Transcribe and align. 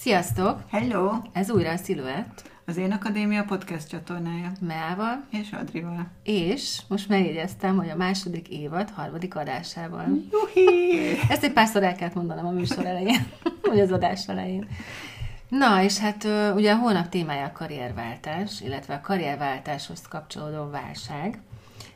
Sziasztok! 0.00 0.60
Hello! 0.70 1.12
Ez 1.32 1.50
újra 1.50 1.70
a 1.70 1.76
Sziluett. 1.76 2.50
Az 2.66 2.76
Én 2.76 2.92
Akadémia 2.92 3.44
podcast 3.44 3.88
csatornája. 3.88 4.52
Meával. 4.60 5.24
És 5.30 5.52
Adrival. 5.52 6.06
És 6.22 6.80
most 6.88 7.08
megjegyeztem, 7.08 7.76
hogy 7.76 7.88
a 7.88 7.96
második 7.96 8.48
évad 8.48 8.90
harmadik 8.90 9.36
adásával. 9.36 10.06
Juhi! 10.30 10.98
Ezt 11.32 11.44
egy 11.44 11.52
párszor 11.52 11.82
el 11.82 11.94
kellett 11.94 12.14
mondanom 12.14 12.46
a 12.46 12.50
műsor 12.50 12.86
elején, 12.86 13.26
vagy 13.68 13.80
az 13.80 13.92
adás 13.92 14.28
elején. 14.28 14.68
Na, 15.48 15.82
és 15.82 15.98
hát 15.98 16.24
ugye 16.54 16.72
a 16.72 16.78
hónap 16.78 17.08
témája 17.08 17.44
a 17.44 17.52
karrierváltás, 17.52 18.60
illetve 18.60 18.94
a 18.94 19.00
karrierváltáshoz 19.00 20.02
kapcsolódó 20.08 20.70
válság. 20.70 21.40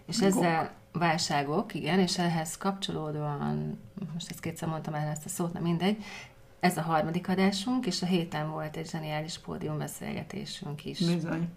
És 0.07 0.21
ezzel 0.21 0.71
válságok, 0.93 1.75
igen, 1.75 1.99
és 1.99 2.19
ehhez 2.19 2.57
kapcsolódóan, 2.59 3.81
most 4.13 4.31
ezt 4.31 4.41
kétszer 4.41 4.69
mondtam 4.69 4.95
el 4.95 5.09
ezt 5.09 5.25
a 5.25 5.29
szót, 5.29 5.53
nem 5.53 5.63
mindegy, 5.63 6.05
ez 6.65 6.77
a 6.77 6.81
harmadik 6.81 7.29
adásunk, 7.29 7.87
és 7.87 8.03
a 8.03 8.07
héten 8.07 8.51
volt 8.51 8.77
egy 8.77 8.91
zseniális 8.91 9.39
pódiumbeszélgetésünk 9.39 10.85
is. 10.85 10.99
Bizony. 10.99 11.49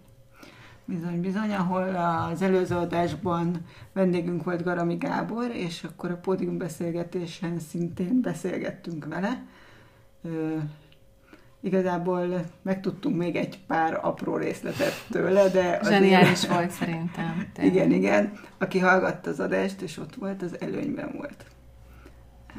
Bizony, 0.85 1.21
bizony, 1.21 1.53
ahol 1.53 1.95
az 2.31 2.41
előző 2.41 2.75
adásban 2.75 3.65
vendégünk 3.93 4.43
volt 4.43 4.63
Garami 4.63 4.95
Gábor, 4.95 5.51
és 5.51 5.83
akkor 5.83 6.11
a 6.11 6.17
pódiumbeszélgetésen 6.17 7.59
szintén 7.59 8.21
beszélgettünk 8.21 9.05
vele. 9.05 9.43
Ö, 10.23 10.57
igazából 11.61 12.45
megtudtunk 12.61 13.17
még 13.17 13.35
egy 13.35 13.59
pár 13.67 13.99
apró 14.01 14.37
részletet 14.37 15.05
tőle, 15.09 15.49
de... 15.49 15.79
Zseniális 15.83 16.47
volt 16.47 16.71
szerintem. 16.71 17.45
Tényleg. 17.53 17.75
Igen, 17.75 17.91
igen. 17.91 18.31
Aki 18.57 18.79
hallgatta 18.79 19.29
az 19.29 19.39
adást, 19.39 19.81
és 19.81 19.97
ott 19.97 20.15
volt, 20.15 20.41
az 20.41 20.61
előnyben 20.61 21.11
volt. 21.15 21.45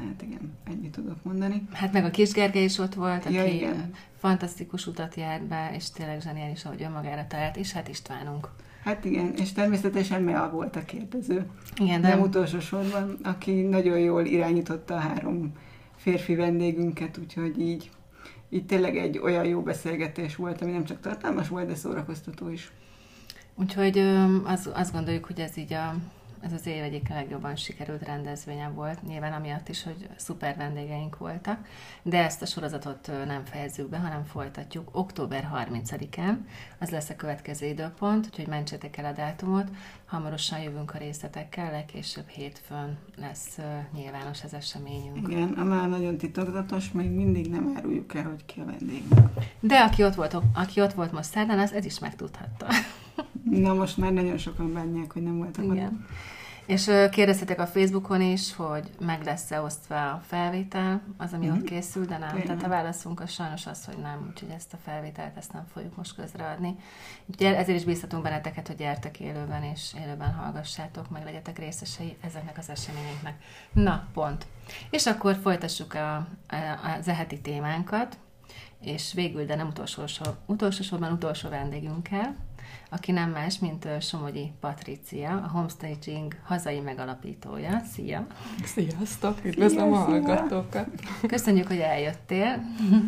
Hát 0.07 0.21
igen, 0.21 0.57
ennyit 0.63 0.91
tudok 0.91 1.23
mondani. 1.23 1.67
Hát 1.71 1.93
meg 1.93 2.05
a 2.05 2.09
kis 2.09 2.31
Gergely 2.31 2.63
is 2.63 2.77
ott 2.77 2.93
volt, 2.93 3.25
aki 3.25 3.33
ja, 3.33 3.45
igen. 3.45 3.91
fantasztikus 4.17 4.87
utat 4.87 5.15
járt 5.15 5.43
be, 5.43 5.71
és 5.75 5.91
tényleg 5.91 6.21
zseniális, 6.21 6.65
ahogy 6.65 6.81
önmagára 6.81 7.27
talált, 7.27 7.57
és 7.57 7.71
hát 7.71 7.87
Istvánunk. 7.87 8.49
Hát 8.83 9.05
igen, 9.05 9.33
és 9.35 9.51
természetesen 9.51 10.21
Mea 10.21 10.49
volt 10.49 10.75
a 10.75 10.85
kérdező. 10.85 11.45
Igen, 11.77 12.01
de... 12.01 12.07
Nem 12.07 12.21
utolsó 12.21 12.59
sorban, 12.59 13.17
aki 13.23 13.61
nagyon 13.61 13.99
jól 13.99 14.25
irányította 14.25 14.95
a 14.95 14.99
három 14.99 15.51
férfi 15.95 16.35
vendégünket, 16.35 17.17
úgyhogy 17.17 17.59
így, 17.59 17.89
így 18.49 18.65
tényleg 18.65 18.97
egy 18.97 19.17
olyan 19.17 19.45
jó 19.45 19.61
beszélgetés 19.61 20.35
volt, 20.35 20.61
ami 20.61 20.71
nem 20.71 20.83
csak 20.83 20.99
tartalmas 20.99 21.47
volt, 21.47 21.67
de 21.67 21.75
szórakoztató 21.75 22.49
is. 22.49 22.71
Úgyhogy 23.55 23.97
az, 24.43 24.69
azt 24.73 24.93
gondoljuk, 24.93 25.25
hogy 25.25 25.39
ez 25.39 25.57
így 25.57 25.73
a 25.73 25.95
ez 26.41 26.53
az 26.53 26.65
év 26.65 26.83
egyik 26.83 27.09
legjobban 27.09 27.55
sikerült 27.55 28.03
rendezvénye 28.03 28.69
volt, 28.69 29.03
nyilván 29.03 29.33
amiatt 29.33 29.69
is, 29.69 29.83
hogy 29.83 30.09
szuper 30.15 30.55
vendégeink 30.55 31.17
voltak, 31.17 31.59
de 32.01 32.23
ezt 32.23 32.41
a 32.41 32.45
sorozatot 32.45 33.11
nem 33.25 33.45
fejezzük 33.45 33.89
be, 33.89 33.97
hanem 33.97 34.23
folytatjuk 34.23 34.89
október 34.91 35.49
30-án, 35.55 36.37
az 36.79 36.89
lesz 36.89 37.09
a 37.09 37.15
következő 37.15 37.65
időpont, 37.65 38.25
úgyhogy 38.25 38.47
mentsétek 38.47 38.97
el 38.97 39.05
a 39.05 39.11
dátumot, 39.11 39.67
hamarosan 40.05 40.59
jövünk 40.59 40.93
a 40.93 40.97
részletekkel, 40.97 41.71
legkésőbb 41.71 42.27
hétfőn 42.27 42.97
lesz 43.17 43.57
nyilvános 43.93 44.43
az 44.43 44.53
eseményünk. 44.53 45.27
Igen, 45.27 45.49
a 45.49 45.63
már 45.63 45.89
nagyon 45.89 46.17
titokzatos, 46.17 46.91
még 46.91 47.09
mindig 47.09 47.49
nem 47.49 47.73
áruljuk 47.77 48.15
el, 48.15 48.23
hogy 48.23 48.45
ki 48.45 48.59
a 48.59 48.65
vendégünk. 48.65 49.29
De 49.59 49.79
aki 49.79 50.03
ott 50.03 50.15
volt, 50.15 50.37
aki 50.53 50.81
ott 50.81 50.93
volt 50.93 51.11
most 51.11 51.29
szerdán, 51.29 51.59
az 51.59 51.73
ez 51.73 51.85
is 51.85 51.99
megtudhatta. 51.99 52.67
Na 53.49 53.73
most 53.73 53.97
már 53.97 54.11
nagyon 54.11 54.37
sokan 54.37 54.73
bánják, 54.73 55.13
hogy 55.13 55.23
nem 55.23 55.37
voltak 55.37 55.63
Igen. 55.63 55.85
Ott. 55.85 56.09
És 56.69 56.91
kérdeztetek 57.11 57.59
a 57.59 57.67
Facebookon 57.67 58.21
is, 58.21 58.55
hogy 58.55 58.89
meg 58.99 59.23
lesz-e 59.23 59.61
osztva 59.61 60.11
a 60.11 60.21
felvétel, 60.25 61.01
az, 61.17 61.33
ami 61.33 61.45
mm-hmm. 61.45 61.55
ott 61.57 61.63
készül, 61.63 62.05
de 62.05 62.17
nem. 62.17 62.29
Tényleg. 62.29 62.45
Tehát 62.45 62.63
a 62.63 62.67
válaszunk 62.67 63.19
az 63.19 63.31
sajnos 63.31 63.67
az, 63.67 63.85
hogy 63.85 63.97
nem, 63.97 64.25
úgyhogy 64.29 64.49
ezt 64.49 64.73
a 64.73 64.77
felvételt 64.83 65.37
ezt 65.37 65.53
nem 65.53 65.65
fogjuk 65.73 65.95
most 65.95 66.15
közreadni. 66.15 66.75
Úgyhogy 67.25 67.45
ezért 67.47 67.77
is 67.77 67.85
bíztatunk 67.85 68.23
benneteket, 68.23 68.67
hogy 68.67 68.75
gyertek 68.75 69.19
élőben, 69.19 69.63
és 69.63 69.95
élőben 69.99 70.33
hallgassátok, 70.33 71.09
meg 71.09 71.23
legyetek 71.23 71.59
részesei 71.59 72.17
ezeknek 72.21 72.57
az 72.57 72.69
eseményeknek. 72.69 73.43
Na, 73.73 74.07
pont. 74.13 74.45
És 74.89 75.05
akkor 75.05 75.35
folytassuk 75.35 75.93
a, 75.93 76.15
a, 76.15 76.27
az 76.99 77.07
eheti 77.07 77.41
témánkat, 77.41 78.17
és 78.81 79.13
végül, 79.13 79.45
de 79.45 79.55
nem 79.55 79.67
utolsó, 79.67 80.03
utolsó 80.45 80.83
sorban 80.83 81.11
utolsó 81.11 81.49
vendégünkkel, 81.49 82.35
aki 82.89 83.11
nem 83.11 83.29
más, 83.29 83.59
mint 83.59 83.87
Somogyi 84.01 84.51
Patricia, 84.59 85.31
a 85.31 85.49
Homestaging 85.49 86.35
hazai 86.43 86.79
megalapítója. 86.79 87.81
Szia! 87.93 88.27
Sziasztok! 88.63 89.45
Üdvözlöm 89.45 89.93
szia, 89.93 89.99
a 89.99 90.03
hallgatókat! 90.03 90.87
Köszönjük, 91.27 91.67
hogy 91.67 91.79
eljöttél. 91.79 92.61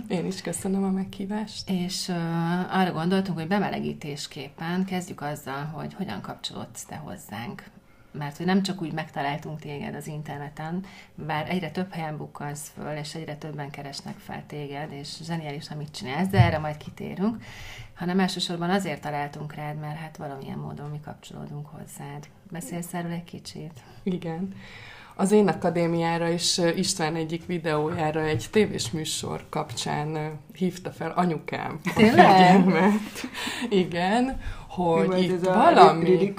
Én 0.07 0.25
is 0.25 0.41
köszönöm 0.41 0.83
a 0.83 0.89
meghívást. 0.89 1.69
És 1.69 2.07
uh, 2.07 2.79
arra 2.79 2.91
gondoltunk, 2.91 3.37
hogy 3.37 3.47
bemelegítésképpen 3.47 4.85
kezdjük 4.85 5.21
azzal, 5.21 5.63
hogy 5.63 5.93
hogyan 5.93 6.21
kapcsolódsz 6.21 6.85
te 6.85 6.95
hozzánk 6.95 7.63
mert 8.11 8.37
hogy 8.37 8.45
nem 8.45 8.63
csak 8.63 8.81
úgy 8.81 8.93
megtaláltunk 8.93 9.59
téged 9.59 9.95
az 9.95 10.07
interneten, 10.07 10.85
bár 11.15 11.49
egyre 11.49 11.71
több 11.71 11.91
helyen 11.91 12.17
bukkansz 12.17 12.71
föl, 12.75 12.97
és 12.97 13.15
egyre 13.15 13.35
többen 13.35 13.69
keresnek 13.69 14.17
fel 14.17 14.43
téged, 14.47 14.91
és 14.91 15.17
zseniális, 15.23 15.69
amit 15.69 15.91
csinálsz, 15.91 16.27
de 16.27 16.43
erre 16.43 16.57
majd 16.57 16.77
kitérünk, 16.77 17.43
hanem 17.93 18.19
elsősorban 18.19 18.69
azért 18.69 19.01
találtunk 19.01 19.53
rád, 19.53 19.79
mert 19.79 19.97
hát 19.97 20.17
valamilyen 20.17 20.57
módon 20.57 20.89
mi 20.89 20.99
kapcsolódunk 21.05 21.67
hozzád. 21.67 22.27
Beszélsz 22.51 22.93
erről 22.93 23.11
egy 23.11 23.23
kicsit? 23.23 23.73
Igen. 24.03 24.53
Az 25.15 25.31
én 25.31 25.47
akadémiára 25.47 26.29
is 26.29 26.57
István 26.57 27.15
egyik 27.15 27.45
videójára 27.45 28.21
egy 28.21 28.47
tévés 28.51 28.91
műsor 28.91 29.45
kapcsán 29.49 30.39
hívta 30.53 30.91
fel 30.91 31.11
anyukám 31.11 31.79
Tényleg? 31.95 32.65
Igen, 33.69 34.39
hogy 34.71 35.07
Jó, 35.07 35.17
itt 35.17 35.43
valami... 35.43 36.33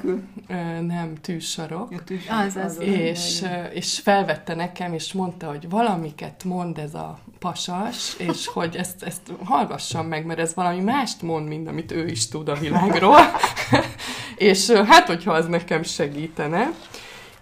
Nem, 0.80 1.12
tűsarok. 1.20 1.90
Ja, 1.90 2.02
tűsarok. 2.04 2.46
Az, 2.46 2.56
az, 2.56 2.80
és, 2.80 3.44
és 3.72 4.00
felvette 4.00 4.54
nekem, 4.54 4.92
és 4.92 5.12
mondta, 5.12 5.46
hogy 5.46 5.68
valamiket 5.68 6.44
mond 6.44 6.78
ez 6.78 6.94
a 6.94 7.18
pasas, 7.38 8.16
és 8.18 8.46
hogy 8.54 8.76
ezt, 8.76 9.02
ezt 9.02 9.32
hallgassam 9.44 10.06
meg, 10.06 10.26
mert 10.26 10.38
ez 10.38 10.54
valami 10.54 10.80
mást 10.80 11.22
mond, 11.22 11.48
mint 11.48 11.68
amit 11.68 11.92
ő 11.92 12.06
is 12.06 12.28
tud 12.28 12.48
a 12.48 12.54
világról. 12.54 13.20
és 14.36 14.70
hát, 14.70 15.06
hogyha 15.06 15.32
az 15.32 15.46
nekem 15.46 15.82
segítene 15.82 16.70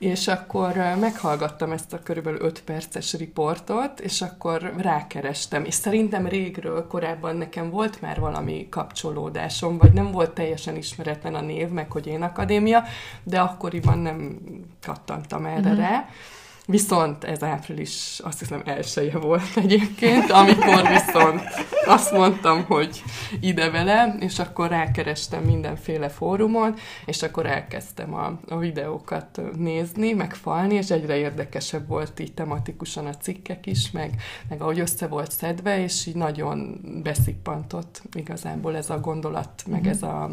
és 0.00 0.28
akkor 0.28 0.76
meghallgattam 1.00 1.72
ezt 1.72 1.92
a 1.92 2.02
körülbelül 2.02 2.40
5 2.40 2.62
perces 2.62 3.14
riportot, 3.14 4.00
és 4.00 4.22
akkor 4.22 4.72
rákerestem, 4.76 5.64
és 5.64 5.74
szerintem 5.74 6.26
régről, 6.26 6.86
korábban 6.86 7.36
nekem 7.36 7.70
volt 7.70 8.00
már 8.00 8.20
valami 8.20 8.68
kapcsolódásom, 8.70 9.78
vagy 9.78 9.92
nem 9.92 10.10
volt 10.10 10.30
teljesen 10.30 10.76
ismeretlen 10.76 11.34
a 11.34 11.40
név, 11.40 11.68
meg 11.68 11.90
hogy 11.90 12.06
én 12.06 12.22
akadémia, 12.22 12.84
de 13.22 13.40
akkoriban 13.40 13.98
nem 13.98 14.38
kattantam 14.82 15.46
erre 15.46 15.70
uh-huh. 15.70 15.78
rá. 15.78 16.08
Viszont 16.70 17.24
ez 17.24 17.42
április, 17.42 18.20
azt 18.22 18.38
hiszem 18.38 18.62
elsője 18.64 19.18
volt 19.18 19.56
egyébként, 19.56 20.30
amikor 20.30 20.88
viszont 20.88 21.42
azt 21.86 22.12
mondtam, 22.12 22.64
hogy 22.64 23.02
ide 23.40 23.70
vele, 23.70 24.16
és 24.20 24.38
akkor 24.38 24.68
rákerestem 24.68 25.42
mindenféle 25.42 26.08
fórumon, 26.08 26.74
és 27.04 27.22
akkor 27.22 27.46
elkezdtem 27.46 28.14
a, 28.14 28.38
a 28.48 28.58
videókat 28.58 29.40
nézni, 29.56 30.12
megfalni, 30.12 30.74
és 30.74 30.90
egyre 30.90 31.16
érdekesebb 31.16 31.88
volt 31.88 32.20
így 32.20 32.34
tematikusan 32.34 33.06
a 33.06 33.14
cikkek 33.14 33.66
is, 33.66 33.90
meg, 33.90 34.22
meg 34.48 34.62
ahogy 34.62 34.80
össze 34.80 35.06
volt 35.06 35.30
szedve, 35.30 35.82
és 35.82 36.06
így 36.06 36.16
nagyon 36.16 36.80
beszippantott 37.02 38.02
igazából 38.12 38.76
ez 38.76 38.90
a 38.90 39.00
gondolat, 39.00 39.62
meg 39.66 39.86
ez 39.86 40.02
a, 40.02 40.30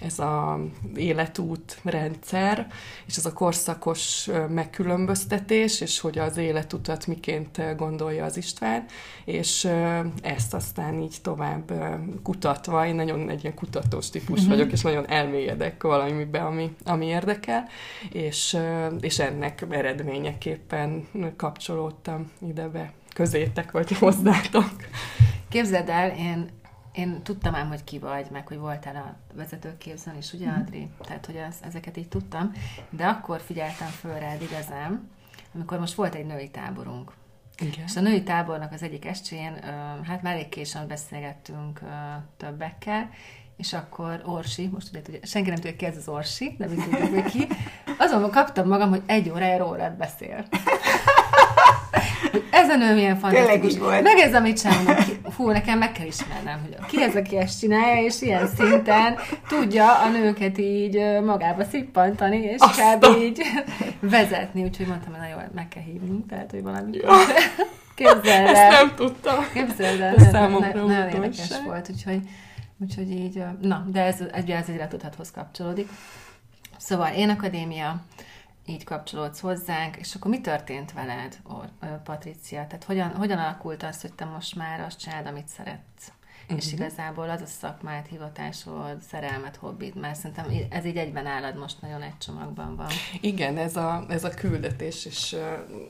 ez 0.00 0.18
a 0.18 0.60
életút 0.94 1.78
rendszer, 1.82 2.66
és 3.06 3.16
ez 3.16 3.26
a 3.26 3.32
korszakos 3.32 4.28
megkülönböztetés, 4.48 5.67
kérdés, 5.68 5.80
és 5.80 6.00
hogy 6.00 6.18
az 6.18 6.36
életutat 6.36 7.06
miként 7.06 7.76
gondolja 7.76 8.24
az 8.24 8.36
István, 8.36 8.84
és 9.24 9.68
ezt 10.22 10.54
aztán 10.54 11.00
így 11.00 11.16
tovább 11.22 11.72
kutatva, 12.22 12.86
én 12.86 12.94
nagyon 12.94 13.30
egy 13.30 13.42
ilyen 13.42 13.54
kutatós 13.54 14.10
típus 14.10 14.38
uh-huh. 14.38 14.48
vagyok, 14.48 14.72
és 14.72 14.80
nagyon 14.80 15.08
elmélyedek 15.08 15.82
valamibe, 15.82 16.38
ami, 16.38 16.74
ami 16.84 17.06
érdekel, 17.06 17.68
és, 18.12 18.56
és 19.00 19.18
ennek 19.18 19.64
eredményeképpen 19.70 21.08
kapcsolódtam 21.36 22.30
ide 22.46 22.68
be 22.68 22.92
közétek, 23.14 23.70
vagy 23.70 23.92
hozzátok. 23.92 24.70
Képzeld 25.48 25.88
el, 25.88 26.10
én 26.10 26.56
én 26.92 27.22
tudtam 27.22 27.54
ám, 27.54 27.68
hogy 27.68 27.84
ki 27.84 27.98
vagy, 27.98 28.26
meg 28.30 28.46
hogy 28.46 28.58
voltál 28.58 28.96
a 28.96 29.34
vezetőképzőn 29.36 30.16
is, 30.16 30.32
ugye, 30.32 30.48
Adri? 30.48 30.88
Tehát, 31.00 31.26
hogy 31.26 31.36
az, 31.48 31.56
ezeket 31.60 31.96
így 31.96 32.08
tudtam, 32.08 32.52
de 32.90 33.06
akkor 33.06 33.40
figyeltem 33.40 33.88
föl 33.88 34.18
rád 34.18 34.42
igazán, 34.42 35.08
amikor 35.54 35.78
most 35.78 35.94
volt 35.94 36.14
egy 36.14 36.26
női 36.26 36.50
táborunk. 36.50 37.12
Igen. 37.58 37.84
És 37.86 37.96
a 37.96 38.00
női 38.00 38.22
tábornak 38.22 38.72
az 38.72 38.82
egyik 38.82 39.04
estjén, 39.04 39.62
hát 40.04 40.22
már 40.22 40.34
elég 40.34 40.48
későn 40.48 40.86
beszélgettünk 40.86 41.80
többekkel, 42.36 43.10
és 43.56 43.72
akkor 43.72 44.22
Orsi, 44.24 44.66
most 44.66 44.88
ugye, 44.90 45.00
ugye 45.08 45.18
senki 45.22 45.48
nem 45.48 45.58
tudja, 45.58 45.76
ki 45.76 45.84
ez 45.84 45.96
az 45.96 46.08
Orsi, 46.08 46.54
de 46.58 46.66
mi 46.66 46.74
tudjuk, 46.74 47.24
ki, 47.24 47.46
azon 47.98 48.30
kaptam 48.30 48.68
magam, 48.68 48.88
hogy 48.88 49.02
egy 49.06 49.30
órája 49.30 49.58
rólad 49.58 49.92
beszél. 49.92 50.44
Ez 52.50 52.68
a 52.68 52.76
nő 52.76 52.94
milyen 52.94 53.16
fantasztikus. 53.18 53.78
volt. 53.78 54.02
Meg 54.02 54.18
ez, 54.18 54.34
amit 54.34 54.58
sem 54.58 54.84
ki- 55.06 55.20
fú, 55.30 55.50
nekem 55.50 55.78
meg 55.78 55.92
kell 55.92 56.06
ismernem, 56.06 56.60
hogy 56.62 56.86
ki 56.86 57.02
ez, 57.02 57.16
aki 57.16 57.36
ezt 57.36 57.58
csinálja, 57.60 58.02
és 58.02 58.22
ilyen 58.22 58.46
szinten 58.46 59.16
tudja 59.48 59.98
a 59.98 60.08
nőket 60.08 60.58
így 60.58 60.98
magába 61.24 61.64
szippantani, 61.64 62.36
és 62.36 62.56
Azt 62.58 62.80
kb. 62.80 63.06
így 63.20 63.42
vezetni, 64.00 64.62
úgyhogy 64.64 64.86
mondtam, 64.86 65.10
hogy 65.12 65.20
na 65.20 65.28
jó, 65.28 65.36
meg 65.54 65.68
kell 65.68 65.82
hívni, 65.82 66.24
tehát, 66.28 66.50
hogy 66.50 66.62
valami. 66.62 66.90
Képzeld 67.94 68.46
Ezt 68.46 68.56
el. 68.56 68.70
nem 68.70 68.94
tudtam. 68.94 69.34
Képzeld 69.52 70.00
el, 70.00 70.14
Ez 70.14 70.28
számomra 70.30 70.66
ne- 70.66 70.72
nagyon 70.74 70.90
érdekes 70.90 71.18
újdonság. 71.20 71.64
volt, 71.64 71.90
úgyhogy, 71.90 72.20
úgyhogy 72.80 73.10
így, 73.10 73.42
na, 73.60 73.84
de 73.92 74.00
ez, 74.04 74.20
ez, 74.32 74.44
ez 74.48 74.68
egyre 74.68 74.88
tudhathoz 74.88 75.30
kapcsolódik. 75.30 75.88
Szóval 76.78 77.12
én 77.16 77.28
akadémia, 77.28 78.00
így 78.68 78.84
kapcsolódsz 78.84 79.40
hozzánk, 79.40 79.96
és 79.96 80.14
akkor 80.14 80.30
mi 80.30 80.40
történt 80.40 80.92
veled, 80.92 81.38
Patricia? 82.04 82.66
Tehát 82.66 82.84
hogyan, 82.84 83.14
hogyan 83.14 83.38
alakult 83.38 83.82
az, 83.82 84.00
hogy 84.00 84.12
te 84.12 84.24
most 84.24 84.54
már 84.54 84.80
azt 84.80 84.98
csinálod, 84.98 85.26
amit 85.26 85.48
szeretsz? 85.48 86.12
Uh-huh. 86.42 86.56
És 86.56 86.72
igazából 86.72 87.30
az 87.30 87.40
a 87.40 87.46
szakmád, 87.46 88.06
hivatásod, 88.06 89.02
szerelmet, 89.02 89.56
hobbid, 89.56 89.96
mert 89.96 90.14
szerintem 90.14 90.46
ez 90.70 90.84
így 90.84 90.96
egyben 90.96 91.26
állad 91.26 91.58
most 91.58 91.80
nagyon 91.80 92.02
egy 92.02 92.18
csomagban 92.18 92.76
van. 92.76 92.88
Igen, 93.20 93.56
ez 93.56 93.76
a, 93.76 94.04
ez 94.08 94.24
a 94.24 94.30
küldetés 94.30 95.04
is, 95.04 95.34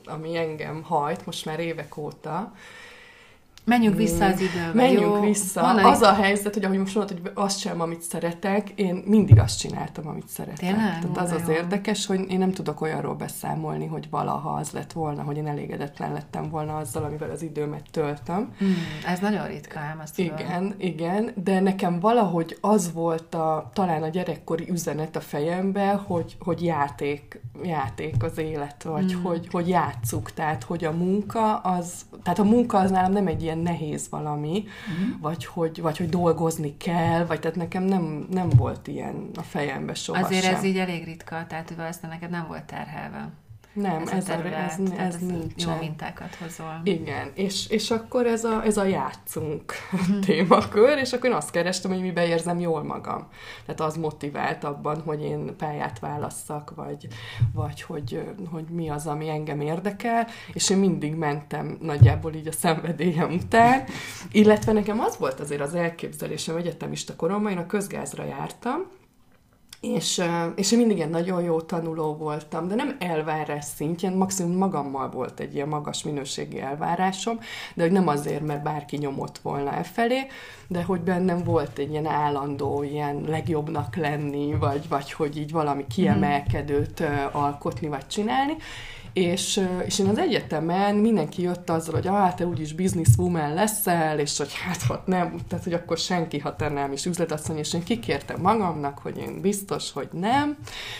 ami 0.05 0.37
engem 0.37 0.83
hajt 0.83 1.25
most 1.25 1.45
már 1.45 1.59
évek 1.59 1.97
óta. 1.97 2.53
Menjünk 3.69 3.95
vissza 3.95 4.25
az 4.25 4.39
időbe, 4.41 4.71
Menjünk 4.73 5.01
jó? 5.15 5.19
vissza. 5.19 5.61
Honnan- 5.67 5.85
Az 5.85 6.01
a 6.01 6.13
helyzet, 6.13 6.53
hogy 6.53 6.63
ahogy 6.63 6.77
most 6.77 6.95
mondod, 6.95 7.19
hogy 7.21 7.31
azt 7.33 7.59
sem, 7.59 7.81
amit 7.81 8.01
szeretek, 8.01 8.69
én 8.69 9.03
mindig 9.05 9.39
azt 9.39 9.59
csináltam, 9.59 10.07
amit 10.07 10.27
szeretek. 10.27 10.57
Tényleg? 10.57 10.99
Tehát 10.99 11.17
az 11.17 11.31
az 11.31 11.47
jó. 11.47 11.53
érdekes, 11.53 12.05
hogy 12.05 12.25
én 12.31 12.37
nem 12.37 12.51
tudok 12.51 12.81
olyanról 12.81 13.15
beszámolni, 13.15 13.85
hogy 13.85 14.07
valaha 14.09 14.49
az 14.49 14.71
lett 14.71 14.91
volna, 14.91 15.23
hogy 15.23 15.37
én 15.37 15.47
elégedetlen 15.47 16.13
lettem 16.13 16.49
volna 16.49 16.77
azzal, 16.77 17.03
amivel 17.03 17.29
az 17.29 17.41
időmet 17.41 17.85
töltöm. 17.91 18.53
Hmm, 18.57 18.75
ez 19.07 19.19
nagyon 19.19 19.47
ritka, 19.47 19.79
ám 19.79 19.99
azt 20.03 20.15
tudom. 20.15 20.37
Igen, 20.37 20.73
igen, 20.77 21.31
de 21.43 21.59
nekem 21.59 21.99
valahogy 21.99 22.57
az 22.61 22.93
volt 22.93 23.35
a, 23.35 23.69
talán 23.73 24.03
a 24.03 24.07
gyerekkori 24.07 24.69
üzenet 24.69 25.15
a 25.15 25.21
fejembe, 25.21 25.91
hogy, 25.91 26.35
hogy 26.39 26.63
játék, 26.63 27.41
játék 27.63 28.23
az 28.23 28.37
élet, 28.37 28.83
vagy 28.83 29.15
Mm. 29.15 29.23
hogy, 29.23 29.47
hogy 29.51 29.67
játsszuk, 29.67 30.31
tehát 30.33 30.63
hogy 30.63 30.83
a 30.85 30.91
munka 30.91 31.57
az, 31.57 32.05
tehát 32.23 32.39
a 32.39 32.43
munka 32.43 32.77
az 32.77 32.91
nálam 32.91 33.11
nem 33.11 33.27
egy 33.27 33.43
ilyen 33.43 33.57
nehéz 33.61 34.07
valami, 34.09 34.63
Mm. 34.63 35.21
vagy, 35.21 35.45
hogy, 35.45 35.81
vagy 35.81 35.97
hogy 35.97 36.09
dolgozni 36.09 36.77
kell, 36.77 37.25
vagy 37.25 37.39
tehát 37.39 37.57
nekem 37.57 37.83
nem, 37.83 38.27
nem 38.31 38.49
volt 38.49 38.87
ilyen 38.87 39.29
a 39.35 39.41
fejembe 39.41 39.93
soha 39.93 40.25
Azért 40.25 40.43
sem. 40.43 40.55
ez 40.55 40.63
így 40.63 40.77
elég 40.77 41.03
ritka, 41.03 41.45
tehát 41.47 41.67
hogy 41.67 41.77
valószínűleg 41.77 42.19
neked 42.19 42.29
nem 42.39 42.47
volt 42.47 42.63
terhelve. 42.63 43.29
Nem, 43.73 44.01
ez, 44.01 44.09
ez, 44.09 44.29
a 44.29 44.35
terület, 44.35 44.53
ez, 44.53 44.75
tehát 44.75 45.07
ez, 45.07 45.15
ez 45.15 45.21
nincsen. 45.21 45.73
Jó 45.73 45.79
mintákat 45.79 46.35
hozol. 46.35 46.81
Igen, 46.83 47.31
és, 47.33 47.67
és 47.67 47.91
akkor 47.91 48.25
ez 48.25 48.43
a, 48.43 48.63
ez 48.63 48.77
a 48.77 48.83
játszunk 48.83 49.73
témakör, 50.25 50.97
és 50.97 51.13
akkor 51.13 51.29
én 51.29 51.35
azt 51.35 51.51
kerestem, 51.51 51.91
hogy 51.91 52.01
miben 52.01 52.25
érzem 52.25 52.59
jól 52.59 52.83
magam. 52.83 53.27
Tehát 53.65 53.81
az 53.81 53.97
motivált 53.97 54.63
abban, 54.63 55.01
hogy 55.01 55.21
én 55.21 55.55
pályát 55.57 55.99
válasszak, 55.99 56.73
vagy, 56.75 57.07
vagy 57.53 57.81
hogy, 57.81 58.23
hogy 58.51 58.65
mi 58.69 58.89
az, 58.89 59.07
ami 59.07 59.29
engem 59.29 59.61
érdekel, 59.61 60.27
és 60.53 60.69
én 60.69 60.77
mindig 60.77 61.15
mentem 61.15 61.77
nagyjából 61.81 62.33
így 62.33 62.47
a 62.47 62.51
szenvedélyem 62.51 63.31
után, 63.31 63.83
illetve 64.31 64.71
nekem 64.71 64.99
az 64.99 65.17
volt 65.17 65.39
azért 65.39 65.61
az 65.61 65.75
elképzelésem 65.75 66.55
egyetemista 66.55 67.15
koromban, 67.15 67.51
én 67.51 67.57
a 67.57 67.65
közgázra 67.65 68.23
jártam, 68.23 68.97
és, 69.81 70.21
és 70.55 70.71
én 70.71 70.77
mindig 70.77 70.97
ilyen 70.97 71.09
nagyon 71.09 71.41
jó 71.41 71.61
tanuló 71.61 72.15
voltam, 72.15 72.67
de 72.67 72.75
nem 72.75 72.95
elvárás 72.99 73.65
szintjén, 73.65 74.11
maximum 74.11 74.57
magammal 74.57 75.09
volt 75.09 75.39
egy 75.39 75.55
ilyen 75.55 75.67
magas 75.67 76.03
minőségi 76.03 76.61
elvárásom, 76.61 77.39
de 77.73 77.83
hogy 77.83 77.91
nem 77.91 78.07
azért, 78.07 78.45
mert 78.45 78.63
bárki 78.63 78.97
nyomott 78.97 79.37
volna 79.37 79.73
e 79.73 79.83
felé, 79.83 80.27
de 80.67 80.83
hogy 80.83 81.01
bennem 81.01 81.43
volt 81.43 81.77
egy 81.77 81.91
ilyen 81.91 82.05
állandó, 82.05 82.83
ilyen 82.83 83.23
legjobbnak 83.27 83.95
lenni, 83.95 84.53
vagy, 84.53 84.87
vagy 84.89 85.11
hogy 85.11 85.37
így 85.37 85.51
valami 85.51 85.85
kiemelkedőt 85.87 86.99
ö, 86.99 87.05
alkotni, 87.31 87.87
vagy 87.87 88.07
csinálni, 88.07 88.55
és, 89.13 89.61
és 89.85 89.99
én 89.99 90.07
az 90.07 90.17
egyetemen 90.17 90.95
mindenki 90.95 91.41
jött 91.41 91.69
azzal, 91.69 91.93
hogy 91.93 92.07
ah, 92.07 92.33
te 92.33 92.45
úgyis 92.45 92.73
businesswoman 92.73 93.53
leszel, 93.53 94.19
és 94.19 94.37
hogy 94.37 94.53
hát 94.53 94.81
ha 94.81 95.03
nem, 95.05 95.39
tehát 95.47 95.63
hogy 95.63 95.73
akkor 95.73 95.97
senki, 95.97 96.39
ha 96.39 96.55
te 96.55 96.69
nem 96.69 96.91
is 96.91 97.05
üzletasszony, 97.05 97.57
és 97.57 97.73
én 97.73 97.83
kikértem 97.83 98.41
magamnak, 98.41 98.99
hogy 98.99 99.17
én 99.17 99.41
biztos, 99.41 99.91
hogy 99.91 100.09
nem, 100.11 100.57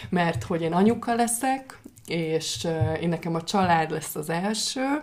mert 0.10 0.44
hogy 0.44 0.62
én 0.62 0.74
anyuka 0.74 1.16
leszek, 1.16 1.80
és 2.10 2.64
uh, 2.64 3.02
én 3.02 3.10
nekem 3.10 3.36
a 3.36 3.44
család 3.44 3.92
lesz 3.92 4.16
az 4.16 4.30
első, 4.30 5.02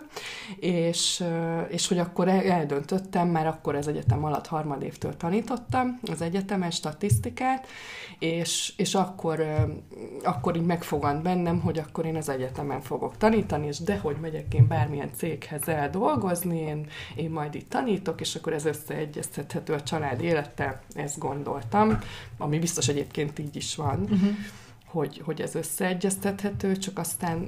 és, 0.59 1.19
uh, 1.19 1.65
és 1.67 1.87
hogy 1.87 1.99
akkor 1.99 2.27
el- 2.27 2.45
eldöntöttem, 2.45 3.27
már 3.27 3.47
akkor 3.47 3.75
az 3.75 3.87
egyetem 3.87 4.23
alatt 4.23 4.47
harmadévtől 4.47 5.17
tanítottam 5.17 5.99
az 6.11 6.21
egyetemen 6.21 6.71
statisztikát, 6.71 7.67
és, 8.19 8.73
és 8.77 8.95
akkor, 8.95 9.39
uh, 9.39 9.69
akkor 10.23 10.55
így 10.55 10.65
megfogant 10.65 11.21
bennem, 11.21 11.59
hogy 11.59 11.79
akkor 11.79 12.05
én 12.05 12.15
az 12.15 12.29
egyetemen 12.29 12.81
fogok 12.81 13.17
tanítani, 13.17 13.67
és 13.67 13.79
dehogy 13.79 14.17
megyek 14.21 14.53
én 14.53 14.67
bármilyen 14.67 15.09
céghez 15.15 15.67
el 15.67 15.89
dolgozni, 15.89 16.59
én, 16.59 16.87
én 17.15 17.29
majd 17.29 17.55
itt 17.55 17.69
tanítok, 17.69 18.21
és 18.21 18.35
akkor 18.35 18.53
ez 18.53 18.65
összeegyeztethető 18.65 19.73
a 19.73 19.83
család 19.83 20.21
élettel, 20.21 20.81
ezt 20.95 21.19
gondoltam, 21.19 21.99
ami 22.37 22.59
biztos 22.59 22.87
egyébként 22.87 23.39
így 23.39 23.55
is 23.55 23.75
van. 23.75 23.99
Uh-huh 24.01 24.35
hogy, 24.87 25.21
hogy 25.25 25.41
ez 25.41 25.55
összeegyeztethető, 25.55 26.77
csak 26.77 26.99
aztán 26.99 27.47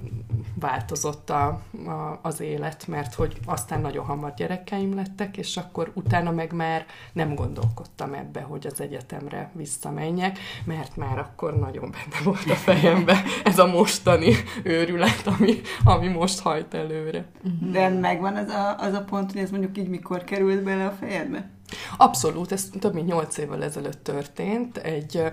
változott 0.60 1.30
a, 1.30 1.48
a, 1.86 2.20
az 2.22 2.42
élet, 2.42 2.88
mert 2.88 3.14
hogy 3.14 3.38
aztán 3.46 3.82
nagyon 3.82 4.06
hamar 4.06 4.34
gyerekeim 4.34 4.96
lettek, 4.96 5.38
és 5.38 5.58
akkor 5.58 5.92
utána 5.94 6.32
meg 6.32 6.54
már 6.54 6.86
nem 7.14 7.36
gondolkodtam 7.36 8.14
ebbe, 8.14 8.42
hogy 8.42 8.68
az 8.68 8.82
egyetemre 8.82 9.52
visszamenjek, 9.54 10.40
mert 10.66 10.96
már 10.96 11.18
akkor 11.18 11.60
nagyon 11.60 11.92
benne 11.92 12.24
volt 12.24 12.50
a 12.50 12.56
fejembe 12.56 13.24
ez 13.44 13.60
a 13.60 13.68
mostani 13.68 14.34
őrület, 14.64 15.28
ami, 15.28 15.62
ami 15.84 16.08
most 16.08 16.40
hajt 16.40 16.74
előre. 16.74 17.26
De 17.72 17.90
megvan 17.90 18.36
az 18.36 18.50
a, 18.50 18.80
az 18.80 18.94
a 18.94 19.04
pont, 19.04 19.32
hogy 19.32 19.42
ez 19.42 19.52
mondjuk 19.52 19.78
így 19.78 19.90
mikor 19.90 20.24
került 20.24 20.64
bele 20.64 20.86
a 20.86 20.92
fejedbe? 20.92 21.50
Abszolút, 21.98 22.52
ez 22.52 22.70
több 22.80 22.94
mint 22.94 23.08
nyolc 23.08 23.38
évvel 23.38 23.64
ezelőtt 23.64 24.04
történt. 24.04 24.78
Egy, 24.78 25.24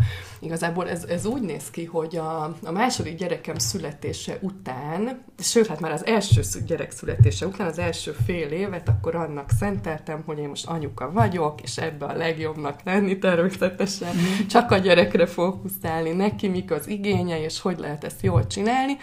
igazából 0.40 0.88
ez, 0.88 1.04
ez 1.04 1.26
úgy 1.26 1.42
néz 1.42 1.70
ki, 1.70 1.84
hogy 1.84 2.16
a, 2.16 2.42
a 2.62 2.70
második 2.70 3.16
gyerekem 3.16 3.58
születése 3.58 4.38
után, 4.40 5.24
sőt, 5.38 5.66
hát 5.66 5.80
már 5.80 5.92
az 5.92 6.06
első 6.06 6.40
gyerek 6.66 6.90
születése 6.90 7.46
után, 7.46 7.66
az 7.66 7.78
első 7.78 8.16
fél 8.24 8.48
évet, 8.48 8.88
akkor 8.88 9.14
annak 9.14 9.50
szenteltem, 9.58 10.22
hogy 10.26 10.38
én 10.38 10.48
most 10.48 10.66
anyuka 10.66 11.12
vagyok, 11.12 11.62
és 11.62 11.76
ebbe 11.76 12.04
a 12.04 12.16
legjobbnak 12.16 12.80
lenni 12.84 13.18
természetesen. 13.18 14.14
Csak 14.48 14.70
a 14.70 14.78
gyerekre 14.78 15.26
fókuszálni, 15.26 16.10
neki 16.10 16.48
mik 16.48 16.70
az 16.70 16.88
igényei, 16.88 17.42
és 17.42 17.60
hogy 17.60 17.78
lehet 17.78 18.04
ezt 18.04 18.22
jól 18.22 18.46
csinálni. 18.46 18.96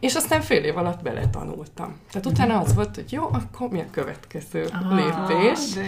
És 0.00 0.14
aztán 0.14 0.40
fél 0.40 0.64
év 0.64 0.76
alatt 0.76 1.02
beletanultam. 1.02 1.96
Tehát 2.10 2.26
utána 2.26 2.58
az 2.60 2.74
volt, 2.74 2.94
hogy 2.94 3.12
jó, 3.12 3.24
akkor 3.32 3.68
mi 3.68 3.80
a 3.80 3.90
következő 3.90 4.68
lépés. 4.90 5.72
de. 5.74 5.82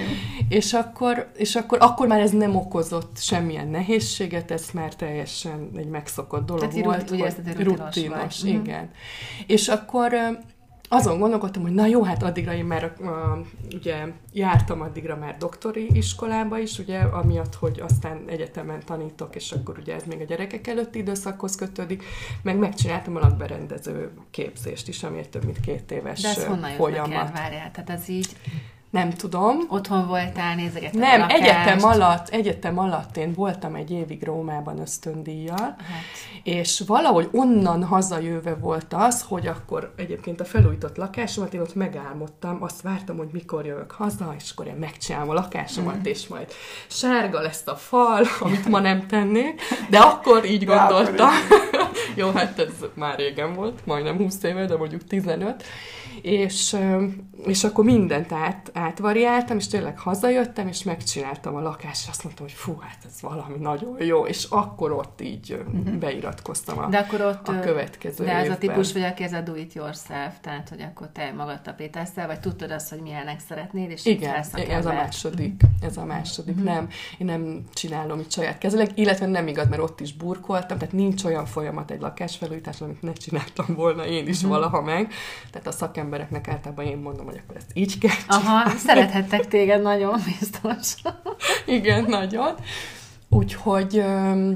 És 0.48 0.72
akkor, 0.72 1.30
és 1.36 1.56
akkor, 1.56 1.78
akkor 1.80 2.06
már 2.06 2.20
ez 2.20 2.30
nem 2.30 2.56
okozott 2.56 3.18
semmilyen 3.18 3.68
nehézséget, 3.68 4.50
ez 4.50 4.68
már 4.72 4.94
teljesen 4.94 5.70
egy 5.76 5.88
megszokott 5.88 6.46
dolog 6.46 6.68
Tehát 6.68 6.84
volt. 6.84 7.10
rut- 7.10 7.46
hogy 7.56 7.64
rutinos 7.64 7.96
rutinos. 7.96 8.42
Mhm. 8.42 8.54
igen. 8.54 8.90
És 9.46 9.68
akkor 9.68 10.12
azon 10.88 11.18
gondolkodtam, 11.18 11.62
hogy 11.62 11.72
na 11.72 11.86
jó, 11.86 12.02
hát 12.02 12.22
addigra 12.22 12.52
én 12.54 12.64
már 12.64 12.92
uh, 12.98 13.08
ugye 13.74 14.06
jártam 14.32 14.80
addigra 14.80 15.16
már 15.16 15.36
doktori 15.36 15.88
iskolába 15.92 16.58
is, 16.58 16.78
ugye, 16.78 16.98
amiatt, 16.98 17.54
hogy 17.54 17.80
aztán 17.80 18.24
egyetemen 18.26 18.80
tanítok, 18.84 19.34
és 19.34 19.52
akkor 19.52 19.78
ugye 19.78 19.94
ez 19.94 20.02
még 20.04 20.20
a 20.20 20.24
gyerekek 20.24 20.66
előtti 20.66 20.98
időszakhoz 20.98 21.56
kötődik, 21.56 22.04
meg 22.42 22.58
megcsináltam 22.58 23.16
a 23.16 23.20
lakberendező 23.20 24.10
képzést 24.30 24.88
is, 24.88 25.02
ami 25.02 25.18
egy 25.18 25.28
több 25.28 25.44
mint 25.44 25.60
két 25.60 25.90
éves 25.90 26.20
De 26.20 26.28
ez 26.28 26.44
honnan 26.44 26.68
jött 26.68 26.78
folyamat. 26.78 27.08
neked, 27.08 27.32
várjál? 27.32 27.70
Tehát 27.70 27.90
ez 27.90 28.08
így 28.08 28.36
Nem 28.90 29.10
tudom, 29.10 29.56
otthon 29.68 30.06
voltál, 30.06 30.54
nézegetted 30.54 31.00
nem, 31.00 31.20
a 31.20 31.22
lakást. 31.22 31.40
egyetem 31.40 31.84
alatt, 31.88 32.28
egyetem 32.28 32.78
alatt 32.78 33.16
én 33.16 33.32
voltam 33.34 33.74
egy 33.74 33.90
évig 33.90 34.22
Rómában 34.24 34.78
ösztöndíjjal, 34.78 35.56
Hát, 35.58 35.76
és 36.42 36.82
valahogy 36.86 37.28
onnan 37.32 37.84
hazajöve 37.84 38.54
volt 38.54 38.86
az, 38.94 39.24
hogy 39.28 39.46
akkor 39.46 39.92
egyébként 39.96 40.40
a 40.40 40.44
felújított 40.44 40.96
lakásomat, 40.96 41.54
én 41.54 41.60
ott 41.60 41.74
megálmodtam, 41.74 42.58
azt 42.60 42.82
vártam, 42.82 43.16
hogy 43.16 43.28
mikor 43.32 43.66
jövök 43.66 43.90
haza, 43.90 44.34
és 44.38 44.50
akkor 44.50 44.66
én 44.66 44.76
megcsinálom 44.80 45.28
a 45.30 45.34
lakásomat, 45.34 45.94
Mhm. 45.96 46.06
és 46.06 46.26
majd 46.28 46.52
sárga 46.86 47.40
lesz 47.40 47.62
a 47.66 47.76
fal, 47.76 48.24
amit 48.40 48.68
ma 48.68 48.78
nem 48.78 49.06
tennék, 49.06 49.60
de 49.90 49.98
akkor 49.98 50.44
így 50.44 50.64
gondoltam. 50.64 51.30
Jó, 52.14 52.30
hát 52.30 52.58
ez 52.58 52.72
már 52.94 53.18
régen 53.18 53.54
volt, 53.54 53.86
majdnem 53.86 54.16
20 54.16 54.42
éve, 54.42 54.66
de 54.66 54.76
mondjuk 54.76 55.04
15 55.04 55.64
és, 56.22 56.76
és 57.46 57.64
akkor 57.64 57.84
mindent 57.84 58.32
át, 58.32 58.70
átvariáltam, 58.74 59.56
és 59.56 59.66
tényleg 59.66 59.98
hazajöttem, 59.98 60.68
és 60.68 60.82
megcsináltam 60.82 61.54
a 61.54 61.60
lakást, 61.60 62.02
és 62.02 62.08
azt 62.08 62.24
mondtam, 62.24 62.46
hogy 62.46 62.54
fú, 62.54 62.78
hát 62.80 62.98
ez 63.04 63.20
valami 63.20 63.56
nagyon 63.58 63.96
jó, 64.02 64.26
és 64.26 64.46
akkor 64.50 64.92
ott 64.92 65.20
így 65.20 65.52
uh-huh. 65.52 65.94
beiratkoztam 65.94 66.78
a, 66.78 66.88
de 66.88 66.98
akkor 66.98 67.20
ott, 67.20 67.48
a 67.48 67.60
következő 67.60 68.24
De 68.24 68.32
ez 68.32 68.42
évben. 68.42 68.56
a 68.56 68.58
típus 68.58 68.92
vagy, 68.92 69.02
aki 69.02 69.22
ez 69.22 69.32
a 69.32 69.40
do 69.40 69.54
it 69.54 69.72
yourself, 69.72 70.34
tehát 70.40 70.68
hogy 70.68 70.80
akkor 70.80 71.08
te 71.12 71.32
magad 71.36 71.60
tapétáztál, 71.60 72.26
vagy 72.26 72.40
tudtad 72.40 72.70
azt, 72.70 72.90
hogy 72.90 73.00
milyenek 73.00 73.40
szeretnéd, 73.48 73.90
és 73.90 74.06
Igen, 74.06 74.34
ez 74.68 74.86
a 74.86 74.92
második, 74.92 75.62
ez 75.80 75.96
a 75.96 76.04
második, 76.04 76.56
uh-huh. 76.56 76.72
nem, 76.72 76.88
én 77.18 77.26
nem 77.26 77.64
csinálom 77.74 78.18
itt 78.18 78.32
saját 78.32 78.58
kezeleg, 78.58 78.90
illetve 78.94 79.26
nem 79.26 79.46
igaz, 79.46 79.68
mert 79.68 79.82
ott 79.82 80.00
is 80.00 80.14
burkoltam, 80.14 80.78
tehát 80.78 80.94
nincs 80.94 81.24
olyan 81.24 81.46
folyamat 81.46 81.77
egy 81.86 82.00
lakásfelújításra, 82.00 82.86
amit 82.86 83.02
ne 83.02 83.12
csináltam 83.12 83.66
volna 83.74 84.06
én 84.06 84.28
is 84.28 84.36
uh-huh. 84.36 84.50
valaha 84.50 84.82
meg, 84.82 85.12
tehát 85.50 85.66
a 85.66 85.72
szakem 85.72 86.04
embereknek 86.08 86.48
általában 86.48 86.84
én 86.84 86.96
mondom, 86.96 87.26
hogy 87.26 87.40
akkor 87.44 87.56
ezt 87.56 87.70
így 87.74 87.98
kell 87.98 88.16
csinálni. 88.28 88.46
Aha, 88.46 88.76
szerethettek 88.76 89.48
téged 89.48 89.82
nagyon, 89.82 90.20
biztos. 90.24 90.94
Igen, 91.66 92.04
nagyon. 92.04 92.54
Úgyhogy, 93.28 94.04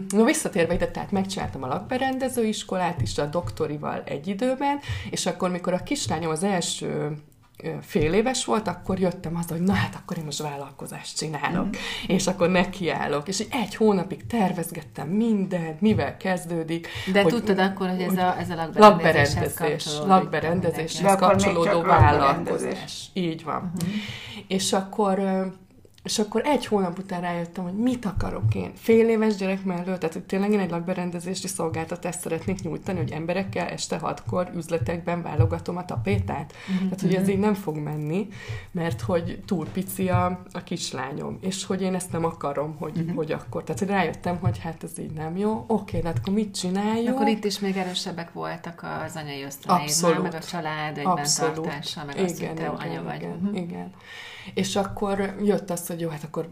no 0.08 0.24
visszatérve 0.24 0.74
ide, 0.74 0.90
tehát 0.90 1.10
megcsináltam 1.10 1.62
a 1.62 1.66
lakberendező 1.66 2.44
iskolát 2.44 3.00
is 3.00 3.18
a 3.18 3.26
doktorival 3.26 4.02
egy 4.04 4.26
időben, 4.26 4.78
és 5.10 5.26
akkor, 5.26 5.50
mikor 5.50 5.72
a 5.72 5.82
kislányom 5.82 6.30
az 6.30 6.42
első 6.42 7.16
fél 7.80 8.12
éves 8.12 8.44
volt, 8.44 8.68
akkor 8.68 8.98
jöttem 8.98 9.36
az, 9.36 9.48
hogy 9.48 9.60
na 9.60 9.72
hát 9.72 9.94
akkor 9.94 10.18
én 10.18 10.24
most 10.24 10.42
vállalkozást 10.42 11.16
csinálok, 11.16 11.66
mm. 11.66 11.70
és 12.06 12.26
akkor 12.26 12.48
nekiállok, 12.48 13.28
és 13.28 13.44
egy 13.50 13.74
hónapig 13.74 14.26
tervezgettem 14.26 15.08
mindent, 15.08 15.80
mivel 15.80 16.16
kezdődik. 16.16 16.88
De 17.12 17.22
hogy, 17.22 17.32
tudtad 17.32 17.58
akkor, 17.58 17.88
hogy 17.88 18.00
ez 18.00 18.16
a, 18.16 18.38
ez 18.38 18.50
a 18.50 18.68
lakberendezés, 18.74 19.98
lakberendezéshez 20.06 21.16
kapcsolódó 21.16 21.80
vállalkozás. 21.80 23.10
Így 23.12 23.44
van. 23.44 23.72
Mm. 23.84 23.88
És 24.46 24.72
akkor 24.72 25.18
és 26.02 26.18
akkor 26.18 26.42
egy 26.44 26.66
hónap 26.66 26.98
után 26.98 27.20
rájöttem, 27.20 27.64
hogy 27.64 27.76
mit 27.76 28.04
akarok 28.04 28.54
én. 28.54 28.72
Fél 28.74 29.08
éves 29.08 29.34
gyerek 29.34 29.64
mellől, 29.64 29.98
tehát 29.98 30.12
hogy 30.12 30.22
tényleg 30.22 30.52
én 30.52 30.58
egy 30.58 30.70
lakberendezési 30.70 31.48
szolgáltatást 31.48 32.20
szeretnék 32.20 32.62
nyújtani, 32.62 32.98
hogy 32.98 33.10
emberekkel 33.10 33.66
este 33.66 33.98
hatkor 33.98 34.50
üzletekben 34.54 35.22
válogatom 35.22 35.76
a 35.76 35.84
tapétát. 35.84 36.52
Mm-hmm. 36.70 36.82
Tehát, 36.82 37.00
hogy 37.00 37.14
ez 37.14 37.28
így 37.28 37.38
nem 37.38 37.54
fog 37.54 37.76
menni, 37.76 38.28
mert 38.70 39.00
hogy 39.00 39.42
túl 39.46 39.66
pici 39.66 40.08
a, 40.08 40.42
a 40.52 40.62
kislányom, 40.62 41.38
és 41.40 41.64
hogy 41.64 41.82
én 41.82 41.94
ezt 41.94 42.12
nem 42.12 42.24
akarom, 42.24 42.76
hogy, 42.78 42.98
mm-hmm. 42.98 43.14
hogy 43.14 43.32
akkor. 43.32 43.64
Tehát, 43.64 43.80
hogy 43.80 43.90
rájöttem, 43.90 44.38
hogy 44.38 44.58
hát 44.58 44.84
ez 44.84 44.98
így 44.98 45.12
nem 45.12 45.36
jó. 45.36 45.64
Oké, 45.66 46.00
de 46.00 46.06
hát 46.06 46.18
akkor 46.18 46.32
mit 46.34 46.54
csináljuk? 46.54 47.14
Akkor 47.14 47.28
itt 47.28 47.44
is 47.44 47.58
még 47.58 47.76
erősebbek 47.76 48.32
voltak 48.32 48.84
az 49.06 49.16
anyai 49.16 49.42
ösztöneid, 49.42 50.22
meg 50.22 50.34
a 50.34 50.38
család 50.38 50.98
egyben 50.98 51.26
tartása, 51.36 52.04
meg 52.04 52.14
igen, 52.14 52.24
azt, 52.24 52.38
hogy 52.38 52.54
te 52.54 52.62
igen, 52.62 52.74
anya 52.74 53.02
vagy. 53.02 53.16
Igen, 53.16 53.40
mm-hmm. 53.42 53.54
igen. 53.54 53.92
És 54.54 54.76
akkor 54.76 55.34
jött 55.42 55.70
az, 55.70 55.86
hogy 55.86 56.00
jó, 56.00 56.08
hát 56.08 56.22
akkor 56.22 56.48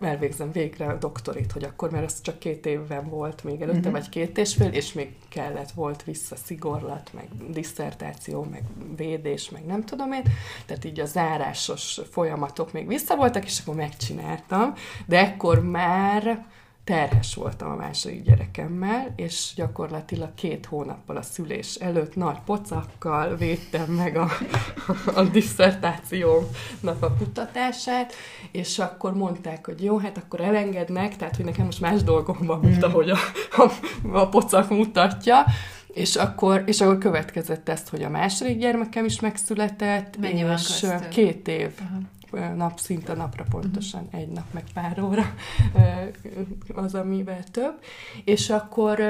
elvégzem 0.00 0.52
végre 0.52 0.86
a 0.86 0.98
doktorit, 0.98 1.52
hogy 1.52 1.64
akkor, 1.64 1.90
mert 1.90 2.04
az 2.04 2.20
csak 2.20 2.38
két 2.38 2.66
évben 2.66 3.08
volt 3.08 3.44
még 3.44 3.60
előtte, 3.60 3.78
uh-huh. 3.78 3.92
vagy 3.92 4.08
két 4.08 4.38
és 4.38 4.54
fél, 4.54 4.72
és 4.72 4.92
még 4.92 5.14
kellett, 5.28 5.70
volt 5.70 6.04
vissza 6.04 6.36
szigorlat, 6.36 7.10
meg 7.12 7.28
diszertáció, 7.50 8.46
meg 8.50 8.62
védés, 8.96 9.50
meg 9.50 9.64
nem 9.64 9.84
tudom 9.84 10.12
én, 10.12 10.22
tehát 10.66 10.84
így 10.84 11.00
a 11.00 11.06
zárásos 11.06 12.00
folyamatok 12.10 12.72
még 12.72 12.86
vissza 12.86 13.16
voltak, 13.16 13.44
és 13.44 13.60
akkor 13.60 13.74
megcsináltam, 13.74 14.74
de 15.06 15.18
ekkor 15.18 15.62
már 15.62 16.46
terhes 16.84 17.34
voltam 17.34 17.70
a 17.70 17.74
második 17.74 18.22
gyerekemmel, 18.22 19.12
és 19.16 19.52
gyakorlatilag 19.56 20.34
két 20.34 20.66
hónappal 20.66 21.16
a 21.16 21.22
szülés 21.22 21.74
előtt 21.74 22.16
nagy 22.16 22.38
pocakkal 22.44 23.36
védtem 23.36 23.92
meg 23.92 24.16
a, 24.16 24.28
a 25.20 25.22
diszertációmnak 25.22 27.02
a 27.02 27.14
kutatását, 27.18 28.12
és 28.50 28.78
akkor 28.78 29.14
mondták, 29.14 29.66
hogy 29.66 29.84
jó, 29.84 29.98
hát 29.98 30.16
akkor 30.16 30.40
elengednek, 30.40 31.16
tehát 31.16 31.36
hogy 31.36 31.44
nekem 31.44 31.64
most 31.64 31.80
más 31.80 32.02
dolgom 32.02 32.38
van, 32.40 32.60
mint 32.60 32.82
ahogy 32.82 33.10
a, 33.10 33.18
a, 33.56 33.72
a 34.12 34.28
pocak 34.28 34.70
mutatja, 34.70 35.44
és 35.92 36.16
akkor, 36.16 36.62
és 36.66 36.80
akkor 36.80 36.98
következett 36.98 37.68
ezt, 37.68 37.88
hogy 37.88 38.02
a 38.02 38.08
második 38.08 38.58
gyermekem 38.58 39.04
is 39.04 39.20
megszületett, 39.20 40.16
Mennyi 40.18 40.44
és 40.54 40.86
két 41.10 41.48
év. 41.48 41.70
Uh-huh 41.82 42.02
nap, 42.56 42.78
szinte 42.78 43.14
napra 43.14 43.44
pontosan, 43.50 44.08
egy 44.10 44.28
nap 44.28 44.44
meg 44.50 44.64
pár 44.74 45.02
óra 45.02 45.22
az, 46.74 46.94
amivel 46.94 47.44
több. 47.50 47.74
És 48.24 48.50
akkor, 48.50 49.00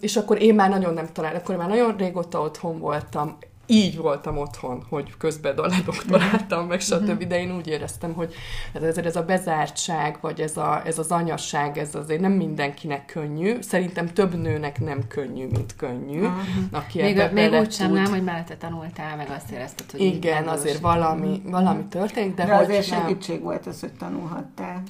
és 0.00 0.16
akkor 0.16 0.42
én 0.42 0.54
már 0.54 0.68
nagyon 0.68 0.94
nem 0.94 1.12
találtam, 1.12 1.40
akkor 1.40 1.56
már 1.56 1.68
nagyon 1.68 1.96
régóta 1.96 2.40
otthon 2.40 2.78
voltam, 2.78 3.38
így 3.66 3.96
voltam 3.96 4.38
otthon, 4.38 4.84
hogy 4.88 5.16
közben 5.18 5.54
ledoktoráltam, 5.56 6.66
meg 6.66 6.80
stb., 6.80 7.08
mhm. 7.08 7.28
de 7.28 7.40
én 7.40 7.56
úgy 7.56 7.66
éreztem, 7.66 8.12
hogy 8.12 8.34
ez, 8.72 8.96
ez 8.96 9.16
a 9.16 9.22
bezártság, 9.22 10.18
vagy 10.20 10.40
ez, 10.40 10.56
a, 10.56 10.82
ez 10.86 10.98
az 10.98 11.10
anyasság, 11.10 11.78
ez 11.78 11.94
azért 11.94 12.20
nem 12.20 12.32
mindenkinek 12.32 13.04
könnyű. 13.04 13.56
Szerintem 13.60 14.06
több 14.06 14.34
nőnek 14.34 14.80
nem 14.80 15.06
könnyű, 15.08 15.46
mint 15.46 15.76
könnyű. 15.76 16.20
Uh-huh. 16.20 16.36
Aki 16.70 17.02
még, 17.02 17.22
még 17.32 17.52
úgy 17.52 17.72
sem 17.72 17.92
nem, 17.92 18.06
hogy 18.06 18.22
mellette 18.22 18.56
tanultál, 18.56 19.16
meg 19.16 19.30
azt 19.36 19.50
érezted, 19.50 19.90
hogy 19.90 20.00
Igen, 20.00 20.48
azért 20.48 20.78
valami, 20.78 21.42
valami 21.44 21.84
történt, 21.84 22.34
de, 22.34 22.44
de 22.44 22.54
hogy 22.54 22.64
azért 22.64 22.90
nem... 22.90 23.00
segítség 23.00 23.42
volt 23.42 23.66
az, 23.66 23.80
hogy 23.80 23.92
tanulhattál. 23.92 24.82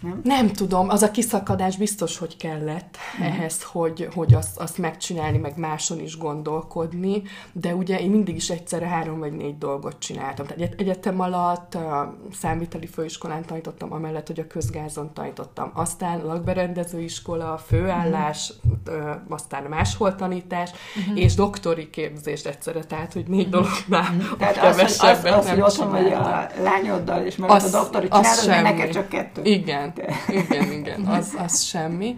Nem? 0.00 0.20
nem 0.24 0.52
tudom, 0.52 0.88
az 0.88 1.02
a 1.02 1.10
kiszakadás 1.10 1.76
biztos, 1.76 2.18
hogy 2.18 2.36
kellett 2.36 2.96
mm. 3.20 3.24
ehhez, 3.24 3.62
hogy, 3.62 4.08
hogy 4.14 4.34
azt, 4.34 4.58
azt 4.58 4.78
megcsinálni, 4.78 5.38
meg 5.38 5.56
máson 5.56 6.00
is 6.00 6.18
gondolkodni, 6.18 7.22
de 7.52 7.74
ugye 7.74 8.00
én 8.00 8.10
mindig 8.10 8.36
is 8.36 8.50
egyszerre 8.50 8.86
három 8.86 9.18
vagy 9.18 9.32
négy 9.32 9.58
dolgot 9.58 9.98
csináltam. 9.98 10.46
Tehát 10.46 10.74
egyetem 10.80 11.20
alatt 11.20 11.74
a 11.74 12.16
számviteli 12.32 12.86
főiskolán 12.86 13.44
tanítottam, 13.44 13.92
amellett, 13.92 14.26
hogy 14.26 14.40
a 14.40 14.46
közgázon 14.46 15.12
tanítottam. 15.12 15.70
Aztán 15.74 16.24
lakberendező 16.24 17.00
iskola, 17.00 17.58
főállás, 17.58 18.52
mm. 18.68 19.10
aztán 19.28 19.62
máshol 19.62 20.14
tanítás, 20.14 20.70
mm. 21.10 21.16
és 21.16 21.34
doktori 21.34 21.90
képzést 21.90 22.46
egyszerre, 22.46 22.84
tehát, 22.84 23.12
hogy 23.12 23.28
négy 23.28 23.46
mm. 23.46 23.50
dolognál 23.50 24.12
mm. 24.12 24.18
Tehát 24.38 24.56
az, 24.56 24.78
az, 24.78 25.00
az, 25.00 25.24
az, 25.24 25.48
hogy 25.48 25.60
otthon 25.60 25.90
vagy 25.90 26.12
a 26.12 26.46
lányoddal, 26.62 27.24
és 27.24 27.36
meg 27.36 27.50
az, 27.50 27.74
a 27.74 27.78
doktori 27.78 28.08
csinálod, 28.08 28.62
neked 28.62 28.92
csak 28.92 29.08
kettő. 29.08 29.42
Igen, 29.42 29.89
igen, 29.98 30.14
igen, 30.50 30.72
igen, 30.72 31.04
az, 31.04 31.34
az 31.38 31.62
semmi. 31.62 32.14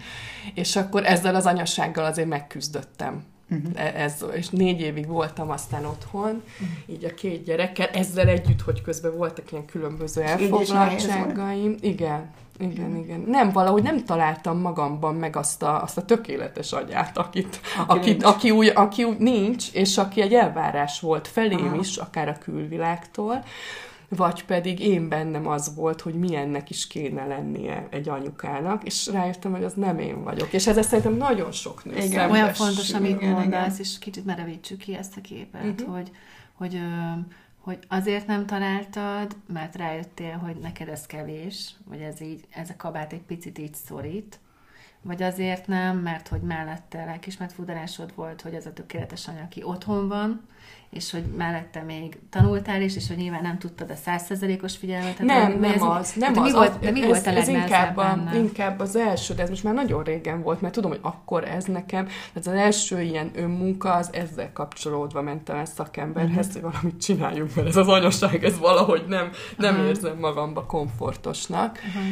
És 0.54 0.76
akkor 0.76 1.04
ezzel 1.04 1.34
az 1.34 1.46
anyassággal 1.46 2.04
azért 2.04 2.28
megküzdöttem. 2.28 3.24
Uh-huh. 3.50 4.02
Ez, 4.02 4.24
és 4.34 4.48
négy 4.48 4.80
évig 4.80 5.06
voltam 5.06 5.50
aztán 5.50 5.84
otthon, 5.84 6.42
uh-huh. 6.60 6.68
így 6.86 7.04
a 7.04 7.14
két 7.14 7.44
gyerekkel, 7.44 7.86
ezzel 7.86 8.28
együtt, 8.28 8.60
hogy 8.60 8.82
közben 8.82 9.16
voltak 9.16 9.52
ilyen 9.52 9.64
különböző 9.64 10.22
elfoglaltságaim. 10.22 11.76
Igen, 11.80 12.30
igen, 12.58 12.84
uh-huh. 12.84 13.04
igen. 13.04 13.24
Nem, 13.26 13.50
valahogy 13.50 13.82
nem 13.82 14.04
találtam 14.04 14.58
magamban 14.58 15.14
meg 15.14 15.36
azt 15.36 15.62
a, 15.62 15.82
azt 15.82 15.98
a 15.98 16.04
tökéletes 16.04 16.72
agyát, 16.72 17.18
akit, 17.18 17.60
aki, 17.86 17.98
akit, 17.98 18.22
aki, 18.22 18.50
úgy, 18.50 18.72
aki 18.74 19.04
úgy 19.04 19.18
nincs, 19.18 19.72
és 19.72 19.98
aki 19.98 20.20
egy 20.20 20.34
elvárás 20.34 21.00
volt 21.00 21.28
felém 21.28 21.66
Aha. 21.66 21.76
is, 21.76 21.96
akár 21.96 22.28
a 22.28 22.38
külvilágtól, 22.38 23.44
vagy 24.16 24.44
pedig 24.44 24.80
én 24.80 25.08
bennem 25.08 25.46
az 25.46 25.74
volt, 25.74 26.00
hogy 26.00 26.14
milyennek 26.14 26.70
is 26.70 26.86
kéne 26.86 27.26
lennie 27.26 27.86
egy 27.90 28.08
anyukának, 28.08 28.84
és 28.84 29.06
rájöttem, 29.06 29.52
hogy 29.52 29.64
az 29.64 29.74
nem 29.74 29.98
én 29.98 30.22
vagyok. 30.22 30.52
És 30.52 30.66
ez 30.66 30.86
szerintem 30.86 31.14
nagyon 31.14 31.52
sok 31.52 31.84
nő 31.84 31.96
igen, 31.96 32.30
Olyan 32.30 32.52
fontos, 32.52 32.92
amit 32.92 33.20
igen, 33.20 33.32
mondasz, 33.32 33.78
és 33.78 33.98
kicsit 33.98 34.24
merevítsük 34.24 34.78
ki 34.78 34.96
ezt 34.96 35.16
a 35.16 35.20
képet, 35.20 35.80
uh-huh. 35.80 35.94
hogy, 35.94 36.10
hogy, 36.52 36.80
hogy 37.58 37.78
azért 37.88 38.26
nem 38.26 38.46
találtad, 38.46 39.36
mert 39.52 39.76
rájöttél, 39.76 40.36
hogy 40.36 40.56
neked 40.56 40.88
ez 40.88 41.06
kevés, 41.06 41.74
vagy 41.84 42.00
ez 42.00 42.20
így, 42.20 42.44
ez 42.50 42.70
a 42.70 42.76
kabát 42.76 43.12
egy 43.12 43.22
picit 43.22 43.58
így 43.58 43.74
szorít, 43.74 44.40
vagy 45.02 45.22
azért 45.22 45.66
nem, 45.66 45.98
mert 45.98 46.28
hogy 46.28 46.40
mellette 46.40 47.04
lelkismert 47.04 47.52
fudalásod 47.52 48.12
volt, 48.14 48.40
hogy 48.40 48.54
ez 48.54 48.66
a 48.66 48.72
tökéletes 48.72 49.28
anya, 49.28 49.42
aki 49.42 49.62
otthon 49.62 50.08
van, 50.08 50.40
és 50.90 51.10
hogy 51.10 51.24
mellette 51.36 51.82
még 51.82 52.18
tanultál 52.30 52.82
is, 52.82 52.96
és 52.96 53.08
hogy 53.08 53.16
nyilván 53.16 53.42
nem 53.42 53.58
tudtad 53.58 53.90
a 53.90 53.94
százszerzelékos 53.94 54.76
figyelmet. 54.76 55.18
Nem, 55.18 55.52
nem 55.52 55.72
ez, 55.72 55.82
az, 55.82 56.12
nem 56.12 56.38
az. 56.38 56.42
Mi 56.44 56.52
volt, 56.52 56.78
de 56.78 56.90
mi 56.90 57.02
ez, 57.02 57.08
volt 57.08 57.26
a 57.26 57.30
ez 57.30 57.48
inkább, 57.48 57.96
a, 57.96 58.18
inkább 58.34 58.80
az 58.80 58.96
első, 58.96 59.34
de 59.34 59.42
ez 59.42 59.48
most 59.48 59.64
már 59.64 59.74
nagyon 59.74 60.02
régen 60.02 60.42
volt, 60.42 60.60
mert 60.60 60.74
tudom, 60.74 60.90
hogy 60.90 61.00
akkor 61.02 61.44
ez 61.44 61.64
nekem, 61.64 62.08
ez 62.32 62.46
az 62.46 62.54
első 62.54 63.00
ilyen 63.00 63.30
önmunka, 63.34 63.92
az 63.92 64.12
ezzel 64.12 64.52
kapcsolódva 64.52 65.22
mentem 65.22 65.56
el 65.56 65.64
szakemberhez, 65.64 66.46
uh-huh. 66.46 66.62
hogy 66.62 66.72
valamit 66.72 67.00
csináljunk, 67.00 67.54
mert 67.54 67.68
ez 67.68 67.76
az 67.76 67.88
anyaság, 67.88 68.44
ez 68.44 68.58
valahogy 68.58 69.04
nem, 69.08 69.30
nem 69.56 69.74
uh-huh. 69.74 69.88
érzem 69.88 70.18
magamba 70.18 70.64
komfortosnak. 70.64 71.78
Uh-huh 71.86 72.04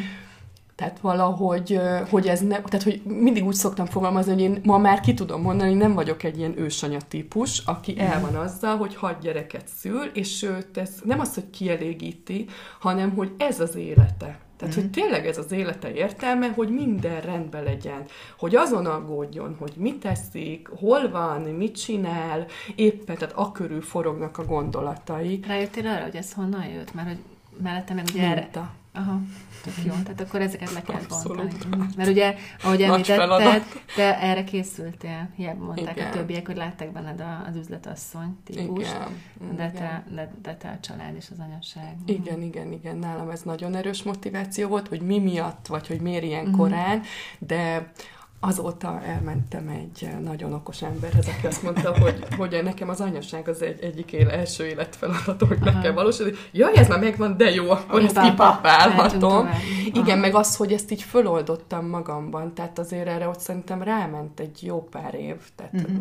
Tehát 0.80 1.00
valahogy, 1.00 1.80
hogy 2.10 2.26
ez 2.26 2.40
ne, 2.40 2.60
tehát 2.60 2.82
hogy 2.82 3.02
mindig 3.04 3.46
úgy 3.46 3.54
szoktam 3.54 3.86
fogalmazni, 3.86 4.32
hogy 4.32 4.42
én 4.42 4.60
ma 4.64 4.78
már 4.78 5.00
ki 5.00 5.14
tudom 5.14 5.42
mondani, 5.42 5.74
nem 5.74 5.94
vagyok 5.94 6.22
egy 6.22 6.38
ilyen 6.38 6.58
ősanya 6.58 6.98
típus, 7.08 7.58
aki 7.58 7.98
el 7.98 8.20
van 8.20 8.34
azzal, 8.34 8.76
hogy 8.76 8.96
hat 8.96 9.20
gyereket 9.20 9.68
szül, 9.78 10.04
és 10.12 10.42
őt 10.42 10.76
ez 10.76 10.90
nem 11.04 11.20
az, 11.20 11.34
hogy 11.34 11.50
kielégíti, 11.50 12.46
hanem 12.78 13.10
hogy 13.10 13.32
ez 13.38 13.60
az 13.60 13.76
élete. 13.76 14.38
Tehát, 14.56 14.74
hogy 14.74 14.90
tényleg 14.90 15.26
ez 15.26 15.38
az 15.38 15.52
élete 15.52 15.92
értelme, 15.92 16.48
hogy 16.48 16.68
minden 16.68 17.20
rendben 17.20 17.62
legyen, 17.62 18.04
hogy 18.38 18.56
azon 18.56 18.86
aggódjon, 18.86 19.56
hogy 19.58 19.72
mit 19.76 20.00
teszik, 20.00 20.68
hol 20.68 21.10
van, 21.10 21.40
mit 21.40 21.82
csinál, 21.82 22.46
éppen, 22.74 23.16
tehát 23.16 23.34
a 23.36 23.52
körül 23.52 23.82
forognak 23.82 24.38
a 24.38 24.44
gondolatai. 24.44 25.40
Rájöttél 25.46 25.86
arra, 25.86 26.02
hogy 26.02 26.16
ez 26.16 26.32
honnan 26.32 26.64
jött? 26.64 26.94
Mert 26.94 27.08
hogy 27.08 27.18
mellette 27.62 27.94
meg 27.94 28.04
ugye 28.12 28.22
erre... 28.22 28.48
Aha, 28.92 29.20
tök 29.62 29.74
jó. 29.84 29.92
Tehát 30.04 30.20
akkor 30.20 30.40
ezeket 30.40 30.72
le 30.72 30.82
kell 30.82 31.00
bontani. 31.08 31.50
Mert 31.96 32.08
ugye, 32.08 32.34
ahogy 32.62 32.82
említetted, 32.82 33.62
te 33.94 34.20
erre 34.20 34.44
készültél. 34.44 35.28
Hiába 35.36 35.64
mondták 35.64 35.96
Igen. 35.96 36.08
a 36.08 36.10
többiek, 36.10 36.46
hogy 36.46 36.56
látták 36.56 36.92
benned 36.92 37.24
az 37.48 37.56
üzletasszony 37.56 38.38
típust. 38.44 38.96
Igen. 39.40 39.56
De, 39.56 39.70
te, 39.70 40.04
de, 40.14 40.32
de 40.42 40.56
te 40.56 40.68
a 40.68 40.80
család 40.80 41.14
és 41.16 41.28
az 41.30 41.38
anyaság. 41.38 41.96
Igen, 42.06 42.42
igen, 42.42 42.72
igen. 42.72 42.96
Nálam 42.96 43.30
ez 43.30 43.42
nagyon 43.42 43.74
erős 43.74 44.02
motiváció 44.02 44.68
volt, 44.68 44.88
hogy 44.88 45.00
mi 45.00 45.18
miatt, 45.18 45.66
vagy 45.66 45.86
hogy 45.86 46.00
miért 46.00 46.24
ilyen 46.24 46.46
mm. 46.46 46.52
korán, 46.52 47.02
de 47.38 47.92
azóta 48.40 49.00
elmentem 49.02 49.68
egy 49.68 50.08
nagyon 50.22 50.52
okos 50.52 50.82
emberhez, 50.82 51.28
aki 51.28 51.46
azt 51.46 51.62
mondta, 51.62 51.98
hogy, 51.98 52.24
hogy 52.36 52.60
nekem 52.62 52.88
az 52.88 53.00
anyaság 53.00 53.48
az 53.48 53.62
egy, 53.62 53.82
egyik 53.82 54.12
éle, 54.12 54.30
első 54.32 54.66
életfeladat, 54.66 55.42
hogy 55.42 55.58
meg 55.60 55.80
kell 55.80 55.92
valósítani. 55.92 56.36
Jaj, 56.52 56.76
ez 56.76 56.88
már 56.88 57.00
megvan, 57.00 57.36
de 57.36 57.50
jó, 57.50 57.70
akkor 57.70 58.04
ezt 58.04 58.20
kipapálhatom. 58.20 59.48
Igen, 59.92 60.18
meg 60.18 60.34
az, 60.34 60.56
hogy 60.56 60.72
ezt 60.72 60.90
így 60.90 61.02
föloldottam 61.02 61.86
magamban, 61.86 62.54
tehát 62.54 62.78
azért 62.78 63.06
erre 63.06 63.28
ott 63.28 63.40
szerintem 63.40 63.82
ráment 63.82 64.40
egy 64.40 64.62
jó 64.62 64.88
pár 64.90 65.14
év, 65.14 65.36
tehát 65.56 65.72
uh-huh. 65.72 65.98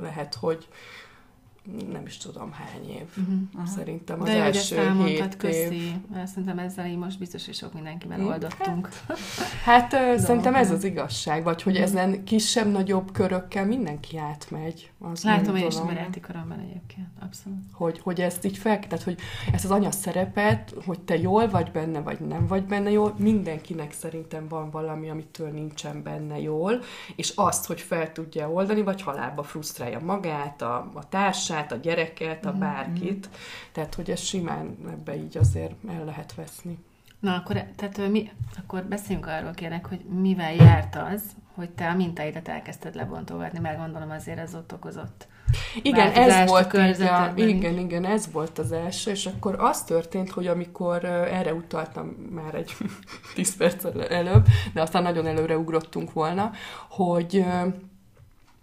lehet, 0.00 0.34
hogy 0.34 0.68
nem 1.92 2.06
is 2.06 2.16
tudom 2.16 2.52
hány 2.52 2.90
év. 2.90 3.06
Uh-huh. 3.16 3.66
Szerintem 3.66 4.20
az 4.20 4.26
De 4.26 4.42
első 4.42 4.92
hét 5.04 5.36
köszi. 5.36 5.74
év. 5.74 5.92
Szerintem 6.26 6.58
ezzel 6.58 6.86
így 6.86 6.96
most 6.96 7.18
biztos, 7.18 7.44
hogy 7.44 7.54
sok 7.54 7.72
mindenkivel 7.72 8.26
oldottunk. 8.26 8.88
Hát, 9.08 9.18
hát 9.68 9.90
szerintem 10.18 10.54
ez 10.54 10.70
az 10.70 10.84
igazság, 10.84 11.44
vagy 11.44 11.62
hogy 11.62 11.76
ezen 11.76 12.24
kisebb-nagyobb 12.24 13.12
körökkel 13.12 13.66
mindenki 13.66 14.18
átmegy. 14.18 14.90
Az 14.98 15.24
Látom 15.24 15.56
én 15.56 15.66
is 15.66 15.76
a 15.76 15.84
baráti 15.84 16.20
körömben 16.20 16.58
egyébként, 16.58 17.06
abszolút. 17.20 17.58
Hogy, 17.72 18.00
hogy 18.02 18.20
ezt 18.20 18.44
így 18.44 18.56
fel, 18.58 18.78
tehát 18.78 19.04
hogy 19.04 19.18
ezt 19.52 19.64
az 19.64 19.70
anya 19.70 19.90
szerepet, 19.90 20.74
hogy 20.86 21.00
te 21.00 21.18
jól 21.18 21.48
vagy 21.48 21.70
benne, 21.70 22.00
vagy 22.00 22.20
nem 22.20 22.46
vagy 22.46 22.64
benne 22.64 22.90
jól, 22.90 23.14
mindenkinek 23.18 23.92
szerintem 23.92 24.48
van 24.48 24.70
valami, 24.70 25.10
amitől 25.10 25.48
nincsen 25.48 26.02
benne 26.02 26.40
jól, 26.40 26.80
és 27.16 27.32
azt, 27.34 27.66
hogy 27.66 27.80
fel 27.80 28.12
tudja 28.12 28.50
oldani, 28.50 28.82
vagy 28.82 29.02
halálba 29.02 29.42
frusztrálja 29.42 30.00
magát, 30.00 30.62
a, 30.62 30.90
a 30.94 31.08
társát, 31.08 31.72
a 31.72 31.76
gyereket, 31.76 32.46
a 32.46 32.50
mhm, 32.50 32.58
bárkit. 32.58 33.26
Mm-hmm. 33.26 33.38
Tehát, 33.72 33.94
hogy 33.94 34.10
ez 34.10 34.20
simán 34.20 34.76
ebbe 34.90 35.16
így 35.16 35.36
azért 35.36 35.74
el 35.88 36.04
lehet 36.04 36.34
veszni. 36.34 36.78
Na, 37.20 37.34
akkor, 37.34 37.64
tehát 37.76 38.10
mi, 38.10 38.30
akkor 38.58 38.84
beszéljünk 38.84 39.26
arról 39.26 39.52
kérek, 39.52 39.86
hogy 39.86 40.00
mivel 40.20 40.54
járt 40.54 40.96
az, 41.12 41.22
hogy 41.54 41.70
te 41.70 41.88
a 41.88 41.94
mintáidat 41.94 42.48
elkezdted 42.48 42.94
lebontogatni, 42.94 43.58
mert 43.58 43.78
gondolom 43.78 44.10
azért 44.10 44.38
ez 44.38 44.54
ott 44.54 44.72
okozott. 44.72 45.26
Igen, 45.82 46.12
ez 46.12 46.48
volt 46.48 46.74
a, 46.74 47.32
igen, 47.34 47.78
igen, 47.78 48.04
ez 48.04 48.32
volt 48.32 48.58
az 48.58 48.72
első, 48.72 49.10
és 49.10 49.26
akkor 49.26 49.56
az 49.58 49.82
történt, 49.82 50.30
hogy 50.30 50.46
amikor 50.46 51.04
erre 51.04 51.54
utaltam 51.54 52.06
már 52.30 52.54
egy 52.54 52.76
10 53.34 53.56
perc 53.56 53.84
előbb, 54.10 54.46
de 54.72 54.82
aztán 54.82 55.02
nagyon 55.02 55.26
előre 55.26 55.58
ugrottunk 55.58 56.12
volna, 56.12 56.50
hogy 56.88 57.44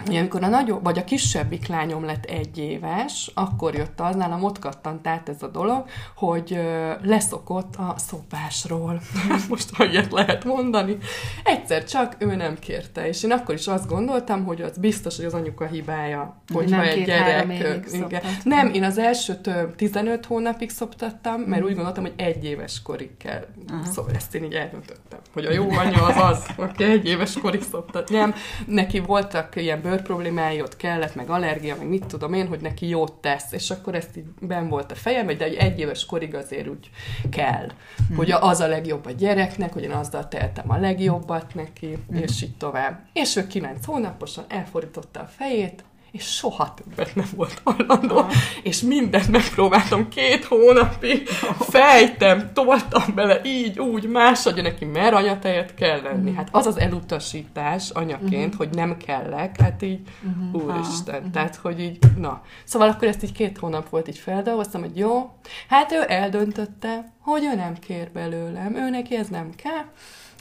amikor 0.08 0.44
a 0.44 0.48
nagyobb, 0.48 0.84
vagy 0.84 0.98
a 0.98 1.04
kisebbik 1.04 1.68
lányom 1.68 2.06
lett 2.06 2.26
egy 2.26 2.58
éves, 2.58 3.32
akkor 3.34 3.74
jött 3.74 4.00
az, 4.00 4.16
nálam 4.16 4.44
ott 4.44 4.60
kattant 4.60 5.08
át 5.08 5.30
ez 5.30 5.44
a 5.44 5.48
dolog, 5.48 5.86
hogy 6.16 6.60
leszokott 7.02 7.76
a 7.76 7.96
szopásról. 7.98 9.02
Most, 9.50 9.76
ha 9.76 9.86
ilyet 9.86 10.12
lehet 10.12 10.44
mondani. 10.44 10.98
Egyszer 11.44 11.84
csak 11.84 12.16
ő 12.18 12.36
nem 12.36 12.60
kérte, 12.60 13.08
és 13.08 13.24
én 13.24 13.32
akkor 13.32 13.56
is 13.56 13.68
azt 13.68 13.88
gondoltam, 13.88 14.44
hogy 14.44 14.62
az 14.62 14.78
biztos, 14.78 15.16
hogy 15.16 15.26
az 15.26 15.34
anyuka 15.34 15.66
hibája, 15.66 16.42
hogyha 16.54 16.78
nem 16.78 16.86
egy 16.86 17.04
gyerek... 17.04 17.86
Igen. 17.92 18.22
Nem, 18.44 18.74
én 18.74 18.84
az 18.84 18.98
első 18.98 19.40
15 19.76 20.26
hónapig 20.26 20.70
szoptattam, 20.70 21.42
mert 21.42 21.64
úgy 21.64 21.76
gondoltam, 21.76 22.04
hogy 22.04 22.14
egy 22.16 22.46
éves 22.46 22.82
korig 22.82 23.18
kell. 23.18 23.46
Aha. 23.70 23.84
Szóval 23.86 24.12
ezt 24.16 24.36
én 24.36 24.44
így 24.44 24.54
eldöntöttem, 24.54 25.20
hogy 25.34 25.46
a 25.46 25.52
jó 25.52 25.70
anya 25.72 26.04
az 26.04 26.18
az, 26.18 26.46
aki 26.56 26.84
egy 26.84 27.06
éves 27.06 27.34
korig 27.34 27.62
szoptat. 27.62 28.10
Nem, 28.10 28.36
neki 28.66 29.00
voltak 29.00 29.56
ilyen 29.56 29.82
bőr 29.86 30.02
problémái, 30.02 30.62
ott 30.62 30.78
kellett, 30.78 31.16
meg 31.16 31.30
allergia, 31.30 31.76
meg 31.76 31.88
mit 31.88 32.06
tudom 32.06 32.34
én, 32.34 32.48
hogy 32.48 32.60
neki 32.62 32.88
jót 32.88 33.14
tesz, 33.14 33.52
és 33.52 33.70
akkor 33.70 33.96
ezt 33.96 34.18
így 34.18 34.26
ben 34.40 34.70
volt 34.70 34.92
a 34.92 34.96
fejem, 34.96 35.26
de 35.26 35.44
egy, 35.44 35.54
egy 35.54 35.80
éves 35.80 36.06
korig 36.06 36.36
azért 36.36 36.68
úgy 36.68 36.90
kell, 37.30 37.68
hmm. 38.08 38.18
hogy 38.18 38.32
az 38.32 38.60
a 38.60 38.68
legjobb 38.68 39.06
a 39.06 39.12
gyereknek, 39.12 39.74
hogy 39.74 39.84
én 39.84 39.92
azzal 39.92 40.28
teltem 40.28 40.72
a 40.72 40.78
legjobbat 40.78 41.54
neki, 41.54 41.98
hmm. 42.08 42.22
és 42.22 42.42
így 42.42 42.58
tovább. 42.58 43.06
És 43.14 43.36
ő 43.36 43.48
kilenc 43.48 43.86
hónaposan 43.86 44.46
elfordította 44.48 45.20
a 45.20 45.30
fejét, 45.38 45.84
és 46.16 46.24
soha 46.24 46.74
többet 46.74 47.16
nem 47.16 47.28
volt 47.36 47.62
hajlandó, 47.64 48.18
ah. 48.18 48.32
és 48.64 48.82
mindent 48.82 49.28
megpróbáltam 49.28 50.10
két 50.10 50.44
hónapig, 50.44 51.28
fejtem, 51.60 52.52
toltam 52.54 53.04
bele 53.16 53.42
így, 53.44 53.80
úgy, 53.80 54.08
más 54.08 54.46
adja 54.46 54.64
neki, 54.64 54.86
mert 54.86 55.14
anyatejet 55.14 55.74
kell 55.74 56.02
lenni. 56.02 56.34
Hát 56.34 56.48
az 56.52 56.66
az 56.66 56.78
elutasítás 56.78 57.90
anyaként, 57.90 58.54
mm. 58.54 58.58
hogy 58.58 58.70
nem 58.70 58.98
kellek, 58.98 59.62
hát 59.62 59.82
így, 59.82 60.00
mm. 60.28 60.54
úristen, 60.54 61.24
ah. 61.24 61.32
tehát, 61.32 61.56
hogy 61.56 61.80
így, 61.80 61.98
na. 62.18 62.42
Szóval 62.64 62.90
akkor 62.90 63.08
ezt 63.08 63.24
így 63.24 63.32
két 63.32 63.58
hónap 63.58 63.90
volt, 63.90 64.08
így 64.08 64.18
feldolgoztam, 64.18 64.82
hogy 64.82 64.98
jó, 64.98 65.40
hát 65.70 65.92
ő 65.92 66.04
eldöntötte, 66.08 67.14
hogy 67.20 67.44
ő 67.44 67.56
nem 67.56 67.74
kér 67.80 68.12
belőlem, 68.12 68.76
ő 68.76 68.90
neki 68.90 69.16
ez 69.16 69.28
nem 69.28 69.50
kell, 69.56 69.86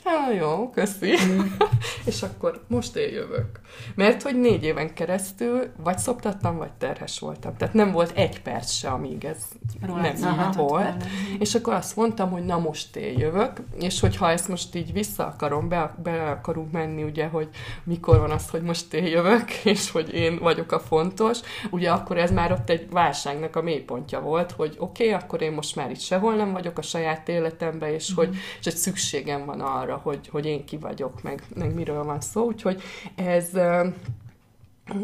Hát 0.04 0.34
jó, 0.34 0.70
köszi. 0.70 1.14
Mm. 1.24 1.40
és 2.04 2.22
akkor 2.22 2.64
most 2.68 2.96
én 2.96 3.12
jövök. 3.12 3.60
Mert 3.94 4.22
hogy 4.22 4.40
négy 4.40 4.64
éven 4.64 4.94
keresztül 4.94 5.72
vagy 5.76 5.98
szoptattam, 5.98 6.56
vagy 6.56 6.72
terhes 6.72 7.18
voltam. 7.18 7.56
Tehát 7.56 7.74
nem 7.74 7.92
volt 7.92 8.16
egy 8.16 8.42
perc 8.42 8.70
se, 8.70 8.88
amíg 8.88 9.24
ez 9.24 9.42
Róla 9.86 10.00
nem 10.00 10.14
így 10.14 10.56
volt. 10.56 11.04
És 11.38 11.54
akkor 11.54 11.72
azt 11.72 11.96
mondtam, 11.96 12.30
hogy 12.30 12.44
na 12.44 12.58
most 12.58 12.96
én 12.96 13.18
jövök, 13.18 13.52
és 13.80 14.00
hogyha 14.00 14.30
ezt 14.30 14.48
most 14.48 14.74
így 14.74 14.92
vissza 14.92 15.26
akarom, 15.26 15.68
be, 15.68 15.94
be 16.02 16.30
akarunk 16.30 16.72
menni, 16.72 17.02
ugye, 17.02 17.26
hogy 17.26 17.48
mikor 17.84 18.18
van 18.18 18.30
az, 18.30 18.48
hogy 18.50 18.62
most 18.62 18.94
én 18.94 19.06
jövök, 19.06 19.50
és 19.64 19.90
hogy 19.90 20.14
én 20.14 20.38
vagyok 20.38 20.72
a 20.72 20.80
fontos, 20.80 21.38
ugye 21.70 21.90
akkor 21.90 22.18
ez 22.18 22.30
már 22.30 22.52
ott 22.52 22.70
egy 22.70 22.90
válságnak 22.90 23.56
a 23.56 23.62
mélypontja 23.62 24.20
volt, 24.20 24.52
hogy 24.52 24.76
oké, 24.78 25.08
okay, 25.08 25.22
akkor 25.22 25.42
én 25.42 25.52
most 25.52 25.76
már 25.76 25.90
itt 25.90 26.00
sehol 26.00 26.34
nem 26.34 26.52
vagyok 26.52 26.78
a 26.78 26.82
saját 26.82 27.28
életemben, 27.28 27.90
és 27.90 28.12
mm. 28.12 28.14
hogy 28.14 28.36
és 28.60 28.66
egy 28.66 28.76
szükségem 28.76 29.44
van 29.44 29.60
arra, 29.60 29.93
hogy, 29.94 30.28
hogy 30.28 30.46
én 30.46 30.64
ki 30.64 30.76
vagyok, 30.76 31.22
meg, 31.22 31.42
meg 31.54 31.74
miről 31.74 32.04
van 32.04 32.20
szó, 32.20 32.44
úgyhogy 32.44 32.82
ez 33.14 33.50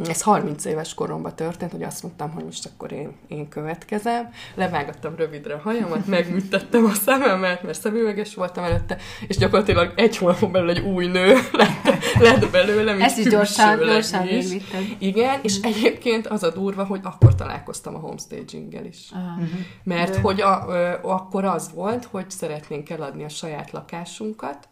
ez 0.08 0.22
30 0.22 0.64
éves 0.64 0.94
koromban 0.94 1.34
történt, 1.34 1.70
hogy 1.70 1.82
azt 1.82 2.02
mondtam, 2.02 2.30
hogy 2.30 2.44
most 2.44 2.70
akkor 2.74 2.92
én, 2.92 3.12
én 3.28 3.48
következem. 3.48 4.30
Levágattam 4.54 5.16
rövidre 5.16 5.54
a 5.54 5.58
hajamat, 5.58 6.06
megműtettem 6.06 6.84
a 6.84 6.92
szememet, 6.94 7.62
mert 7.62 7.80
szemüveges 7.80 8.34
voltam 8.34 8.64
előtte, 8.64 8.96
és 9.26 9.36
gyakorlatilag 9.36 9.92
egy 9.96 10.16
hónapon 10.16 10.52
belül 10.52 10.70
egy 10.70 10.80
új 10.80 11.06
nő 11.06 11.38
lett, 11.52 11.84
lett 12.18 12.50
belőlem. 12.50 13.02
Ezt 13.02 13.18
is 13.18 13.24
gyorsan, 13.24 13.78
gyorsan 13.78 14.28
is. 14.28 14.46
Igen, 14.98 15.38
és 15.42 15.58
mm. 15.58 15.62
egyébként 15.62 16.26
az 16.26 16.42
a 16.42 16.50
durva, 16.50 16.84
hogy 16.84 17.00
akkor 17.02 17.34
találkoztam 17.34 17.94
a 17.94 17.98
homestaging-gel 17.98 18.84
is. 18.84 19.10
Uh-huh. 19.12 19.48
Mert 19.82 20.14
De... 20.14 20.20
hogy 20.20 20.40
a, 20.40 20.64
ö, 20.68 20.92
akkor 21.02 21.44
az 21.44 21.70
volt, 21.74 22.04
hogy 22.04 22.30
szeretnénk 22.30 22.90
eladni 22.90 23.24
a 23.24 23.28
saját 23.28 23.70
lakásunkat, 23.70 24.68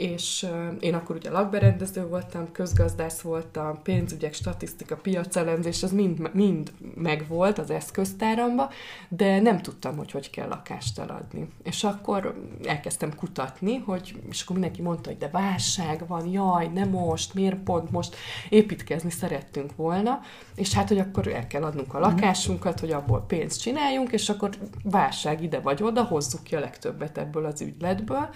és 0.00 0.46
én 0.80 0.94
akkor 0.94 1.16
ugye 1.16 1.30
lakberendező 1.30 2.06
voltam, 2.06 2.52
közgazdász 2.52 3.20
voltam, 3.20 3.82
pénzügyek, 3.82 4.34
statisztika, 4.34 4.96
piacelemzés, 4.96 5.82
az 5.82 5.92
mind, 5.92 6.30
mind 6.32 6.72
megvolt 6.94 7.58
az 7.58 7.70
eszköztáramba, 7.70 8.70
de 9.08 9.40
nem 9.40 9.62
tudtam, 9.62 9.96
hogy 9.96 10.10
hogy 10.10 10.30
kell 10.30 10.48
lakást 10.48 10.98
eladni. 10.98 11.48
És 11.62 11.84
akkor 11.84 12.34
elkezdtem 12.64 13.14
kutatni, 13.14 13.76
hogy, 13.76 14.14
és 14.30 14.42
akkor 14.42 14.56
mindenki 14.56 14.82
mondta, 14.82 15.08
hogy 15.08 15.18
de 15.18 15.28
válság 15.28 16.06
van, 16.06 16.26
jaj, 16.26 16.68
nem 16.74 16.88
most, 16.88 17.34
miért 17.34 17.56
pont 17.56 17.90
most 17.90 18.16
építkezni 18.48 19.10
szerettünk 19.10 19.76
volna, 19.76 20.20
és 20.54 20.72
hát, 20.72 20.88
hogy 20.88 20.98
akkor 20.98 21.28
el 21.28 21.46
kell 21.46 21.62
adnunk 21.62 21.94
a 21.94 21.98
mhm. 21.98 22.08
lakásunkat, 22.08 22.80
hogy 22.80 22.90
abból 22.92 23.24
pénzt 23.26 23.60
csináljunk, 23.60 24.12
és 24.12 24.28
akkor 24.28 24.50
válság 24.82 25.42
ide 25.42 25.60
vagy 25.60 25.82
oda, 25.82 26.04
hozzuk 26.04 26.42
ki 26.42 26.56
a 26.56 26.60
legtöbbet 26.60 27.18
ebből 27.18 27.44
az 27.44 27.60
ügyletből, 27.60 28.28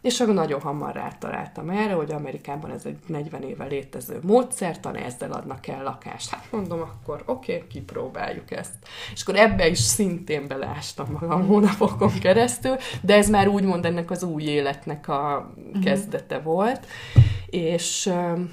És 0.00 0.20
akkor 0.20 0.34
nagyon 0.34 0.60
hamar 0.60 0.94
rátaláltam 0.94 1.70
erre, 1.70 1.92
hogy 1.92 2.12
Amerikában 2.12 2.70
ez 2.70 2.84
egy 2.84 2.98
40 3.06 3.42
éve 3.42 3.64
létező 3.64 4.18
módszertan, 4.22 4.96
ezzel 4.96 5.32
adnak 5.32 5.66
el 5.66 5.82
lakást. 5.82 6.30
Hát 6.30 6.46
mondom, 6.50 6.80
akkor 6.80 7.22
oké, 7.26 7.54
okay, 7.54 7.66
kipróbáljuk 7.68 8.50
ezt. 8.50 8.72
És 9.12 9.22
akkor 9.22 9.36
ebbe 9.36 9.68
is 9.68 9.78
szintén 9.78 10.46
beleástam 10.46 11.06
magam 11.20 11.46
hónapokon 11.46 12.18
keresztül, 12.18 12.76
de 13.00 13.14
ez 13.14 13.28
már 13.28 13.48
úgymond 13.48 13.84
ennek 13.84 14.10
az 14.10 14.22
új 14.22 14.42
életnek 14.42 15.08
a 15.08 15.52
mhm. 15.72 15.80
kezdete 15.82 16.38
volt 16.38 16.86
és, 17.50 18.12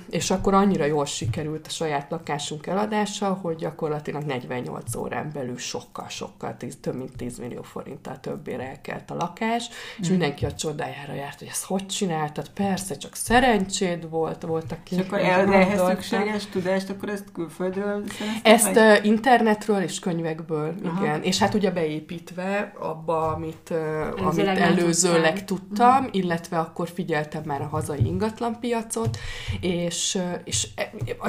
és 0.09 0.31
akkor 0.31 0.53
annyira 0.53 0.85
jól 0.85 1.05
sikerült 1.05 1.67
a 1.67 1.69
saját 1.69 2.11
lakásunk 2.11 2.67
eladása, 2.67 3.33
hogy 3.33 3.55
gyakorlatilag 3.55 4.23
48 4.23 4.95
órán 4.95 5.31
belül 5.33 5.57
sokkal-sokkal, 5.57 6.57
több 6.81 6.95
mint 6.95 7.15
10 7.15 7.37
millió 7.37 7.61
forinttal 7.61 8.19
többére 8.19 8.67
elkelt 8.67 9.11
a 9.11 9.15
lakás, 9.15 9.69
és 9.99 10.07
mm. 10.07 10.11
mindenki 10.11 10.45
a 10.45 10.53
csodájára 10.53 11.13
járt, 11.13 11.39
hogy 11.39 11.47
ezt 11.47 11.63
hogy 11.63 11.85
csináltad, 11.85 12.49
persze, 12.49 12.97
csak 12.97 13.15
szerencséd 13.15 14.09
volt, 14.09 14.41
voltak 14.41 14.83
ki. 14.83 14.95
És 14.95 15.01
akkor 15.01 15.19
ehhez 15.19 15.81
szükséges 15.85 16.45
tudást, 16.45 16.89
akkor 16.89 17.09
ezt 17.09 17.31
külföldről 17.33 18.03
Ezt 18.43 18.75
meg? 18.75 19.05
internetről 19.05 19.81
és 19.81 19.99
könyvekből, 19.99 20.73
Aha. 20.83 21.03
igen. 21.03 21.23
És 21.23 21.39
hát 21.39 21.53
ugye 21.53 21.71
beépítve 21.71 22.73
abba, 22.79 23.27
amit, 23.27 23.73
amit 24.23 24.47
előzőleg 24.47 25.45
tudtam, 25.45 26.03
mm. 26.03 26.07
illetve 26.11 26.59
akkor 26.59 26.89
figyeltem 26.89 27.41
már 27.45 27.61
a 27.61 27.67
hazai 27.67 28.05
ingatlanpiac, 28.05 28.86
piacot, 28.87 29.17
és, 29.61 30.19
és, 30.43 30.67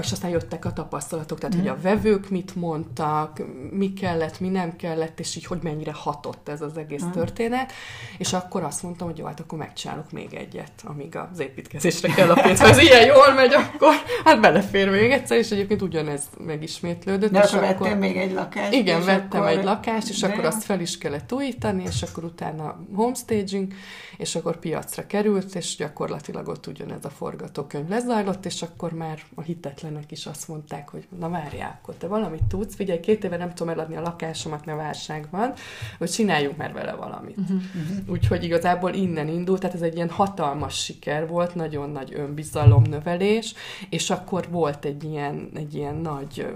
és 0.01 0.13
aztán 0.13 0.31
jöttek 0.31 0.65
a 0.65 0.73
tapasztalatok, 0.73 1.39
tehát 1.39 1.57
mm. 1.57 1.59
hogy 1.59 1.69
a 1.69 1.79
vevők 1.83 2.31
mit 2.31 2.55
mondtak, 2.55 3.43
mi 3.71 3.93
kellett, 3.93 4.41
mi 4.41 4.49
nem 4.49 4.77
kellett, 4.77 5.21
és 5.21 5.37
így 5.37 5.45
hogy 5.45 5.59
mennyire 5.63 5.93
hatott 5.93 6.49
ez 6.49 6.63
az 6.63 6.77
egész 6.77 7.05
mm. 7.05 7.11
történet, 7.11 7.73
és 8.19 8.33
akkor 8.33 8.63
azt 8.63 8.83
mondtam, 8.83 9.09
hogy 9.09 9.19
jó, 9.19 9.25
hát 9.25 9.41
akkor 9.41 9.59
megcsinálok 9.59 10.13
még 10.13 10.35
egyet, 10.35 10.73
amíg 10.85 11.17
az 11.33 11.41
építkezésre 11.41 12.09
kell 12.09 12.31
a 12.31 12.43
pénz. 12.43 12.61
Ha 12.61 12.69
ez 12.69 12.79
ilyen 12.79 13.07
jól 13.07 13.33
megy, 13.35 13.53
akkor 13.53 13.95
hát 14.25 14.41
belefér 14.41 14.91
még 14.91 15.11
egyszer, 15.11 15.39
és 15.39 15.51
egyébként 15.51 15.83
ugyanez 15.83 16.23
megismétlődött. 16.47 17.31
De 17.31 17.43
és 17.43 17.53
akkor 17.53 17.61
vettem 17.61 17.99
még 17.99 18.17
egy 18.17 18.33
lakást. 18.33 18.73
Igen, 18.73 19.05
vettem 19.05 19.41
akkor... 19.41 19.53
egy 19.53 19.65
lakást, 19.65 20.09
és 20.09 20.21
De... 20.21 20.27
akkor 20.27 20.45
azt 20.45 20.65
fel 20.65 20.81
is 20.81 20.99
kellett 20.99 21.33
újítani, 21.33 21.83
és 21.87 22.03
akkor 22.03 22.25
utána 22.25 22.85
homestaging, 22.95 23.73
és 24.19 24.35
akkor 24.35 24.59
piacra 24.59 25.07
került, 25.07 25.55
és 25.55 25.77
gyakorlatilag 25.77 26.49
ott 26.49 26.67
ugyanez 26.67 27.05
a 27.05 27.11
forgatókönyv 27.11 27.89
lezajlott, 27.89 28.47
és 28.47 28.63
akkor 28.63 28.93
már 28.93 29.23
a 29.35 29.43
hitetlenek 29.43 30.11
is 30.11 30.27
azt 30.27 30.49
mondták, 30.49 30.89
hogy 30.89 31.07
na 31.19 31.29
várjál, 31.29 31.79
akkor 31.81 31.95
te 31.95 32.07
valamit 32.07 32.45
tudsz, 32.45 32.75
figyelj, 32.75 33.01
két 33.01 33.25
éve 33.25 33.37
nem 33.37 33.55
tudom 33.55 33.73
eladni 33.73 33.97
a 33.97 34.01
lakásomat, 34.01 34.65
mert 34.65 34.79
válság 34.79 35.27
van, 35.31 35.53
hogy 35.99 36.11
csináljunk 36.11 36.57
már 36.57 36.73
vele 36.73 36.93
valamit. 36.93 37.37
Uh-huh. 37.37 37.61
Úgyhogy 38.07 38.45
igazából 38.45 38.93
innen 38.93 39.29
indult, 39.29 39.61
tehát 39.61 39.77
ez 39.77 39.83
egy 39.83 39.95
ilyen 39.95 40.11
hatalmas 40.11 40.85
siker 40.85 41.29
volt, 41.29 41.55
nagyon 41.55 41.91
nagy 41.91 42.13
önbizalomnövelés, 42.15 43.55
és 43.91 44.11
akkor 44.11 44.49
volt 44.51 44.85
egy 44.85 45.05
ilyen, 45.05 45.51
egy 45.55 45.75
ilyen 45.75 45.95
nagy 45.95 46.41
ö, 46.41 46.51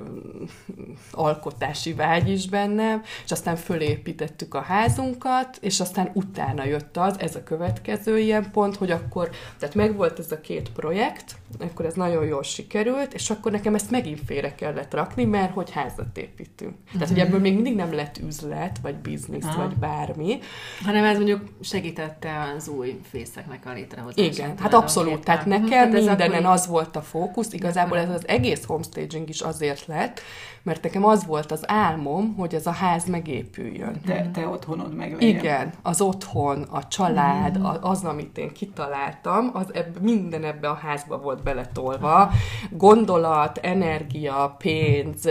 alkotási 1.11 1.93
vágy 1.93 2.29
is 2.29 2.49
bennem, 2.49 3.03
és 3.25 3.31
aztán 3.31 3.57
fölépítettük 3.57 4.55
a 4.55 4.61
házunkat, 4.61 5.59
és 5.61 5.81
aztán 5.81 6.11
utána 6.15 6.65
jött 6.65 6.97
az, 6.97 7.21
ez 7.21 7.37
a 7.37 7.43
következő 7.53 8.19
ilyen 8.19 8.51
pont, 8.51 8.77
hogy 8.77 8.91
akkor, 8.91 9.31
tehát 9.59 9.75
megvolt 9.75 10.19
ez 10.19 10.33
a 10.33 10.41
két 10.41 10.71
projekt, 10.71 11.37
akkor 11.61 11.87
ez 11.87 11.95
nagyon 11.95 12.25
jól 12.25 12.43
sikerült, 12.43 13.15
és 13.15 13.31
akkor 13.31 13.53
nekem 13.53 13.75
ezt 13.75 13.91
megint 13.91 14.21
félre 14.27 14.55
kellett 14.55 14.95
rakni, 14.95 15.25
mert 15.25 15.53
hogy 15.53 15.71
házat 15.71 16.19
építünk. 16.19 16.71
Uh-huh. 16.71 16.93
Tehát, 16.93 17.09
hogy 17.09 17.17
mhm. 17.17 17.27
ebből 17.27 17.41
még 17.41 17.55
mindig 17.55 17.75
nem 17.75 17.95
lett 17.95 18.19
üzlet, 18.27 18.79
vagy 18.83 18.95
biznisz, 18.95 19.45
Aha. 19.45 19.63
vagy 19.63 19.77
bármi. 19.77 20.39
Hanem 20.85 21.05
ez 21.05 21.17
mondjuk 21.17 21.41
segítette 21.61 22.53
az 22.57 22.69
új 22.69 23.01
fészeknek 23.11 23.67
a 23.67 23.73
létrehozását. 23.73 24.33
Igen, 24.33 24.59
hát 24.59 24.75
abszolút. 24.75 25.25
Tehát 25.25 25.47
nekem 25.47 25.69
tehát 25.69 25.93
mindenen 25.93 26.45
az 26.45 26.67
volt 26.67 26.97
a 26.97 27.03
fókusz, 27.03 27.53
igazából 27.53 27.99
ez 27.99 28.11
az 28.11 28.29
egész 28.29 28.65
homestaging 28.65 29.29
is 29.29 29.41
azért 29.41 29.87
lett, 29.87 30.21
mert 30.63 30.83
nekem 30.83 31.05
az 31.05 31.27
volt 31.27 31.53
az 31.53 31.63
álmom, 31.67 32.35
hogy 32.35 32.55
ez 32.55 32.67
a 32.67 32.71
ház 32.71 33.09
megépüljön. 33.09 34.01
Te, 34.07 34.31
te 34.33 34.47
otthonod 34.47 34.95
meg 34.95 35.17
Igen, 35.19 35.73
az 35.83 36.01
otthon, 36.01 36.63
a 36.63 36.89
család, 36.89 37.59
mm. 37.59 37.65
az, 37.81 38.05
amit 38.05 38.39
én 38.39 38.53
kitaláltam, 38.53 39.51
az 39.53 39.75
ebb, 39.75 40.01
minden 40.01 40.45
ebbe 40.45 40.69
a 40.69 40.75
házba 40.75 41.19
volt 41.19 41.43
beletolva. 41.43 42.31
Gondolat, 42.71 43.59
energia, 43.59 44.55
pénz, 44.59 45.29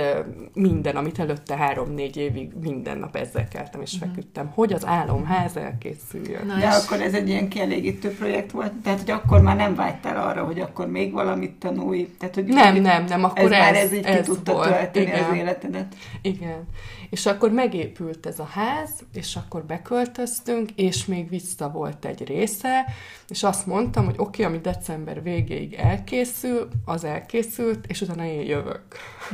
minden, 0.53 0.95
amit 0.95 1.19
előtte 1.19 1.55
három-négy 1.55 2.17
évig 2.17 2.51
minden 2.61 2.97
nap 2.97 3.15
ezzel 3.15 3.47
keltem 3.47 3.81
és 3.81 3.95
mm. 3.95 3.99
feküdtem, 3.99 4.51
hogy 4.53 4.73
az 4.73 4.85
álomház 4.85 5.57
elkészüljön. 5.57 6.45
Na 6.45 6.55
De 6.55 6.67
és... 6.67 6.85
akkor 6.85 7.01
ez 7.01 7.13
egy 7.13 7.29
ilyen 7.29 7.47
kielégítő 7.47 8.15
projekt 8.15 8.51
volt? 8.51 8.71
Tehát, 8.73 8.99
hogy 8.99 9.11
akkor 9.11 9.41
már 9.41 9.55
nem 9.55 9.75
vágytál 9.75 10.27
arra, 10.27 10.43
hogy 10.43 10.59
akkor 10.59 10.87
még 10.87 11.11
valamit 11.11 11.51
tanulj? 11.51 12.15
Tehát, 12.19 12.35
hogy 12.35 12.45
nem, 12.45 12.75
nem, 12.75 13.05
nem, 13.05 13.23
akkor 13.23 13.37
ez, 13.37 13.51
ez, 13.51 13.59
már 13.59 13.75
ez 13.75 13.93
így 13.93 14.05
ez 14.05 14.17
ki 14.17 14.23
tudta 14.23 14.53
volt. 14.53 14.69
tölteni 14.69 15.05
Igen 15.05 15.20
az 15.29 15.35
életedet. 15.35 15.95
Igen. 16.21 16.67
És 17.09 17.25
akkor 17.25 17.51
megépült 17.51 18.25
ez 18.25 18.39
a 18.39 18.43
ház, 18.43 18.89
és 19.13 19.35
akkor 19.35 19.63
beköltöztünk, 19.63 20.69
és 20.75 21.05
még 21.05 21.29
vissza 21.29 21.69
volt 21.69 22.05
egy 22.05 22.25
része, 22.25 22.85
és 23.29 23.43
azt 23.43 23.65
mondtam, 23.65 24.05
hogy 24.05 24.15
oké, 24.17 24.43
okay, 24.43 24.53
ami 24.53 24.63
december 24.63 25.23
végéig 25.23 25.73
elkészül, 25.73 26.67
az 26.85 27.03
elkészült, 27.03 27.85
és 27.87 28.01
utána 28.01 28.25
én 28.25 28.41
jövök. 28.41 28.83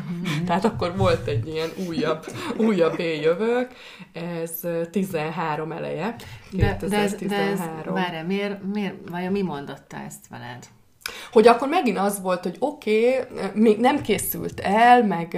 Mm-hmm. 0.01 0.45
Tehát 0.45 0.65
akkor 0.65 0.97
volt 0.97 1.27
egy 1.27 1.47
ilyen 1.47 1.69
újabb, 1.87 2.25
újabb 2.57 2.99
én 2.99 3.21
jövök, 3.21 3.71
ez 4.13 4.59
13 4.91 5.71
eleje, 5.71 6.15
2013. 6.51 6.79
De, 6.79 6.87
de 6.87 6.97
ez, 6.97 7.15
de 7.15 7.35
ez 7.35 7.59
várj, 7.85 8.25
miért, 8.27 8.63
miért, 8.73 8.95
vajon 9.09 9.31
mi 9.31 9.41
mondotta 9.41 9.97
ezt 9.97 10.27
veled? 10.29 10.67
Hogy 11.31 11.47
akkor 11.47 11.67
megint 11.67 11.97
az 11.97 12.21
volt, 12.21 12.43
hogy 12.43 12.55
oké, 12.59 13.19
okay, 13.19 13.49
még 13.53 13.79
nem 13.79 14.01
készült 14.01 14.59
el, 14.59 15.03
meg 15.03 15.37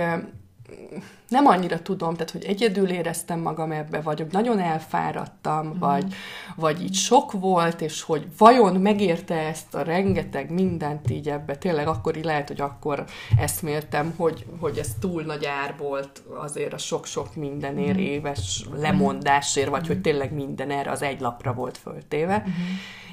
nem 1.27 1.45
annyira 1.45 1.82
tudom, 1.82 2.13
tehát 2.13 2.32
hogy 2.32 2.43
egyedül 2.43 2.89
éreztem 2.89 3.39
magam 3.39 3.71
ebbe, 3.71 4.01
vagy 4.01 4.25
nagyon 4.32 4.60
elfáradtam, 4.60 5.67
mm. 5.67 5.79
vagy, 5.79 6.13
vagy 6.55 6.84
így 6.84 6.93
sok 6.93 7.32
volt, 7.32 7.82
és 7.82 8.01
hogy 8.01 8.27
vajon 8.38 8.75
megérte 8.75 9.36
ezt 9.36 9.75
a 9.75 9.82
rengeteg 9.82 10.51
mindent 10.51 11.10
így 11.10 11.29
ebbe, 11.29 11.55
tényleg 11.55 11.88
akkor 11.88 12.17
így 12.17 12.25
lehet, 12.25 12.47
hogy 12.47 12.62
akkor 12.62 13.03
eszméltem, 13.38 14.13
hogy, 14.17 14.45
hogy 14.60 14.77
ez 14.77 14.89
túl 14.99 15.21
nagy 15.21 15.45
ár 15.45 15.75
volt 15.77 16.23
azért 16.36 16.73
a 16.73 16.77
sok-sok 16.77 17.36
mindenért 17.36 17.97
mm. 17.97 18.01
éves 18.01 18.65
lemondásért, 18.75 19.69
vagy 19.69 19.84
mm. 19.84 19.88
hogy 19.88 20.01
tényleg 20.01 20.34
minden 20.34 20.71
erre 20.71 20.91
az 20.91 21.01
egy 21.01 21.19
lapra 21.19 21.53
volt 21.53 21.77
föltéve. 21.77 22.43
Mm 22.47 22.51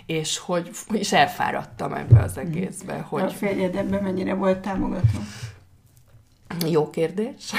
és 0.06 0.38
hogy 0.38 0.70
és 0.92 1.12
elfáradtam 1.12 1.92
ebbe 1.92 2.22
az 2.22 2.38
egészbe. 2.38 3.04
Hogy... 3.08 3.22
A 3.22 3.28
férjed 3.28 3.76
ebben 3.76 4.02
mennyire 4.02 4.34
volt 4.34 4.58
támogató? 4.58 5.18
Jó 6.68 6.90
kérdés. 6.90 7.52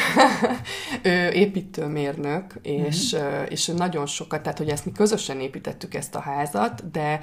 ő 1.04 1.30
építőmérnök, 1.30 2.54
és, 2.62 3.16
mm-hmm. 3.16 3.44
és 3.50 3.66
nagyon 3.66 4.06
sokat, 4.06 4.42
tehát 4.42 4.58
hogy 4.58 4.70
ezt 4.70 4.86
mi 4.86 4.92
közösen 4.92 5.40
építettük 5.40 5.94
ezt 5.94 6.16
a 6.16 6.20
házat, 6.20 6.92
de 6.92 7.20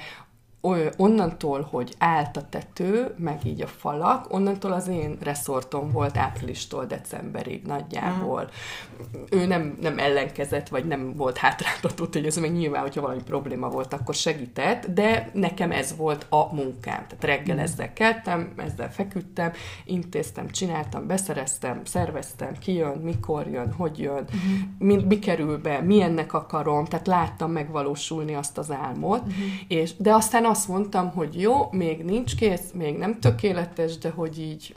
onnantól, 0.97 1.67
hogy 1.71 1.93
állt 1.97 2.37
a 2.37 2.49
tető, 2.49 3.13
meg 3.17 3.45
így 3.45 3.61
a 3.61 3.67
falak, 3.67 4.33
onnantól 4.33 4.71
az 4.71 4.87
én 4.87 5.17
reszortom 5.21 5.91
volt 5.91 6.17
áprilistól 6.17 6.85
decemberig 6.85 7.63
nagyjából. 7.65 8.41
Mm. 8.41 9.21
Ő 9.29 9.45
nem, 9.45 9.77
nem 9.81 9.99
ellenkezett, 9.99 10.67
vagy 10.67 10.85
nem 10.85 11.13
volt 11.15 11.37
hátráltató, 11.37 12.05
ez 12.25 12.37
meg 12.37 12.51
nyilván, 12.51 12.81
hogyha 12.81 13.01
valami 13.01 13.21
probléma 13.23 13.69
volt, 13.69 13.93
akkor 13.93 14.15
segített, 14.15 14.85
de 14.85 15.29
nekem 15.33 15.71
ez 15.71 15.95
volt 15.97 16.25
a 16.29 16.53
munkám. 16.53 17.05
Tehát 17.07 17.23
reggel 17.23 17.55
mm. 17.55 17.59
ezzel 17.59 17.93
keltem, 17.93 18.53
ezzel 18.57 18.91
feküdtem, 18.91 19.51
intéztem, 19.85 20.49
csináltam, 20.49 21.07
beszereztem, 21.07 21.81
szerveztem, 21.85 22.57
ki 22.59 22.73
jön, 22.73 22.97
mikor 22.97 23.47
jön, 23.47 23.73
hogy 23.73 23.99
jön, 23.99 24.25
mm. 24.35 24.87
mi, 24.87 25.03
mi 25.07 25.19
kerül 25.19 25.57
be, 25.57 25.81
milyennek 25.81 26.33
akarom, 26.33 26.85
tehát 26.85 27.07
láttam 27.07 27.51
megvalósulni 27.51 28.33
azt 28.33 28.57
az 28.57 28.71
álmot, 28.71 29.25
mm. 29.25 29.31
és, 29.67 29.95
de 29.97 30.13
aztán 30.13 30.45
azt 30.55 30.67
mondtam, 30.67 31.11
hogy 31.11 31.41
jó, 31.41 31.67
még 31.71 32.03
nincs 32.03 32.35
kész, 32.35 32.71
még 32.73 32.97
nem 32.97 33.19
tökéletes, 33.19 33.97
de 33.97 34.09
hogy 34.09 34.39
így, 34.39 34.75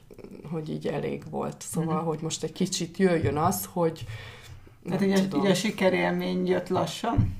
hogy 0.51 0.71
így 0.71 0.87
elég 0.87 1.23
volt. 1.31 1.57
Szóval, 1.63 1.97
mm-hmm. 1.97 2.05
hogy 2.05 2.19
most 2.23 2.43
egy 2.43 2.53
kicsit 2.53 2.97
jöjjön 2.97 3.37
az, 3.37 3.69
hogy 3.73 4.05
Tehát 4.89 5.33
a, 5.33 5.37
így 5.37 5.47
a 5.47 5.55
sikerélmény 5.55 6.47
jött 6.47 6.69
lassan? 6.69 7.37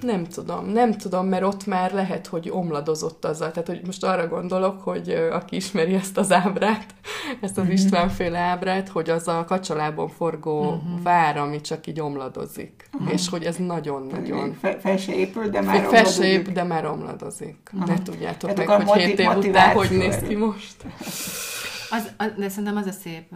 Nem 0.00 0.24
tudom, 0.26 0.66
nem 0.66 0.92
tudom, 0.92 1.26
mert 1.26 1.42
ott 1.42 1.66
már 1.66 1.92
lehet, 1.92 2.26
hogy 2.26 2.50
omladozott 2.50 3.24
azzal. 3.24 3.50
Tehát, 3.50 3.68
hogy 3.68 3.80
most 3.84 4.04
arra 4.04 4.28
gondolok, 4.28 4.80
hogy 4.80 5.10
aki 5.32 5.56
ismeri 5.56 5.94
ezt 5.94 6.16
az 6.16 6.32
ábrát, 6.32 6.94
ezt 7.40 7.58
az 7.58 7.64
mm-hmm. 7.64 7.72
Istvánféle 7.72 8.38
ábrát, 8.38 8.88
hogy 8.88 9.10
az 9.10 9.28
a 9.28 9.44
kacsalábon 9.44 10.08
forgó 10.08 10.62
mm-hmm. 10.62 11.02
vár, 11.02 11.36
ami 11.36 11.60
csak 11.60 11.86
így 11.86 12.00
omladozik. 12.00 12.88
Uh-huh. 12.92 13.12
És 13.12 13.28
hogy 13.28 13.44
ez 13.44 13.56
nagyon-nagyon... 13.56 14.56
Fe- 14.60 14.80
fel 14.80 14.96
se 14.96 15.14
épül, 15.14 15.48
de 15.48 15.60
már 15.60 16.04
fel 16.04 16.24
épül, 16.24 16.52
de 16.52 16.62
már 16.62 16.86
omladozik. 16.86 17.70
Ne 17.86 18.02
tudjátok 18.02 18.48
hát 18.48 18.66
meg, 18.66 18.88
hogy 18.88 19.00
hét 19.00 19.18
év 19.18 19.36
után 19.36 19.74
hogy 19.74 19.90
néz 19.90 20.18
ki 20.28 20.34
most. 20.34 20.76
Az, 21.92 22.12
az, 22.16 22.32
de 22.36 22.48
szerintem 22.48 22.76
az 22.76 22.86
a 22.86 22.92
szép 22.92 23.34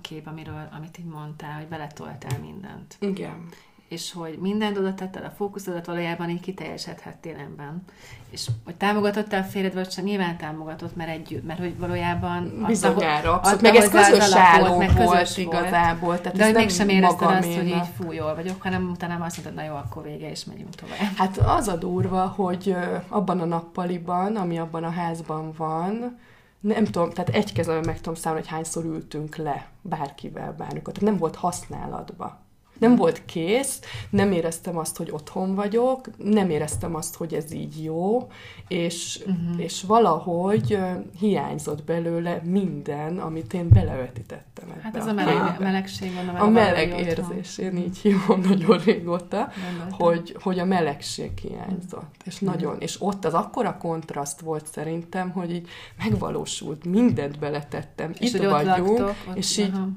kép, 0.00 0.26
amiről, 0.26 0.68
amit 0.76 0.98
így 0.98 1.04
mondtál, 1.04 1.56
hogy 1.58 1.66
beletoltál 1.68 2.38
mindent. 2.40 2.96
Igen 2.98 3.48
és 3.90 4.12
hogy 4.12 4.38
mindent 4.40 4.78
oda 4.78 4.94
tetted, 4.94 5.24
a 5.24 5.32
fókuszodat 5.36 5.86
valójában 5.86 6.28
így 6.30 6.40
kiteljesedhettél 6.40 7.36
ebben. 7.36 7.82
És 8.30 8.46
hogy 8.64 8.74
támogatottál 8.74 9.48
félred, 9.48 9.74
vagy 9.74 9.90
sem, 9.90 10.04
nyilván 10.04 10.36
támogatott, 10.36 10.96
mert 10.96 11.10
együtt, 11.10 11.46
mert 11.46 11.58
hogy 11.58 11.78
valójában... 11.78 12.64
Bizonyára, 12.66 13.34
abszolút. 13.34 13.60
Meg 13.60 13.74
ez 13.74 13.90
közös 13.90 14.34
álló 14.34 14.76
meg 14.76 14.88
közös 14.88 15.06
volt, 15.06 15.36
igazából. 15.36 16.20
Tehát 16.20 16.38
de 16.38 16.44
hogy 16.44 16.54
mégsem 16.54 16.88
érezted 16.88 17.28
azt, 17.28 17.54
hogy 17.54 17.66
így 17.66 17.88
fú, 17.96 18.12
jól 18.12 18.34
vagyok, 18.34 18.62
hanem 18.62 18.90
utána 18.90 19.24
azt 19.24 19.36
mondtad, 19.36 19.54
na 19.54 19.70
jó, 19.70 19.74
akkor 19.74 20.02
vége, 20.02 20.30
és 20.30 20.44
megyünk 20.44 20.74
tovább. 20.74 20.98
Hát 21.16 21.38
az 21.38 21.68
a 21.68 21.76
durva, 21.76 22.26
hogy 22.26 22.76
abban 23.08 23.40
a 23.40 23.44
nappaliban, 23.44 24.36
ami 24.36 24.58
abban 24.58 24.84
a 24.84 24.90
házban 24.90 25.52
van, 25.56 26.18
nem 26.60 26.84
tudom, 26.84 27.10
tehát 27.10 27.30
egy 27.30 27.52
kezemben 27.52 27.84
meg 27.86 27.96
tudom 27.96 28.14
számolni, 28.14 28.44
hogy 28.44 28.54
hányszor 28.54 28.84
ültünk 28.84 29.36
le 29.36 29.66
bárkivel, 29.82 30.54
bármikor. 30.58 30.92
Tehát 30.92 31.10
nem 31.10 31.18
volt 31.18 31.36
használatba 31.36 32.39
nem 32.80 32.96
volt 32.96 33.24
kész, 33.24 33.80
nem 34.10 34.32
éreztem 34.32 34.78
azt, 34.78 34.96
hogy 34.96 35.10
otthon 35.10 35.54
vagyok, 35.54 36.08
nem 36.16 36.50
éreztem 36.50 36.94
azt, 36.94 37.14
hogy 37.14 37.34
ez 37.34 37.52
így 37.52 37.82
jó, 37.84 38.28
és, 38.68 39.20
uh-huh. 39.20 39.62
és 39.62 39.82
valahogy 39.82 40.78
hiányzott 41.18 41.84
belőle 41.84 42.40
minden, 42.44 43.18
amit 43.18 43.52
én 43.52 43.68
belevetítettem 43.68 44.70
ebbe. 44.70 44.80
Hát 44.82 44.96
ez 44.96 45.06
a 45.06 45.12
meleg, 45.12 45.36
a 45.36 45.56
melegség 45.58 46.14
van 46.14 46.28
a, 46.28 46.48
meleg 46.48 46.98
érzés, 46.98 47.58
én 47.58 47.76
így 47.76 47.98
hívom 47.98 48.40
nagyon 48.48 48.78
régóta, 48.78 49.48
hogy, 49.90 50.36
hogy 50.40 50.58
a 50.58 50.64
melegség 50.64 51.30
hiányzott. 51.38 52.14
És 52.24 52.34
uh-huh. 52.34 52.50
nagyon, 52.50 52.80
és 52.80 52.96
ott 53.02 53.24
az 53.24 53.34
akkora 53.34 53.76
kontraszt 53.76 54.40
volt 54.40 54.66
szerintem, 54.66 55.30
hogy 55.30 55.52
így 55.52 55.68
megvalósult, 55.98 56.84
mindent 56.84 57.38
beletettem, 57.38 58.12
és 58.18 58.32
itt 58.32 58.42
vagyunk, 58.42 58.98
laktok, 58.98 59.16
ott, 59.28 59.36
és 59.36 59.56
így 59.58 59.70
aha 59.74 59.88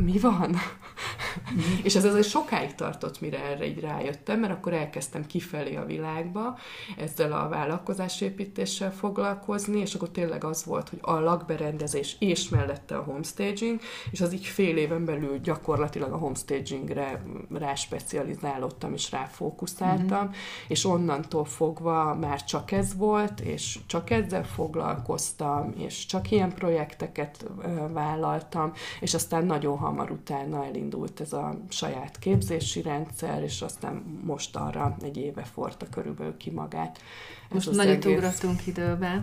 mi 0.00 0.18
van? 0.18 0.48
Mm. 1.54 1.60
és 1.82 1.94
ez 1.94 2.04
azért 2.04 2.28
sokáig 2.28 2.74
tartott, 2.74 3.20
mire 3.20 3.44
erre 3.44 3.66
így 3.66 3.80
rájöttem, 3.80 4.40
mert 4.40 4.52
akkor 4.52 4.72
elkezdtem 4.72 5.26
kifelé 5.26 5.76
a 5.76 5.84
világba 5.84 6.58
ezzel 6.96 7.32
a 7.32 7.48
vállalkozásépítéssel 7.48 8.92
foglalkozni, 8.92 9.80
és 9.80 9.94
akkor 9.94 10.10
tényleg 10.10 10.44
az 10.44 10.64
volt, 10.64 10.88
hogy 10.88 10.98
a 11.02 11.12
lakberendezés 11.12 12.16
és 12.18 12.48
mellette 12.48 12.96
a 12.96 13.02
homestaging, 13.02 13.80
és 14.10 14.20
az 14.20 14.32
így 14.32 14.46
fél 14.46 14.76
éven 14.76 15.04
belül 15.04 15.38
gyakorlatilag 15.38 16.12
a 16.12 16.16
homestagingre 16.16 17.22
rá 17.52 17.74
specializálódtam 17.74 18.92
és 18.92 19.10
ráfókuszáltam, 19.10 20.24
mm-hmm. 20.24 20.32
és 20.68 20.84
onnantól 20.84 21.44
fogva 21.44 22.14
már 22.14 22.44
csak 22.44 22.72
ez 22.72 22.96
volt, 22.96 23.40
és 23.40 23.78
csak 23.86 24.10
ezzel 24.10 24.44
foglalkoztam, 24.44 25.72
és 25.76 26.06
csak 26.06 26.30
ilyen 26.30 26.54
projekteket 26.54 27.46
vállaltam, 27.92 28.72
és 29.00 29.14
aztán 29.14 29.44
nagyon 29.44 29.78
hamar 29.90 30.10
utána 30.10 30.64
elindult 30.64 31.20
ez 31.20 31.32
a 31.32 31.60
saját 31.68 32.18
képzési 32.18 32.82
rendszer, 32.82 33.42
és 33.42 33.62
aztán 33.62 34.20
most 34.24 34.56
arra 34.56 34.96
egy 35.02 35.16
éve 35.16 35.44
forta 35.44 35.86
körülbelül 35.88 36.36
ki 36.36 36.50
magát. 36.50 37.00
Most 37.48 37.70
nagyot 37.70 38.04
egész... 38.04 38.16
ugrottunk 38.16 38.66
időbe, 38.66 39.22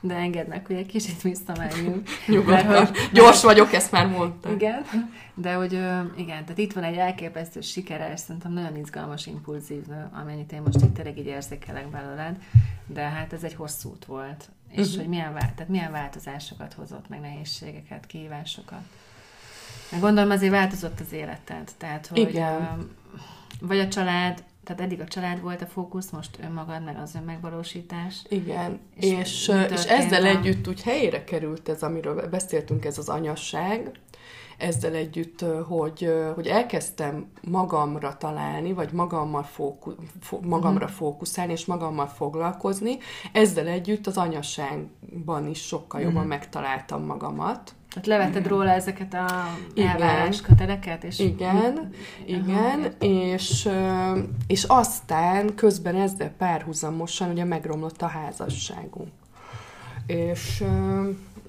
de 0.00 0.14
engednek, 0.14 0.66
hogy 0.66 0.76
egy 0.76 0.86
kicsit 0.86 1.22
visszamenjünk. 1.22 2.08
Nyugodtan. 2.26 2.86
Hogy... 2.86 2.96
Gyors 3.12 3.42
vagyok, 3.42 3.72
ezt 3.72 3.90
már 3.90 4.06
mondtam. 4.06 4.54
Igen, 4.54 4.82
de 5.34 5.54
hogy 5.54 5.72
igen, 6.16 6.44
tehát 6.44 6.58
itt 6.58 6.72
van 6.72 6.84
egy 6.84 6.96
elképesztő 6.96 7.60
sikeres, 7.60 8.20
szerintem 8.20 8.52
nagyon 8.52 8.76
izgalmas, 8.76 9.26
impulzív 9.26 9.84
amennyit 10.12 10.52
én 10.52 10.62
most 10.62 10.82
itt 10.82 10.94
tényleg 10.94 11.18
így 11.18 11.26
érzékelek 11.26 11.88
belőled, 11.88 12.36
de 12.86 13.00
hát 13.02 13.32
ez 13.32 13.44
egy 13.44 13.54
hosszú 13.54 13.90
út 13.90 14.04
volt. 14.04 14.50
És 14.70 14.78
uh-huh. 14.78 14.96
hogy 14.96 15.08
milyen, 15.08 15.32
tehát 15.32 15.68
milyen 15.68 15.92
változásokat 15.92 16.72
hozott, 16.72 17.08
meg 17.08 17.20
nehézségeket, 17.20 18.06
kihívásokat. 18.06 18.82
Gondolom 20.00 20.30
azért 20.30 20.52
változott 20.52 21.00
az 21.00 21.12
életed. 21.12 21.70
Tehát, 21.78 22.06
hogy 22.06 22.18
Igen. 22.18 22.90
vagy 23.60 23.78
a 23.78 23.88
család, 23.88 24.44
tehát 24.64 24.82
eddig 24.82 25.00
a 25.00 25.04
család 25.04 25.40
volt 25.40 25.62
a 25.62 25.66
fókusz, 25.66 26.10
most 26.10 26.38
önmagad, 26.42 26.84
meg 26.84 26.96
az 27.02 27.14
önmegvalósítás. 27.14 28.22
Igen, 28.28 28.80
és, 28.94 29.10
és, 29.10 29.52
és 29.70 29.84
ezzel 29.84 30.24
együtt 30.24 30.68
úgy 30.68 30.82
helyére 30.82 31.24
került 31.24 31.68
ez, 31.68 31.82
amiről 31.82 32.28
beszéltünk, 32.28 32.84
ez 32.84 32.98
az 32.98 33.08
anyasság, 33.08 33.90
ezzel 34.60 34.94
együtt, 34.94 35.44
hogy, 35.68 36.12
hogy 36.34 36.46
elkezdtem 36.46 37.26
magamra 37.42 38.16
találni, 38.16 38.72
vagy 38.72 38.92
magammal 38.92 39.42
fóku, 39.42 39.92
fo, 40.20 40.38
magamra 40.42 40.84
uh-huh. 40.84 40.98
fókuszálni, 40.98 41.52
és 41.52 41.64
magammal 41.64 42.06
foglalkozni, 42.06 42.98
ezzel 43.32 43.66
együtt 43.66 44.06
az 44.06 44.16
anyasságban 44.16 45.46
is 45.46 45.66
sokkal 45.66 46.00
jobban 46.00 46.16
uh-huh. 46.16 46.30
megtaláltam 46.30 47.04
magamat. 47.04 47.74
Tehát 47.90 48.06
levetted 48.06 48.46
róla 48.46 48.70
ezeket 48.70 49.14
a 49.14 49.26
elvárás 49.76 50.40
köteleket? 50.40 51.04
És... 51.04 51.18
Igen, 51.18 51.90
igen, 52.26 52.80
Aha, 52.80 52.88
és, 52.98 53.68
és 54.46 54.64
aztán 54.64 55.54
közben 55.54 55.96
ezzel 55.96 56.30
párhuzamosan 56.38 57.30
ugye 57.30 57.44
megromlott 57.44 58.02
a 58.02 58.06
házasságunk. 58.06 59.08
És 60.06 60.64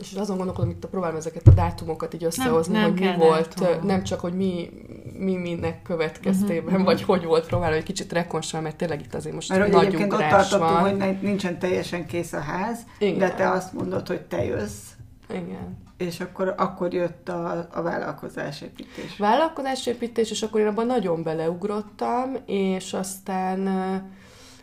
és 0.01 0.13
azon 0.13 0.37
gondolkodom, 0.37 0.69
itt 0.69 0.85
próbálom 0.85 1.15
ezeket 1.15 1.47
a 1.47 1.51
dátumokat 1.51 2.13
így 2.13 2.23
összehozni, 2.23 2.73
nem, 2.73 2.81
nem 2.81 2.91
hogy 2.91 3.01
mi 3.01 3.15
volt, 3.25 3.59
dátum. 3.59 3.87
nem 3.87 4.03
csak, 4.03 4.19
hogy 4.19 4.33
mi, 4.33 4.69
mi 5.17 5.35
minek 5.35 5.81
következtében, 5.81 6.65
uh-huh. 6.65 6.83
vagy 6.83 7.01
hogy 7.01 7.23
volt, 7.23 7.45
próbálom 7.45 7.77
egy 7.77 7.83
kicsit 7.83 8.11
rekonstruálni, 8.13 8.67
mert 8.67 8.79
tényleg 8.79 9.01
itt 9.01 9.13
azért 9.13 9.35
most 9.35 9.49
mert 9.49 9.71
nagy 9.71 9.95
ugrás 9.95 10.11
ott 10.11 10.49
tartottunk, 10.49 10.79
van. 10.79 11.01
hogy 11.01 11.21
nincsen 11.21 11.59
teljesen 11.59 12.05
kész 12.05 12.33
a 12.33 12.39
ház, 12.39 12.79
Igen. 12.99 13.17
de 13.17 13.31
te 13.31 13.49
azt 13.49 13.73
mondod, 13.73 14.07
hogy 14.07 14.21
te 14.21 14.45
jössz. 14.45 14.89
Igen. 15.29 15.77
És 15.97 16.19
akkor, 16.19 16.53
akkor 16.57 16.93
jött 16.93 17.29
a, 17.29 17.67
a 17.71 17.81
vállalkozásépítés. 17.81 19.17
Vállalkozásépítés, 19.17 20.31
és 20.31 20.41
akkor 20.41 20.59
én 20.61 20.67
abban 20.67 20.85
nagyon 20.85 21.23
beleugrottam, 21.23 22.35
és 22.45 22.93
aztán 22.93 23.67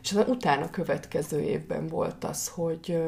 és 0.08 0.14
aztán 0.14 0.34
utána 0.34 0.70
következő 0.70 1.40
évben 1.40 1.86
volt 1.86 2.24
az, 2.24 2.48
hogy, 2.48 3.02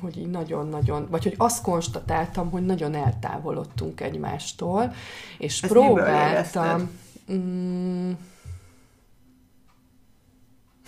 hogy 0.00 0.18
így 0.18 0.30
nagyon-nagyon, 0.30 1.06
vagy 1.10 1.22
hogy 1.22 1.34
azt 1.36 1.62
konstatáltam, 1.62 2.50
hogy 2.50 2.66
nagyon 2.66 2.94
eltávolodtunk 2.94 4.00
egymástól, 4.00 4.94
és 5.38 5.62
Ezt 5.62 5.72
próbáltam... 5.72 6.90
Mm, 7.32 8.12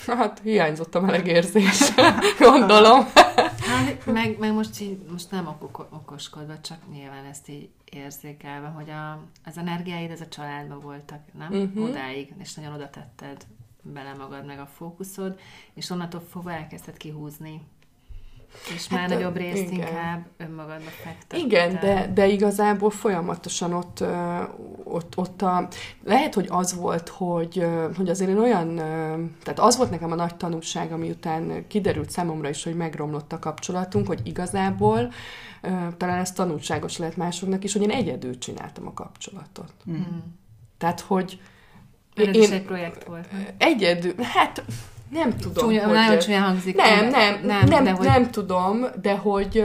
hát 0.07 0.41
hiányzott 0.43 0.95
a 0.95 1.01
meleg 1.01 1.27
érzés, 1.27 1.95
gondolom. 2.39 3.07
Hát, 3.59 4.07
meg, 4.07 4.39
meg 4.39 4.53
most, 4.53 4.81
így, 4.81 4.99
most 5.11 5.31
nem 5.31 5.57
okoskodva, 5.91 6.61
csak 6.61 6.79
nyilván 6.93 7.25
ezt 7.25 7.49
így 7.49 7.69
érzékelve, 7.85 8.67
hogy 8.67 8.91
a, 8.91 9.13
az 9.45 9.59
energiáid 9.59 10.11
ez 10.11 10.21
a 10.21 10.29
családban 10.29 10.81
voltak, 10.81 11.21
nem? 11.39 11.53
Uh-huh. 11.53 11.85
Odáig, 11.85 12.35
és 12.39 12.55
nagyon 12.55 12.73
oda 12.73 12.91
tetted 12.91 13.47
bele 13.93 14.15
magad 14.15 14.47
meg 14.47 14.59
a 14.59 14.67
fókuszod, 14.67 15.39
és 15.75 15.91
onnantól 15.91 16.21
fogva 16.21 16.53
elkezdted 16.53 16.97
kihúzni 16.97 17.63
és 18.75 18.89
hát, 18.89 18.99
már 18.99 19.09
nagyobb 19.09 19.37
részt 19.37 19.71
igen. 19.71 19.87
inkább 19.87 20.27
önmagadba 20.37 20.91
fektetted. 20.91 21.39
Igen, 21.39 21.79
de, 21.81 22.11
de 22.15 22.27
igazából 22.27 22.91
folyamatosan 22.91 23.73
ott, 23.73 24.05
ott, 24.85 25.17
ott 25.17 25.43
a, 25.43 25.69
lehet, 26.05 26.35
hogy 26.35 26.47
az 26.51 26.75
volt, 26.75 27.09
hogy, 27.09 27.67
hogy 27.97 28.09
azért 28.09 28.31
én 28.31 28.39
olyan, 28.39 28.75
tehát 29.43 29.59
az 29.59 29.77
volt 29.77 29.91
nekem 29.91 30.13
a 30.13 30.15
nagy 30.15 30.37
tanulság, 30.37 30.93
ami 30.93 31.11
után 31.11 31.67
kiderült 31.67 32.11
számomra 32.11 32.49
is, 32.49 32.65
hogy 32.65 32.77
megromlott 32.77 33.33
a 33.33 33.39
kapcsolatunk, 33.39 34.07
hogy 34.07 34.21
igazából 34.25 35.13
talán 35.97 36.19
ez 36.19 36.33
tanulságos 36.33 36.99
lehet 36.99 37.17
másoknak 37.17 37.65
is, 37.65 37.73
hogy 37.73 37.83
én 37.83 37.91
egyedül 37.91 38.39
csináltam 38.39 38.87
a 38.87 38.93
kapcsolatot. 38.93 39.73
Mm. 39.91 40.03
Tehát, 40.79 41.01
hogy 41.01 41.41
is 42.17 42.51
egy 42.51 42.63
projekt 42.63 43.05
volt. 43.05 43.29
Egyedül, 43.59 44.15
hát 44.23 44.65
nem 45.11 45.37
tudom. 45.37 45.65
Csúnya, 45.65 45.85
hogy, 45.85 45.95
nagyon 45.95 46.19
csúnya 46.19 46.41
hangzik. 46.41 46.77
Nem, 46.77 47.09
nem, 47.09 47.41
nem, 47.43 47.69
nem, 47.69 47.85
de 47.85 47.91
hogy... 47.91 48.07
nem 48.07 48.31
tudom, 48.31 48.85
de 49.03 49.17
hogy, 49.17 49.65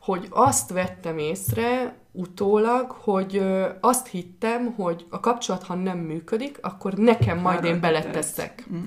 hogy 0.00 0.26
azt 0.30 0.70
vettem 0.70 1.18
észre, 1.18 1.96
utólag, 2.16 2.90
hogy 2.90 3.36
ö, 3.36 3.66
azt 3.80 4.06
hittem, 4.06 4.74
hogy 4.76 5.06
a 5.10 5.20
kapcsolat, 5.20 5.62
ha 5.62 5.74
nem 5.74 5.98
működik, 5.98 6.58
akkor 6.60 6.92
nekem 6.92 7.38
majd 7.38 7.64
én 7.64 7.80
beleteszek. 7.80 8.64
Mm. 8.72 8.78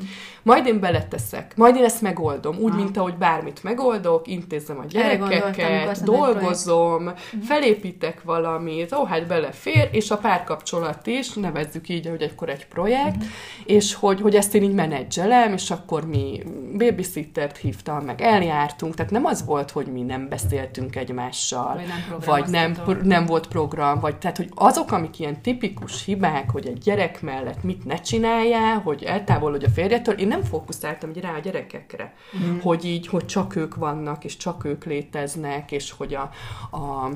Majd 0.44 0.66
én 0.66 0.80
beleteszek. 0.80 1.54
Majd 1.56 1.76
én 1.76 1.84
ezt 1.84 2.02
megoldom. 2.02 2.58
Úgy, 2.58 2.72
ah. 2.72 2.78
mint 2.78 2.98
ahogy 2.98 3.16
bármit 3.16 3.64
megoldok, 3.64 4.28
intézem 4.28 4.80
a 4.80 4.86
gyerekeket, 4.86 6.04
dolgozom, 6.04 7.04
mm. 7.04 7.40
felépítek 7.40 8.24
valamit, 8.24 8.94
ó, 8.94 9.04
hát 9.04 9.28
belefér, 9.28 9.90
és 9.92 10.12
a 10.12 10.18
párkapcsolat 10.18 11.08
is, 11.08 11.34
nevezzük 11.34 11.90
így, 11.90 12.08
hogy 12.08 12.22
egykor 12.22 12.50
egy 12.50 12.68
projekt, 12.68 13.24
mm. 13.24 13.28
és 13.66 13.94
hogy, 13.94 14.22
hogy 14.22 14.36
ezt 14.36 14.56
én 14.56 14.64
így 14.64 14.74
menedzselem, 14.74 15.54
és 15.54 15.72
akkor 15.72 16.06
mi 16.06 16.44
babysittert 16.78 17.58
hívtam, 17.58 18.06
meg 18.06 18.22
eljártunk, 18.22 18.96
tehát 18.96 19.12
nem 19.12 19.26
az 19.26 19.46
volt, 19.46 19.72
hogy 19.72 19.88
mi 19.88 20.02
nem 20.02 20.30
beszéltünk 20.30 20.96
egymással, 20.96 21.82
vagy 22.26 22.48
nem, 22.48 22.78
vagy 22.86 22.98
nem, 22.98 23.17
nem 23.17 23.17
nem 23.18 23.26
volt 23.26 23.48
program, 23.48 24.00
vagy 24.00 24.16
tehát, 24.16 24.38
hogy 24.38 24.50
azok, 24.56 24.92
amik 24.92 25.20
ilyen 25.20 25.42
tipikus 25.42 26.06
hibák, 26.06 26.52
hogy 26.52 26.68
egy 26.68 26.78
gyerek 26.78 27.22
mellett 27.22 27.64
mit 27.64 27.86
ne 27.86 27.96
csináljál, 27.96 28.80
hogy 28.80 29.04
eltávolodj 29.04 29.66
a 29.66 29.70
férjetől, 29.70 30.16
én 30.20 30.28
nem 30.28 30.44
fókuszáltam 30.44 31.12
rá 31.22 31.34
a 31.36 31.40
gyerekekre, 31.40 32.14
mm. 32.38 32.60
hogy 32.60 32.86
így, 32.86 33.08
hogy 33.08 33.26
csak 33.26 33.56
ők 33.56 33.76
vannak, 33.76 34.24
és 34.24 34.38
csak 34.38 34.66
ők 34.66 34.86
léteznek, 34.86 35.72
és 35.72 35.92
hogy 35.92 36.14
a, 36.14 36.30
a 36.78 37.10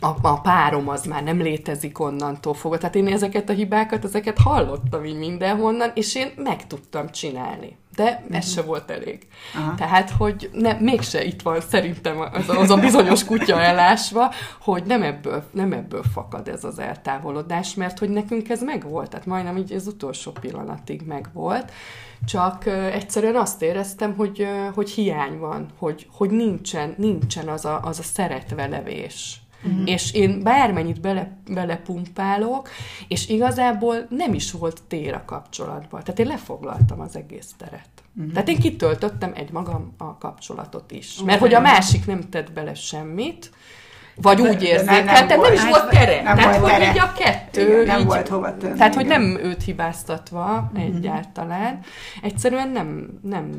a, 0.00 0.16
a 0.22 0.40
párom 0.40 0.88
az 0.88 1.04
már 1.04 1.22
nem 1.22 1.40
létezik 1.40 1.98
onnantól 1.98 2.54
fogva. 2.54 2.78
Tehát 2.78 2.94
én 2.94 3.06
ezeket 3.06 3.48
a 3.48 3.52
hibákat, 3.52 4.04
ezeket 4.04 4.38
hallottam 4.38 5.04
így 5.04 5.18
mindenhonnan, 5.18 5.90
és 5.94 6.14
én 6.14 6.32
meg 6.36 6.66
tudtam 6.66 7.10
csinálni. 7.10 7.76
De 7.98 8.04
ez 8.04 8.24
uh-huh. 8.24 8.42
se 8.42 8.62
volt 8.62 8.90
elég. 8.90 9.26
Aha. 9.54 9.74
Tehát, 9.74 10.10
hogy 10.10 10.50
ne, 10.52 10.72
mégse 10.72 11.24
itt 11.24 11.42
van 11.42 11.60
szerintem 11.60 12.20
az 12.32 12.48
a, 12.48 12.58
az 12.58 12.70
a 12.70 12.76
bizonyos 12.76 13.24
kutya 13.24 13.60
elásva, 13.60 14.32
hogy 14.60 14.82
nem 14.84 15.02
ebből, 15.02 15.42
nem 15.50 15.72
ebből 15.72 16.02
fakad 16.12 16.48
ez 16.48 16.64
az 16.64 16.78
eltávolodás, 16.78 17.74
mert 17.74 17.98
hogy 17.98 18.08
nekünk 18.08 18.48
ez 18.48 18.62
megvolt, 18.62 19.10
tehát 19.10 19.26
majdnem 19.26 19.56
így 19.56 19.72
az 19.72 19.86
utolsó 19.86 20.30
pillanatig 20.30 21.02
megvolt, 21.06 21.72
csak 22.26 22.62
uh, 22.66 22.94
egyszerűen 22.94 23.36
azt 23.36 23.62
éreztem, 23.62 24.14
hogy, 24.16 24.40
uh, 24.40 24.74
hogy 24.74 24.90
hiány 24.90 25.38
van, 25.38 25.66
hogy, 25.78 26.06
hogy 26.12 26.30
nincsen, 26.30 26.94
nincsen 26.96 27.48
az 27.48 27.64
a, 27.64 27.80
az 27.82 27.98
a 27.98 28.02
szeretve 28.02 28.66
Uh-huh. 29.62 29.90
És 29.90 30.12
én 30.12 30.42
bármennyit 30.42 31.00
bele, 31.00 31.36
belepumpálok, 31.50 32.68
és 33.08 33.28
igazából 33.28 34.06
nem 34.08 34.34
is 34.34 34.52
volt 34.52 34.82
tér 34.88 35.14
a 35.14 35.22
kapcsolatban. 35.26 36.02
Tehát 36.02 36.18
én 36.18 36.26
lefoglaltam 36.26 37.00
az 37.00 37.16
egész 37.16 37.54
teret. 37.58 37.88
Uh-huh. 38.16 38.32
Tehát 38.32 38.48
én 38.48 38.58
kitöltöttem 38.58 39.32
egy 39.34 39.50
magam 39.50 39.94
a 39.96 40.18
kapcsolatot 40.18 40.90
is. 40.90 41.12
Uh-huh. 41.12 41.26
Mert 41.26 41.40
hogy 41.40 41.54
a 41.54 41.60
másik 41.60 42.06
nem 42.06 42.20
tett 42.20 42.52
bele 42.52 42.74
semmit, 42.74 43.50
vagy 44.22 44.40
úgy 44.40 44.62
érzékeltem, 44.62 45.04
nem, 45.04 45.26
nem, 45.26 45.40
nem 45.40 45.52
is 45.52 45.64
volt 45.64 45.88
tere. 45.88 46.22
Nem 46.22 46.36
tehát, 46.36 46.58
volt 46.58 46.72
tere. 46.72 46.86
hogy 46.86 46.96
így 46.96 47.02
a 47.02 47.12
kettő... 47.12 47.68
Igen, 47.68 47.86
nem 47.86 48.00
így, 48.00 48.06
volt 48.06 48.28
hova 48.28 48.56
tenni. 48.56 48.76
Tehát, 48.76 48.94
igen. 48.94 49.06
hogy 49.06 49.06
nem 49.06 49.44
őt 49.44 49.62
hibáztatva 49.62 50.70
uh-huh. 50.72 50.84
egyáltalán. 50.84 51.80
Egyszerűen 52.22 52.68
nem, 52.68 53.18
nem 53.22 53.50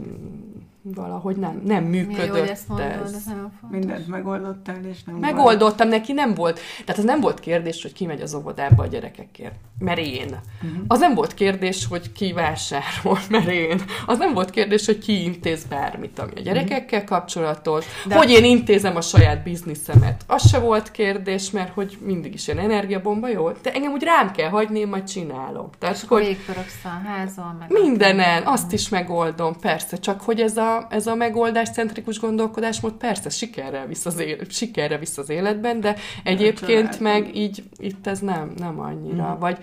valahogy 0.82 1.36
nem, 1.36 1.62
nem 1.66 1.84
működött 1.84 2.32
Milyen, 2.32 2.48
ezt 2.48 2.68
mondod, 2.68 2.88
ez. 2.88 3.14
ez 3.14 3.34
Mindent 3.70 4.08
megoldottál, 4.08 4.86
és 4.86 5.04
nem 5.04 5.16
Megoldottam, 5.16 5.88
volt. 5.88 6.00
neki 6.00 6.14
nem 6.14 6.34
volt. 6.34 6.60
Tehát 6.86 6.98
az 6.98 7.04
nem 7.04 7.20
volt 7.22 7.40
kérdés, 7.40 7.82
hogy 7.82 7.94
ki 7.94 8.06
megy 8.06 8.22
az 8.22 8.34
óvodába 8.34 8.84
a 8.84 8.88
gyerekekért, 8.88 9.56
mert 9.80 10.00
én. 10.00 10.40
Uh-huh. 10.64 10.84
Az 10.88 11.00
nem 11.00 11.14
volt 11.14 11.34
kérdés, 11.34 11.86
hogy 11.86 12.12
ki 12.12 12.34
vásárol, 12.34 13.20
mert 13.30 13.48
én. 13.48 13.82
Az 14.06 14.18
nem 14.18 14.34
volt 14.34 14.50
kérdés, 14.50 14.86
hogy 14.86 14.98
ki 14.98 15.24
intéz 15.24 15.64
bármit, 15.66 16.20
ami 16.20 16.32
a 16.36 16.40
gyerekekkel 16.42 17.04
kapcsolatos, 17.04 17.86
De 18.08 18.16
hogy 18.16 18.30
én 18.30 18.44
intézem 18.44 18.96
a 18.96 19.02
saját 19.02 19.44
bizniszemet. 19.44 20.24
Az 20.28 20.50
se 20.50 20.60
volt 20.60 20.92
kérdés, 20.92 21.52
mert 21.52 21.74
hogy 21.74 21.98
mindig 22.06 22.34
is 22.34 22.48
ilyen 22.48 22.60
energiabomba, 22.60 23.28
jó? 23.28 23.52
De 23.52 23.74
engem 23.74 23.92
úgy 23.92 24.04
rám 24.04 24.32
kell 24.32 24.50
hagyni, 24.50 24.80
én 24.80 24.88
majd 24.88 25.04
csinálom. 25.04 25.70
Tehát, 25.80 25.96
és 25.96 26.04
hogy 26.08 26.38
a 26.84 27.08
házon, 27.08 27.56
meg 27.60 27.72
mindenen, 27.72 28.44
azt 28.46 28.74
is 28.74 28.90
megoldom, 28.90 29.56
persze, 29.60 29.98
csak 29.98 30.22
hogy 30.22 30.40
ez 30.40 30.58
a 30.58 30.69
ez 30.90 31.08
a 31.08 31.16
megoldás-centrikus 31.16 32.20
gondolkodásmód 32.20 32.94
persze 32.94 33.30
sikerre 33.30 33.86
visz 33.86 34.06
az, 34.06 34.20
élet, 34.20 34.52
sikerre 34.52 34.98
visz 34.98 35.18
az 35.18 35.30
életben, 35.30 35.80
de 35.80 35.96
egyébként 36.24 37.00
meg 37.00 37.36
így 37.36 37.64
itt 37.78 38.08
ez 38.08 38.20
nem, 38.20 38.54
nem 38.58 38.80
annyira. 38.80 39.36
Mm. 39.36 39.40
Vagy, 39.40 39.58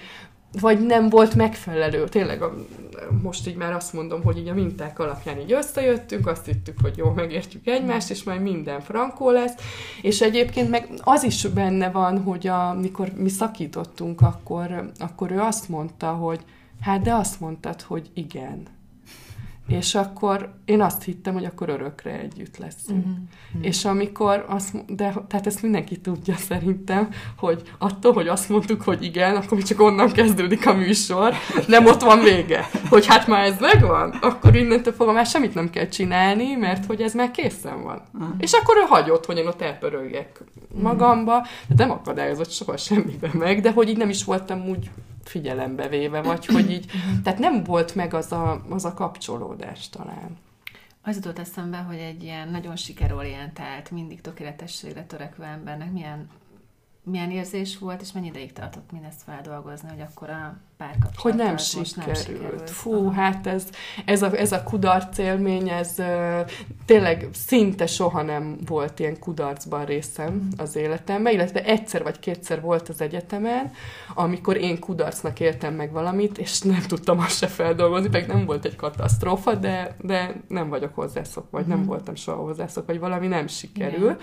vagy 0.61 0.87
nem 0.87 1.09
volt 1.09 1.35
megfelelő. 1.35 2.09
Tényleg 2.09 2.43
a, 2.43 2.55
most 3.23 3.49
így 3.49 3.57
már 3.57 3.73
azt 3.73 3.93
mondom, 3.93 4.23
hogy 4.23 4.39
így 4.39 4.49
a 4.49 4.55
minták 4.55 4.99
alapján 4.99 5.41
így 5.41 5.53
összejöttünk, 5.53 6.27
azt 6.27 6.47
hittük, 6.47 6.81
hogy 6.83 6.97
jó, 6.97 7.11
megértjük 7.11 7.67
egymást, 7.67 8.11
és 8.11 8.23
majd 8.23 8.43
minden 8.43 8.81
frankó 8.81 9.31
lesz. 9.31 9.55
És 10.03 10.21
egyébként 10.21 10.71
meg 10.71 10.89
az 11.01 11.23
is 11.23 11.47
benne 11.47 11.91
van, 11.91 12.23
hogy 12.23 12.47
amikor 12.47 13.13
mi 13.17 13.29
szakítottunk, 13.29 14.21
akkor, 14.21 14.91
akkor 14.99 15.31
ő 15.31 15.41
azt 15.41 15.69
mondta, 15.69 16.07
hogy 16.07 16.41
hát 16.81 17.03
de 17.03 17.15
azt 17.15 17.41
mondtad, 17.41 17.83
hogy 17.83 18.11
igen. 18.15 18.63
És 19.69 19.95
akkor 19.95 20.55
én 20.65 20.81
azt 20.81 21.03
hittem, 21.03 21.35
hogy 21.35 21.45
akkor 21.45 21.69
örökre 21.69 22.19
együtt 22.21 22.59
leszünk. 22.59 23.05
Uh-huh. 23.07 23.23
És 23.61 23.85
amikor 23.85 24.45
azt, 24.49 24.95
de 24.95 25.15
tehát 25.29 25.47
ezt 25.47 25.63
mindenki 25.63 26.01
tudja 26.01 26.35
szerintem, 26.37 27.09
hogy 27.37 27.63
attól, 27.79 28.13
hogy 28.13 28.29
azt 28.29 28.49
mondtuk, 28.49 28.83
hogy 28.83 29.03
igen, 29.05 29.37
akkor 29.37 29.57
mi 29.57 29.63
csak 29.63 29.81
onnan 29.81 30.13
kezdődik 30.13 30.67
a 30.67 30.75
műsor, 30.75 31.35
nem 31.67 31.87
ott 31.87 32.01
van 32.01 32.23
vége. 32.23 32.69
Hogy 32.89 33.07
hát 33.07 33.27
már 33.27 33.45
ez 33.45 33.59
megvan, 33.61 34.11
akkor 34.11 34.57
innentől 34.57 34.93
fogva 34.93 35.13
már 35.13 35.27
semmit 35.27 35.55
nem 35.55 35.71
kell 35.71 35.89
csinálni, 35.89 36.55
mert 36.55 36.87
hogy 36.87 37.01
ez 37.01 37.15
már 37.15 37.31
készen 37.31 37.83
van. 37.83 38.03
Uh-huh. 38.15 38.35
És 38.39 38.53
akkor 38.53 38.77
ő 38.77 38.85
hagyott, 38.89 39.27
hogy 39.27 39.39
én 39.39 39.47
ott 39.47 39.63
elpörögjek 39.63 40.43
magamba, 40.83 41.47
de 41.69 41.75
nem 41.75 41.91
akadályozott 41.91 42.51
soha 42.51 42.77
semmiben 42.77 43.31
meg, 43.35 43.61
de 43.61 43.73
hogy 43.73 43.89
így 43.89 43.97
nem 43.97 44.09
is 44.09 44.25
voltam 44.25 44.69
úgy 44.69 44.91
figyelembe 45.29 45.89
véve, 45.89 46.23
vagy 46.23 46.47
hogy 46.47 46.71
így, 46.71 46.91
tehát 47.23 47.39
nem 47.39 47.65
volt 47.65 47.95
meg 47.95 48.15
az 48.15 48.33
a, 48.33 48.65
az 48.71 48.85
a 48.85 48.95
kapcsolódás 48.95 49.89
talán. 49.89 50.37
Az 51.03 51.17
jutott 51.17 51.39
eszembe, 51.39 51.77
hogy 51.77 51.97
egy 51.99 52.23
ilyen 52.23 52.49
nagyon 52.49 52.77
sikerorientált, 52.77 53.91
mindig 53.91 54.21
tökéletességre 54.21 55.05
törekvő 55.05 55.45
embernek 55.45 55.93
milyen, 55.93 56.31
milyen 57.03 57.31
érzés 57.31 57.79
volt, 57.79 58.01
és 58.01 58.13
mennyi 58.13 58.27
ideig 58.27 58.53
tartott 58.53 58.93
mindezt 58.93 59.23
feldolgozni, 59.23 59.89
hogy 59.89 60.01
akkor 60.01 60.31
a 60.31 60.57
párkapcsolat. 60.77 61.21
Hogy 61.21 61.35
nem 61.35 61.57
sikerült. 61.57 62.07
nem 62.07 62.15
sikerült. 62.15 62.71
Fú, 62.71 62.95
Aha. 62.95 63.21
hát 63.21 63.47
ez, 63.47 63.65
ez, 64.05 64.23
a, 64.23 64.39
ez 64.39 64.53
a 64.53 64.63
kudarc 64.63 65.19
élmény, 65.19 65.69
ez 65.69 65.95
tényleg 66.87 67.29
szinte 67.33 67.87
soha 67.87 68.23
nem 68.23 68.57
volt 68.67 68.99
ilyen 68.99 69.19
kudarcban 69.19 69.85
részem 69.85 70.49
az 70.57 70.77
életemben, 70.77 71.33
illetve 71.33 71.65
egyszer 71.65 72.03
vagy 72.03 72.19
kétszer 72.19 72.61
volt 72.61 72.89
az 72.89 73.01
egyetemen, 73.01 73.73
amikor 74.15 74.57
én 74.57 74.79
kudarcnak 74.79 75.41
éltem 75.41 75.75
meg 75.75 75.93
valamit, 75.93 76.39
és 76.39 76.61
nem 76.61 76.83
tudtam 76.87 77.19
azt 77.19 77.37
se 77.37 77.47
feldolgozni, 77.47 78.09
meg 78.13 78.27
nem 78.27 78.45
volt 78.45 78.65
egy 78.65 78.77
katasztrófa, 78.77 79.55
de, 79.55 79.97
de 80.01 80.35
nem 80.49 80.69
vagyok 80.69 80.95
hozzászok, 80.95 81.51
vagy 81.51 81.65
mm. 81.65 81.69
nem 81.69 81.85
voltam 81.85 82.15
soha 82.15 82.43
hozzászok, 82.43 82.87
vagy 82.87 82.99
valami 82.99 83.27
nem 83.27 83.47
sikerül. 83.47 84.17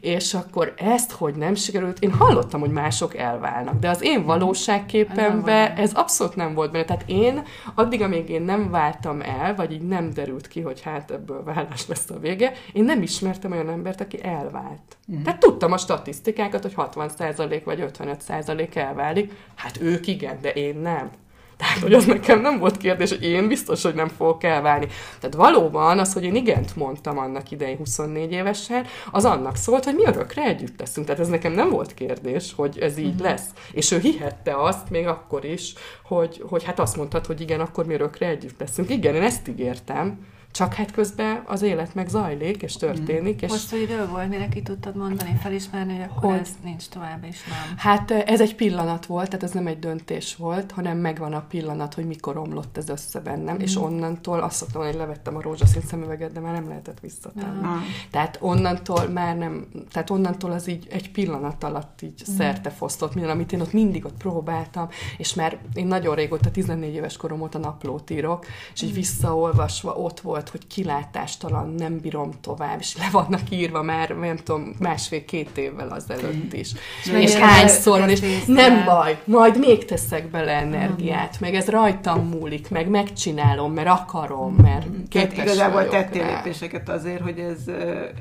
És 0.00 0.34
akkor 0.34 0.74
ezt, 0.76 1.12
hogy 1.12 1.34
nem 1.34 1.54
sikerült, 1.54 1.98
én 1.98 2.12
hallottam, 2.12 2.60
hogy 2.60 2.70
mások 2.70 3.16
elválnak, 3.16 3.78
de 3.78 3.88
az 3.88 4.02
én 4.02 4.24
valóságképemben 4.24 5.72
ez 5.76 5.85
abszolút 5.94 6.36
nem 6.36 6.54
volt 6.54 6.72
benne. 6.72 6.84
Tehát 6.84 7.04
én, 7.06 7.42
addig, 7.74 8.02
amíg 8.02 8.28
én 8.28 8.42
nem 8.42 8.70
váltam 8.70 9.20
el, 9.20 9.54
vagy 9.54 9.72
így 9.72 9.86
nem 9.86 10.12
derült 10.12 10.48
ki, 10.48 10.60
hogy 10.60 10.80
hát 10.80 11.10
ebből 11.10 11.42
vállás 11.42 11.86
lesz 11.86 12.10
a 12.10 12.18
vége, 12.18 12.52
én 12.72 12.84
nem 12.84 13.02
ismertem 13.02 13.52
olyan 13.52 13.68
embert, 13.68 14.00
aki 14.00 14.22
elvált. 14.22 14.96
Uh-huh. 15.08 15.24
Tehát 15.24 15.40
tudtam 15.40 15.72
a 15.72 15.78
statisztikákat, 15.78 16.62
hogy 16.62 16.74
60% 16.76 17.60
vagy 17.64 17.84
55% 17.98 18.76
elválik. 18.76 19.32
Hát 19.54 19.80
ők 19.80 20.06
igen, 20.06 20.38
de 20.40 20.52
én 20.52 20.76
nem. 20.76 21.10
Tehát, 21.56 21.78
hogy 21.78 21.92
az 21.92 22.04
nekem 22.04 22.40
nem 22.40 22.58
volt 22.58 22.76
kérdés, 22.76 23.10
hogy 23.10 23.22
én 23.22 23.48
biztos, 23.48 23.82
hogy 23.82 23.94
nem 23.94 24.08
fogok 24.08 24.42
elválni. 24.44 24.86
Tehát 25.20 25.36
valóban 25.36 25.98
az, 25.98 26.12
hogy 26.12 26.24
én 26.24 26.34
igent 26.34 26.76
mondtam 26.76 27.18
annak 27.18 27.50
idején 27.50 27.76
24 27.76 28.32
évesen, 28.32 28.86
az 29.10 29.24
annak 29.24 29.56
szólt, 29.56 29.84
hogy 29.84 29.94
mi 29.94 30.04
örökre 30.04 30.42
együtt 30.42 30.78
leszünk. 30.78 31.06
Tehát 31.06 31.20
ez 31.20 31.28
nekem 31.28 31.52
nem 31.52 31.70
volt 31.70 31.94
kérdés, 31.94 32.52
hogy 32.56 32.78
ez 32.78 32.98
így 32.98 33.06
uh-huh. 33.06 33.22
lesz. 33.22 33.46
És 33.72 33.90
ő 33.90 33.98
hihette 33.98 34.62
azt 34.62 34.90
még 34.90 35.06
akkor 35.06 35.44
is, 35.44 35.72
hogy, 36.04 36.42
hogy 36.48 36.64
hát 36.64 36.78
azt 36.78 36.96
mondtad, 36.96 37.26
hogy 37.26 37.40
igen, 37.40 37.60
akkor 37.60 37.86
mi 37.86 37.94
örökre 37.94 38.26
együtt 38.26 38.60
leszünk. 38.60 38.90
Igen, 38.90 39.14
én 39.14 39.22
ezt 39.22 39.48
ígértem, 39.48 40.18
csak 40.56 40.74
hát 40.74 40.90
közben 40.90 41.42
az 41.46 41.62
élet 41.62 41.94
meg 41.94 42.08
zajlik, 42.08 42.62
és 42.62 42.76
történik. 42.76 43.42
És... 43.42 43.50
Hosszú 43.50 43.76
idő 43.76 44.06
volt, 44.06 44.28
mire 44.28 44.48
ki 44.48 44.62
tudtad 44.62 44.96
mondani, 44.96 45.38
felismerni, 45.42 45.92
hogy 45.92 46.08
akkor 46.10 46.30
hogy... 46.30 46.40
ez 46.40 46.48
nincs 46.62 46.88
tovább, 46.88 47.24
és 47.24 47.44
nem. 47.44 47.76
Hát 47.76 48.10
ez 48.10 48.40
egy 48.40 48.54
pillanat 48.54 49.06
volt, 49.06 49.26
tehát 49.26 49.42
ez 49.42 49.50
nem 49.50 49.66
egy 49.66 49.78
döntés 49.78 50.36
volt, 50.36 50.70
hanem 50.70 50.98
megvan 50.98 51.32
a 51.32 51.40
pillanat, 51.40 51.94
hogy 51.94 52.06
mikor 52.06 52.36
omlott 52.36 52.76
ez 52.76 52.88
össze 52.88 53.20
bennem, 53.20 53.54
mm. 53.54 53.60
és 53.60 53.76
onnantól 53.76 54.40
azt 54.40 54.56
szoktam, 54.56 54.82
hogy 54.82 54.94
levettem 54.94 55.36
a 55.36 55.42
rózsaszín 55.42 55.82
szemüveget, 55.82 56.32
de 56.32 56.40
már 56.40 56.52
nem 56.52 56.68
lehetett 56.68 57.00
visszatenni. 57.00 57.60
Ja. 57.62 57.78
Tehát 58.10 58.38
onnantól 58.40 59.08
már 59.08 59.36
nem, 59.36 59.66
tehát 59.92 60.10
onnantól 60.10 60.50
az 60.50 60.68
így 60.68 60.86
egy 60.90 61.10
pillanat 61.10 61.64
alatt 61.64 62.02
így 62.02 62.22
mm. 62.30 62.34
szerte 62.34 62.70
fosztott 62.70 63.14
minden, 63.14 63.32
amit 63.32 63.52
én 63.52 63.60
ott 63.60 63.72
mindig 63.72 64.04
ott 64.04 64.16
próbáltam, 64.16 64.88
és 65.18 65.34
már 65.34 65.58
én 65.74 65.86
nagyon 65.86 66.14
régóta, 66.14 66.50
14 66.50 66.94
éves 66.94 67.16
korom 67.16 67.40
óta 67.40 67.58
naplót 67.58 68.10
írok, 68.10 68.46
és 68.74 68.82
így 68.82 68.90
mm. 68.90 68.94
visszaolvasva 68.94 69.94
ott 69.94 70.20
volt 70.20 70.45
volt, 70.50 70.64
hogy 70.64 70.66
kilátástalan, 70.66 71.74
nem 71.78 72.00
bírom 72.00 72.30
tovább, 72.40 72.78
és 72.80 72.96
le 72.96 73.08
vannak 73.12 73.50
írva 73.50 73.82
már, 73.82 74.08
nem 74.08 74.36
tudom, 74.36 74.74
másfél-két 74.78 75.58
évvel 75.58 75.88
azelőtt 75.88 76.52
is. 76.52 76.72
És, 77.04 77.10
és 77.10 77.34
hányszor 77.34 77.98
van, 78.00 78.10
és 78.10 78.44
nem 78.46 78.84
baj, 78.84 79.22
majd 79.24 79.58
még 79.58 79.84
teszek 79.84 80.30
bele 80.30 80.52
energiát, 80.52 81.40
meg 81.40 81.54
ez 81.54 81.68
rajtam 81.68 82.28
múlik, 82.28 82.70
meg 82.70 82.88
megcsinálom, 82.88 83.72
mert 83.72 83.88
akarom, 83.88 84.54
mert 84.54 84.86
képes 85.08 85.34
Tehát 85.34 85.46
igazából 85.46 85.88
tettél 85.88 86.26
lépéseket 86.26 86.88
azért, 86.88 87.22
hogy 87.22 87.38
ez, 87.38 87.74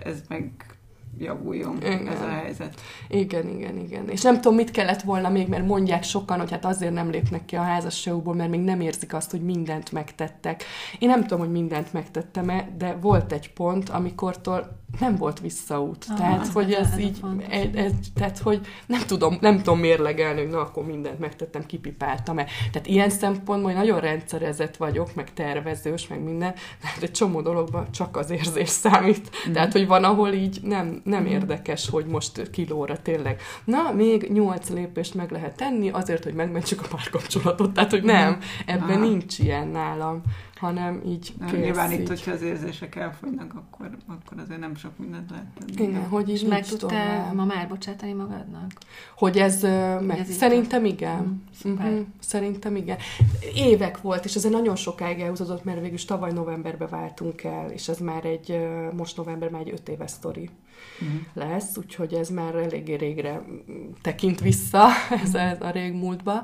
ez 0.04 0.16
meg 0.28 0.52
javuljon 1.18 1.78
igen. 1.78 2.08
ez 2.08 2.22
a 2.22 2.28
helyzet. 2.28 2.82
Igen, 3.08 3.50
igen, 3.50 3.78
igen. 3.78 4.10
És 4.10 4.22
nem 4.22 4.36
tudom, 4.36 4.56
mit 4.56 4.72
kellett 4.72 5.02
volna 5.02 5.30
még, 5.30 5.48
mert 5.48 5.66
mondják 5.66 6.04
sokan, 6.04 6.40
hogy 6.40 6.52
hát 6.52 6.66
azért 6.66 6.94
nem 6.94 7.10
lépnek 7.10 7.46
ki 7.46 7.56
a 7.56 7.62
házasságukból, 7.62 8.36
mert 8.36 8.50
még 8.50 8.60
nem 8.62 8.82
érzik 8.82 9.14
azt, 9.14 9.32
hogy 9.32 9.42
mindent 9.42 9.92
megtettek. 9.92 10.64
Én 11.00 11.10
nem 11.10 11.22
tudom, 11.22 11.40
hogy 11.40 11.52
mindent 11.52 11.94
megtettem-e, 11.94 12.70
de 12.78 12.98
volt 13.02 13.32
egy 13.32 13.54
pont, 13.54 13.90
amikortól 13.90 14.84
nem 15.00 15.16
volt 15.16 15.40
visszaút. 15.40 16.06
Ah, 16.10 16.18
tehát, 16.18 16.48
hogy 16.48 16.72
ez 16.72 17.00
így, 17.00 17.20
ez, 17.50 17.66
ez, 17.76 17.92
tehát, 18.14 18.38
hogy 18.38 18.62
nem 18.86 19.02
tudom, 19.08 19.38
nem 19.42 19.58
tudom 19.58 19.80
mérlegelni, 19.80 20.42
hogy 20.42 20.50
na, 20.50 20.60
akkor 20.60 20.86
mindent 20.86 21.20
megtettem, 21.20 21.66
kipipáltam-e. 21.66 22.46
Tehát 22.72 22.88
ilyen 22.88 23.10
szempontból 23.10 23.72
én 23.72 23.78
nagyon 23.78 24.00
rendszerezett 24.00 24.78
vagyok, 24.78 25.16
meg 25.16 25.34
tervezős, 25.34 26.08
meg 26.08 26.24
minden, 26.24 26.54
tehát 26.82 27.02
egy 27.02 27.12
csomó 27.12 27.42
dologban 27.42 27.92
csak 27.92 28.18
az 28.18 28.30
érzés 28.30 28.70
számít. 28.70 29.30
Mhm. 29.44 29.54
Tehát, 29.54 29.72
hogy 29.72 29.88
van, 29.88 30.04
ahol 30.04 30.34
így 30.34 30.60
nem, 30.64 31.02
nem 31.04 31.26
érdekes, 31.26 31.90
hogy 31.90 32.06
most 32.06 32.50
kilóra 32.50 33.02
tényleg. 33.02 33.42
Na, 33.66 33.92
még 33.92 34.32
nyolc 34.32 34.70
lépést 34.70 35.14
meg 35.14 35.32
lehet 35.32 35.56
tenni 35.56 35.90
azért, 35.90 36.24
hogy 36.24 36.34
megmentsük 36.34 36.82
a 36.82 36.88
párkapcsolatot. 36.88 37.74
Tehát, 37.74 37.92
hogy 37.92 38.04
nem, 38.04 38.40
ebben 38.66 38.90
Aha. 38.90 39.08
nincs 39.08 39.40
ilyen 39.40 39.68
nálam, 39.68 40.22
hanem 40.66 41.02
így 41.06 41.34
kész, 41.50 41.60
Nyilván 41.60 41.92
itt, 41.92 42.00
így. 42.00 42.08
hogyha 42.08 42.32
az 42.32 42.42
érzések 42.42 42.96
elfogynak, 42.96 43.54
akkor, 43.54 43.90
akkor 44.08 44.40
azért 44.40 44.60
nem 44.60 44.76
sok 44.76 44.98
mindent 44.98 45.30
lehet 45.30 45.46
tenni. 45.60 45.90
Igen, 45.90 46.04
hogy 46.08 46.30
így 46.30 46.36
És 46.36 46.42
meg 46.44 46.66
tudtál 46.66 47.34
ma 47.34 47.46
már 47.46 47.68
bocsátani 47.68 48.14
magadnak? 48.14 48.72
Hogy 49.18 49.38
ez, 49.38 49.64
ö, 49.64 50.00
meg, 50.00 50.18
ez 50.20 50.30
így 50.30 50.36
szerintem 50.36 50.86
igen. 50.86 51.22
Mm, 51.24 51.34
szuper. 51.62 51.92
Mhm, 51.92 52.02
Szerintem 52.20 52.76
igen. 52.76 52.98
Évek 53.56 54.02
volt, 54.02 54.26
és 54.26 54.36
ez 54.36 54.44
nagyon 54.44 54.76
sokáig 54.76 55.20
elhúzódott, 55.20 55.64
mert 55.64 55.80
végül 55.80 55.94
is 55.96 56.06
tavaly 56.06 56.32
novemberbe 56.32 56.88
váltunk 56.88 57.44
el, 57.44 57.70
és 57.72 57.88
ez 57.88 57.98
már 58.00 58.26
egy, 58.26 58.58
most 58.96 59.18
november 59.18 59.50
már 59.50 59.62
egy 59.62 59.72
öt 59.72 59.90
éves 59.90 60.12
sztori 60.12 60.50
Mhm. 61.00 61.16
lesz, 61.34 61.78
úgyhogy 61.78 62.14
ez 62.14 62.30
már 62.30 62.56
eléggé 62.56 62.94
régre 62.94 63.42
tekint 64.02 64.40
vissza, 64.40 64.88
ez 65.24 65.36
ez 65.52 65.62
a 65.62 65.70
régmúltba. 65.70 66.44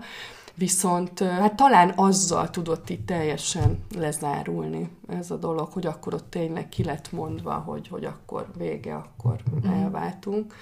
Viszont 0.62 1.20
hát 1.20 1.56
talán 1.56 1.94
azzal 1.96 2.50
tudott 2.50 2.90
itt 2.90 3.06
teljesen 3.06 3.84
lezárulni 3.96 4.90
ez 5.08 5.32
a 5.32 5.36
dolog, 5.38 5.72
hogy 5.72 5.86
akkor 5.86 6.14
ott 6.14 6.30
tényleg 6.30 6.70
ki 6.70 6.84
lett 6.84 7.12
mondva, 7.12 7.54
hogy, 7.54 7.88
hogy 7.88 8.06
akkor 8.06 8.52
vége, 8.58 8.96
akkor 8.96 9.36
Mhm. 9.54 9.72
elváltunk. 9.74 10.54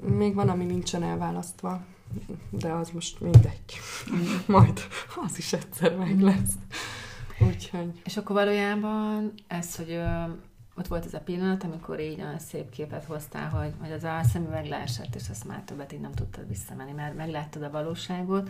Még 0.00 0.34
van, 0.34 0.48
ami 0.48 0.64
nincsen 0.64 1.02
elválasztva, 1.02 1.80
de 2.50 2.72
az 2.72 2.90
most 2.90 3.20
mindegy. 3.20 3.80
Majd 4.46 4.80
az 5.26 5.38
is 5.38 5.52
egyszer 5.52 5.96
meg 5.96 6.20
lesz. 6.20 6.52
Úgyhogy 7.40 8.00
És 8.04 8.16
akkor 8.16 8.36
valójában 8.36 9.32
ez, 9.46 9.76
hogy 9.76 9.90
ö, 9.90 10.22
ott 10.76 10.86
volt 10.86 11.04
ez 11.04 11.14
a 11.14 11.20
pillanat, 11.20 11.64
amikor 11.64 12.00
így 12.00 12.20
olyan 12.20 12.38
szép 12.38 12.70
képet 12.70 13.04
hoztál, 13.04 13.48
hogy, 13.48 13.72
hogy 13.80 13.92
az 13.92 14.04
a 14.04 14.20
szemüveg 14.32 14.66
leesett, 14.66 15.14
és 15.14 15.28
azt 15.30 15.46
már 15.46 15.62
többet 15.64 15.92
így 15.92 16.00
nem 16.00 16.12
tudtad 16.12 16.48
visszamenni, 16.48 16.92
mert 16.92 17.16
megláttad 17.16 17.62
a 17.62 17.70
valóságot, 17.70 18.48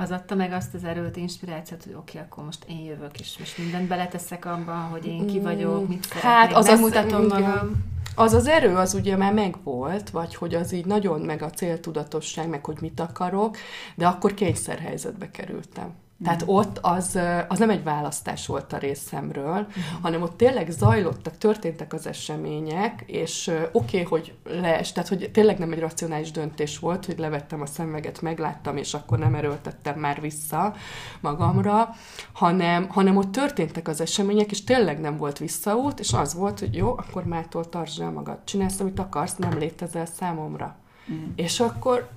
az 0.00 0.10
adta 0.10 0.34
meg 0.34 0.52
azt 0.52 0.74
az 0.74 0.84
erőt, 0.84 1.16
inspirációt, 1.16 1.84
hogy 1.84 1.94
oké, 1.94 2.18
akkor 2.18 2.44
most 2.44 2.64
én 2.68 2.84
jövök, 2.84 3.20
és 3.20 3.38
most 3.38 3.58
mindent 3.58 3.88
beleteszek 3.88 4.44
abban, 4.44 4.80
hogy 4.82 5.06
én 5.06 5.26
ki 5.26 5.40
vagyok, 5.40 5.88
mit 5.88 6.04
szeretnék, 6.04 6.22
Hát, 6.32 6.52
az 6.52 6.66
az- 6.66 6.80
megmutatom 6.80 7.24
igen. 7.24 7.40
magam. 7.40 7.84
az 8.14 8.32
az 8.32 8.46
erő 8.46 8.74
az 8.76 8.94
ugye 8.94 9.16
már 9.16 9.32
megvolt, 9.32 10.10
vagy 10.10 10.34
hogy 10.34 10.54
az 10.54 10.72
így 10.72 10.86
nagyon 10.86 11.20
meg 11.20 11.42
a 11.42 11.50
céltudatosság, 11.50 12.48
meg 12.48 12.64
hogy 12.64 12.78
mit 12.80 13.00
akarok, 13.00 13.56
de 13.94 14.06
akkor 14.06 14.34
kényszerhelyzetbe 14.34 15.30
kerültem. 15.30 15.94
Tehát 16.24 16.42
ott 16.46 16.78
az, 16.82 17.18
az 17.48 17.58
nem 17.58 17.70
egy 17.70 17.82
választás 17.82 18.46
volt 18.46 18.72
a 18.72 18.78
részemről, 18.78 19.66
hanem 20.00 20.22
ott 20.22 20.36
tényleg 20.36 20.70
zajlottak, 20.70 21.38
történtek 21.38 21.92
az 21.92 22.06
események, 22.06 23.02
és 23.06 23.52
oké, 23.72 24.02
okay, 24.02 24.02
hogy 24.02 24.34
lees, 24.44 24.92
tehát 24.92 25.08
hogy 25.08 25.30
tényleg 25.32 25.58
nem 25.58 25.72
egy 25.72 25.78
racionális 25.78 26.30
döntés 26.30 26.78
volt, 26.78 27.06
hogy 27.06 27.18
levettem 27.18 27.60
a 27.60 27.66
szemüveget, 27.66 28.20
megláttam, 28.20 28.76
és 28.76 28.94
akkor 28.94 29.18
nem 29.18 29.34
erőltettem 29.34 29.98
már 29.98 30.20
vissza 30.20 30.74
magamra, 31.20 31.88
hanem, 32.32 32.88
hanem 32.88 33.16
ott 33.16 33.32
történtek 33.32 33.88
az 33.88 34.00
események, 34.00 34.50
és 34.50 34.64
tényleg 34.64 35.00
nem 35.00 35.16
volt 35.16 35.38
visszaút, 35.38 36.00
és 36.00 36.12
az 36.12 36.34
volt, 36.34 36.58
hogy 36.58 36.74
jó, 36.74 36.88
akkor 36.88 37.24
mától 37.24 37.68
tartsd 37.68 38.00
el 38.00 38.10
magad, 38.10 38.38
csinálsz, 38.44 38.80
amit 38.80 38.98
akarsz, 38.98 39.36
nem 39.36 39.58
létezel 39.58 40.06
számomra. 40.06 40.76
Mm. 41.12 41.24
És 41.36 41.60
akkor 41.60 42.08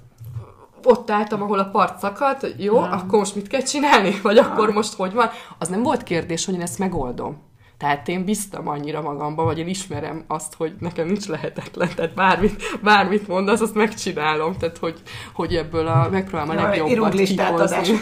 ott 0.86 1.11
álltam, 1.11 1.41
ahol 1.41 1.59
a 1.59 1.69
part 1.69 1.99
szakadt, 1.99 2.47
jó, 2.57 2.75
Ja. 2.75 2.89
akkor 2.89 3.19
most 3.19 3.36
mit 3.36 3.47
kell 3.47 3.61
csinálni? 3.61 4.19
Vagy 4.23 4.38
akkor 4.38 4.71
most 4.71 4.93
hogy 4.93 5.13
van? 5.13 5.29
Az 5.57 5.67
nem 5.67 5.84
volt 5.84 6.03
kérdés, 6.03 6.45
hogy 6.45 6.53
én 6.53 6.61
ezt 6.61 6.79
megoldom. 6.79 7.51
Tehát 7.77 8.07
én 8.07 8.25
bíztam 8.25 8.67
annyira 8.67 9.01
magamba, 9.01 9.43
vagy 9.43 9.59
én 9.59 9.67
ismerem 9.67 10.23
azt, 10.27 10.53
hogy 10.53 10.73
nekem 10.79 11.07
nincs 11.07 11.27
lehetetlen, 11.27 11.89
tehát 11.95 12.13
bármit, 12.13 12.79
bármit 12.81 13.27
mondasz, 13.27 13.61
azt 13.61 13.75
megcsinálom, 13.75 14.57
tehát 14.57 14.77
hogy, 14.77 15.01
hogy 15.34 15.55
ebből 15.55 15.88
a, 15.88 16.07
megpróbálom 16.11 16.57
a 16.57 16.67
legjobbat 16.69 17.13
kihozni. 17.13 17.99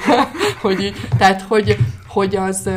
hogy 0.62 0.92
tehát, 1.18 1.42
hogy, 1.42 1.76
hogy 2.08 2.36
az, 2.36 2.70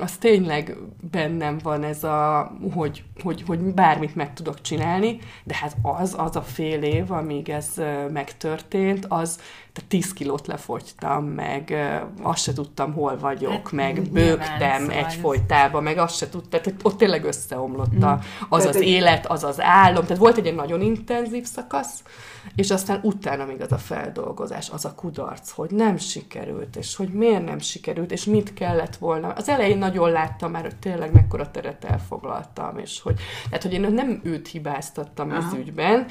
az 0.00 0.12
tényleg 0.16 0.76
bennem 1.10 1.58
van 1.62 1.82
ez 1.82 2.04
a, 2.04 2.52
hogy, 2.74 3.04
hogy, 3.22 3.42
hogy 3.46 3.58
bármit 3.58 4.14
meg 4.14 4.32
tudok 4.34 4.60
csinálni, 4.60 5.18
de 5.44 5.54
hát 5.54 5.76
az, 5.82 6.14
az 6.18 6.36
a 6.36 6.42
fél 6.42 6.82
év, 6.82 7.12
amíg 7.12 7.48
ez 7.48 7.74
megtörtént, 8.12 9.06
az, 9.08 9.40
tehát 9.72 9.90
10 9.90 10.12
kilót 10.12 10.46
lefogytam, 10.46 11.24
meg 11.24 11.74
azt 12.22 12.42
se 12.42 12.52
tudtam, 12.52 12.92
hol 12.92 13.18
vagyok, 13.18 13.52
Hát, 13.52 13.72
meg 13.72 14.10
bőgtem 14.10 14.80
szóval 14.80 14.96
egyfolytában, 14.96 15.82
meg 15.82 15.98
azt 15.98 16.16
se 16.16 16.28
tudtam, 16.28 16.60
tehát 16.60 16.80
ott 16.82 16.96
tényleg 16.98 17.24
összeomlott 17.24 18.02
a, 18.02 18.18
az 18.48 18.60
Tehát 18.62 18.74
az 18.74 18.80
egy- 18.80 18.88
élet, 18.88 19.26
az 19.26 19.44
az 19.44 19.60
álom, 19.60 20.02
tehát 20.02 20.18
volt 20.18 20.36
egy 20.36 20.54
nagyon 20.54 20.80
intenzív 20.80 21.44
szakasz, 21.44 22.02
és 22.54 22.70
aztán 22.70 23.00
utána 23.02 23.44
még 23.44 23.60
az 23.60 23.72
a 23.72 23.78
feldolgozás, 23.78 24.70
az 24.70 24.84
a 24.84 24.94
kudarc, 24.94 25.50
hogy 25.50 25.70
nem 25.70 25.96
sikerült, 25.96 26.76
és 26.76 26.96
hogy 26.96 27.08
miért 27.08 27.44
nem 27.44 27.58
sikerült, 27.58 28.12
és 28.12 28.24
mit 28.24 28.54
kellett 28.54 28.96
volna. 28.96 29.28
Az 29.28 29.48
elején 29.48 29.78
nagyon 29.88 30.10
láttam 30.10 30.50
már, 30.50 30.62
hogy 30.62 30.76
tényleg 30.76 31.12
mekkora 31.12 31.50
teret 31.50 31.84
elfoglaltam, 31.84 32.78
és 32.78 33.00
hogy, 33.00 33.20
tehát, 33.48 33.62
hogy 33.62 33.72
én 33.72 33.80
nem 33.80 34.20
őt 34.22 34.48
hibáztattam 34.48 35.30
ez 35.30 35.44
Aha. 35.44 35.58
ügyben, 35.58 36.06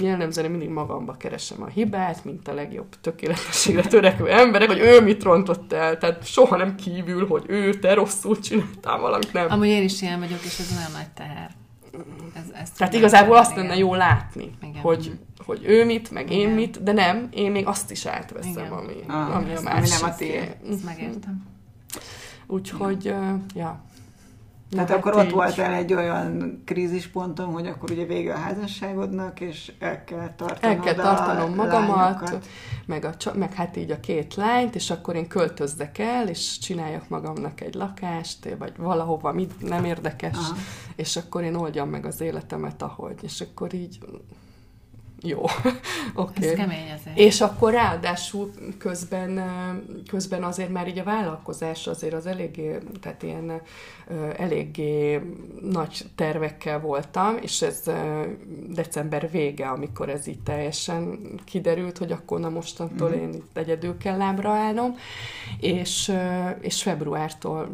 jellemzően 0.00 0.50
mindig 0.50 0.68
magamba 0.68 1.16
keresem 1.16 1.62
a 1.62 1.66
hibát, 1.66 2.24
mint 2.24 2.48
a 2.48 2.54
legjobb 2.54 2.86
tökéletességre 3.00 3.82
törekvő 3.82 4.30
emberek, 4.30 4.68
hogy 4.68 4.78
ő 4.78 5.00
mit 5.00 5.22
rontott 5.22 5.72
el, 5.72 5.98
tehát 5.98 6.26
soha 6.26 6.56
nem 6.56 6.74
kívül, 6.74 7.26
hogy 7.26 7.44
ő, 7.46 7.78
te 7.78 7.94
rosszul 7.94 8.38
csináltál 8.38 8.98
valamit, 8.98 9.32
nem. 9.32 9.46
Amúgy 9.50 9.66
én 9.66 9.82
is 9.82 10.02
ilyen 10.02 10.18
vagyok, 10.18 10.44
és 10.44 10.58
ez 10.58 10.74
olyan 10.78 10.90
nagy 10.92 11.08
teher. 11.14 11.50
Ez, 12.34 12.60
ezt 12.62 12.76
Tehát 12.78 12.94
igazából 12.94 13.36
azt 13.36 13.56
lenne 13.56 13.76
jó 13.76 13.94
látni, 13.94 14.50
Igen. 14.62 14.82
hogy, 14.82 15.18
hogy 15.46 15.60
ő 15.64 15.84
mit, 15.84 16.10
meg 16.10 16.30
én 16.32 16.38
Igen. 16.40 16.50
mit, 16.54 16.82
de 16.82 16.92
nem, 16.92 17.28
én 17.30 17.50
még 17.50 17.66
azt 17.66 17.90
is 17.90 18.06
átveszem, 18.06 18.50
Igen. 18.50 18.72
ami, 18.72 18.92
Ah, 19.06 19.36
ami 19.36 19.48
a 19.48 19.52
ezt- 19.52 19.66
ami 19.66 19.74
másik. 19.78 20.00
nem 20.00 20.10
a 20.10 20.14
tiéd. 20.14 20.56
Ezt 20.70 20.84
megértem. 20.84 21.46
Úgyhogy, 22.48 23.08
uh, 23.08 23.40
ja. 23.54 23.80
Tehát 24.70 24.88
Na, 24.88 24.94
akkor 24.94 25.12
hát 25.12 25.20
ott 25.20 25.28
így. 25.28 25.34
voltál 25.34 25.72
egy 25.72 25.94
olyan 25.94 26.62
krízisponton, 26.64 27.52
hogy 27.52 27.66
akkor 27.66 27.90
ugye 27.90 28.04
vége 28.04 28.32
a 28.32 28.38
házasságodnak, 28.38 29.40
és 29.40 29.72
el 29.78 30.04
kell 30.04 30.34
tartanod 30.36 30.76
El 30.76 30.80
kell 30.80 30.94
tartanom 30.94 31.54
magamat, 31.54 31.96
lányokat. 31.96 32.46
meg, 32.86 33.04
a, 33.04 33.14
meg 33.34 33.54
hát 33.54 33.76
így 33.76 33.90
a 33.90 34.00
két 34.00 34.34
lányt, 34.34 34.74
és 34.74 34.90
akkor 34.90 35.16
én 35.16 35.28
költözzek 35.28 35.98
el, 35.98 36.28
és 36.28 36.58
csináljak 36.58 37.08
magamnak 37.08 37.60
egy 37.60 37.74
lakást, 37.74 38.48
vagy 38.58 38.72
valahova, 38.76 39.32
mit 39.32 39.68
nem 39.68 39.84
érdekes, 39.84 40.36
Aha. 40.36 40.56
és 40.96 41.16
akkor 41.16 41.42
én 41.42 41.54
oldjam 41.54 41.88
meg 41.88 42.06
az 42.06 42.20
életemet, 42.20 42.82
ahogy. 42.82 43.16
És 43.22 43.40
akkor 43.40 43.74
így, 43.74 43.98
jó, 45.22 45.44
oké. 46.14 46.48
Ez 46.48 46.54
kemény 46.54 46.90
azért. 46.90 47.18
És 47.18 47.40
akkor 47.40 47.72
ráadásul 47.72 48.50
közben, 48.78 49.40
közben 50.08 50.42
azért 50.42 50.70
már 50.70 50.88
így 50.88 50.98
a 50.98 51.04
vállalkozás 51.04 51.86
azért 51.86 52.14
az 52.14 52.26
eléggé, 52.26 52.78
tehát 53.00 53.22
ilyen 53.22 53.60
eléggé 54.36 55.20
nagy 55.60 56.04
tervekkel 56.14 56.80
voltam, 56.80 57.36
és 57.40 57.62
ez 57.62 57.82
december 58.68 59.30
vége, 59.30 59.68
amikor 59.68 60.08
ez 60.08 60.26
így 60.26 60.40
teljesen 60.40 61.18
kiderült, 61.44 61.98
hogy 61.98 62.12
akkor 62.12 62.40
na 62.40 62.48
mostantól 62.48 63.08
Mhm. 63.08 63.18
én 63.18 63.32
itt 63.32 63.56
egyedül 63.56 63.96
kell 63.96 64.16
lábra 64.16 64.50
állnom, 64.50 64.94
és, 65.60 66.12
és 66.60 66.82
februártól 66.82 67.68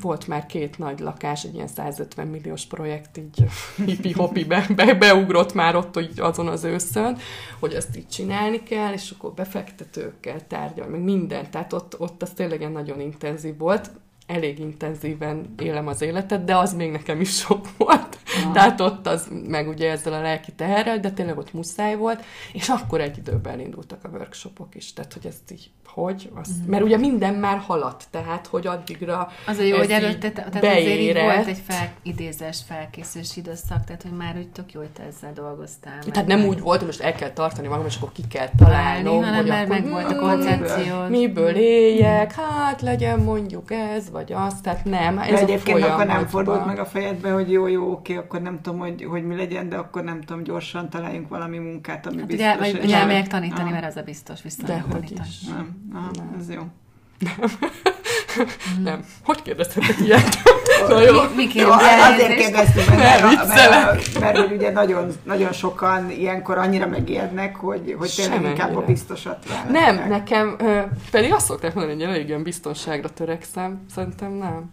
volt 0.00 0.26
már 0.26 0.46
két 0.46 0.78
nagy 0.78 0.98
lakás, 1.00 1.44
egy 1.44 1.54
ilyen 1.54 1.66
150 1.66 2.26
milliós 2.26 2.66
projekt, 2.66 3.18
így 3.18 3.44
hippi-hopi 3.86 4.44
be, 4.44 4.66
be, 4.76 4.94
beugrott 4.94 5.54
már 5.54 5.76
ott 5.76 5.94
hogy 5.94 6.12
azon 6.16 6.48
az 6.48 6.64
őszön, 6.64 7.16
hogy 7.60 7.72
ezt 7.72 7.96
így 7.96 8.08
csinálni 8.08 8.62
kell, 8.62 8.92
és 8.92 9.10
akkor 9.10 9.32
befektetőkkel 9.32 10.46
tárgyal, 10.46 10.88
meg 10.88 11.00
minden. 11.00 11.50
Tehát 11.50 11.72
ott, 11.72 12.00
ott 12.00 12.22
az 12.22 12.30
tényleg 12.30 12.72
nagyon 12.72 13.00
intenzív 13.00 13.58
volt. 13.58 13.90
Elég 14.32 14.58
intenzíven 14.58 15.54
élem 15.58 15.86
az 15.86 16.02
életet, 16.02 16.44
de 16.44 16.56
az 16.56 16.74
még 16.74 16.90
nekem 16.90 17.20
is 17.20 17.36
sok 17.36 17.66
volt. 17.76 18.18
Aha. 18.42 18.52
Tehát 18.52 18.80
ott 18.80 19.06
az, 19.06 19.28
meg 19.46 19.68
ugye 19.68 19.90
ezzel 19.90 20.12
a 20.12 20.20
lelki 20.20 20.52
teherrel, 20.52 21.00
de 21.00 21.10
tényleg 21.10 21.38
ott 21.38 21.52
muszáj 21.52 21.94
volt, 21.96 22.24
és 22.52 22.68
akkor 22.68 23.00
egy 23.00 23.18
időben 23.18 23.52
elindultak 23.52 24.04
a 24.04 24.08
workshopok 24.08 24.74
is. 24.74 24.92
Tehát, 24.92 25.12
hogy 25.12 25.26
ezt 25.26 25.50
így, 25.52 25.70
hogy? 25.86 26.30
Az, 26.34 26.48
Mert 26.66 26.82
ugye 26.82 26.96
minden 26.96 27.34
már 27.34 27.58
haladt, 27.58 28.04
tehát, 28.10 28.46
hogy 28.46 28.66
addigra 28.66 29.28
Az 29.46 29.58
a 29.58 29.62
jó, 29.62 29.76
hogy 29.76 29.90
előtte, 29.90 30.30
te- 30.30 30.48
tehát 30.50 30.76
azért 30.76 30.98
így 30.98 31.12
volt 31.12 31.46
egy 31.46 31.62
fel, 31.66 31.92
idézés 32.02 32.60
felkészülés 32.66 33.36
időszak, 33.36 33.84
tehát 33.84 34.02
hogy 34.02 34.12
már 34.12 34.36
úgy 34.36 34.48
tök 34.48 34.72
jó, 34.72 34.80
hogy 34.80 34.90
te 34.90 35.02
ezzel 35.02 35.32
dolgoztál. 35.32 35.98
Tehát 36.10 36.28
nem 36.28 36.44
úgy 36.44 36.60
volt, 36.60 36.78
hogy 36.78 36.86
most 36.86 37.00
el 37.00 37.12
kell 37.12 37.30
tartani 37.30 37.68
magam, 37.68 37.86
és 37.86 37.96
akkor 37.96 38.12
ki 38.12 38.26
kell 38.28 38.48
találnom, 38.56 39.22
hanem 39.22 39.34
hogy 39.34 39.48
már 39.48 39.64
akkor 39.64 39.80
meg 39.80 39.90
volt 39.90 40.04
a 40.04 40.08
hmm, 40.08 40.18
koncepciód. 40.18 41.10
Miből 41.10 41.54
éljek? 41.56 42.32
Hát 42.32 42.80
legyen 42.80 43.18
mondjuk 43.18 43.70
ez, 43.70 44.10
vagy 44.10 44.21
vagy 44.22 44.32
az, 44.32 44.60
tehát 44.60 44.84
nem, 44.84 45.18
ez 45.18 45.30
de 45.30 45.38
egyébként 45.38 45.82
a 45.82 45.92
akkor 45.92 46.06
nem 46.06 46.26
fordult 46.26 46.66
meg 46.66 46.78
a 46.78 46.84
fejedbe, 46.84 47.30
hogy 47.30 47.50
jó, 47.50 47.66
jó, 47.66 47.90
oké, 47.90 48.16
akkor 48.16 48.42
nem 48.42 48.60
tudom, 48.60 48.78
hogy, 48.78 49.04
hogy 49.04 49.26
mi 49.26 49.36
legyen, 49.36 49.68
de 49.68 49.76
akkor 49.76 50.04
nem 50.04 50.20
tudom, 50.20 50.42
gyorsan 50.42 50.90
találjunk 50.90 51.28
valami 51.28 51.58
munkát, 51.58 52.06
ami 52.06 52.16
hát 52.16 52.26
biztos. 52.26 52.46
Ugye, 52.46 52.58
vagy 52.58 52.84
ugye 52.84 52.96
elmegyek 52.96 53.26
tanítani, 53.26 53.70
mert 53.70 53.84
az 53.84 53.96
a 53.96 54.02
biztos, 54.02 54.42
vissza 54.42 54.66
de 54.66 54.84
hogy 54.92 55.10
is. 55.10 55.40
Nem, 55.40 55.76
Aha, 55.94 56.10
nem. 56.14 56.36
ez 56.38 56.50
jó. 56.50 56.62
Nem. 57.18 57.50
nem. 58.82 59.04
Hogy 59.24 59.42
kérdeztetek 59.42 59.98
ilyet? 60.00 60.38
Na 60.88 61.00
jó. 61.00 61.12
Mi, 61.36 61.46
mi 61.54 61.60
jó, 61.60 61.70
azért 61.70 62.34
kérdeztük, 62.34 62.96
mert, 62.96 63.22
mert, 63.22 63.48
mert, 63.48 64.20
mert, 64.20 64.52
ugye 64.52 64.70
nagyon, 64.70 65.12
nagyon 65.24 65.52
sokan 65.52 66.10
ilyenkor 66.10 66.58
annyira 66.58 66.86
megijednek, 66.86 67.56
hogy, 67.56 67.96
hogy 67.98 68.12
tényleg 68.16 68.42
inkább 68.42 68.76
a 68.76 68.80
biztosat 68.80 69.38
Nem, 69.70 70.08
nekem 70.08 70.56
pedig 71.10 71.32
azt 71.32 71.46
szokták 71.46 71.74
mondani, 71.74 72.02
hogy 72.02 72.12
elég 72.12 72.28
ilyen 72.28 72.42
biztonságra 72.42 73.08
törekszem. 73.08 73.84
Szerintem 73.94 74.32
nem. 74.32 74.70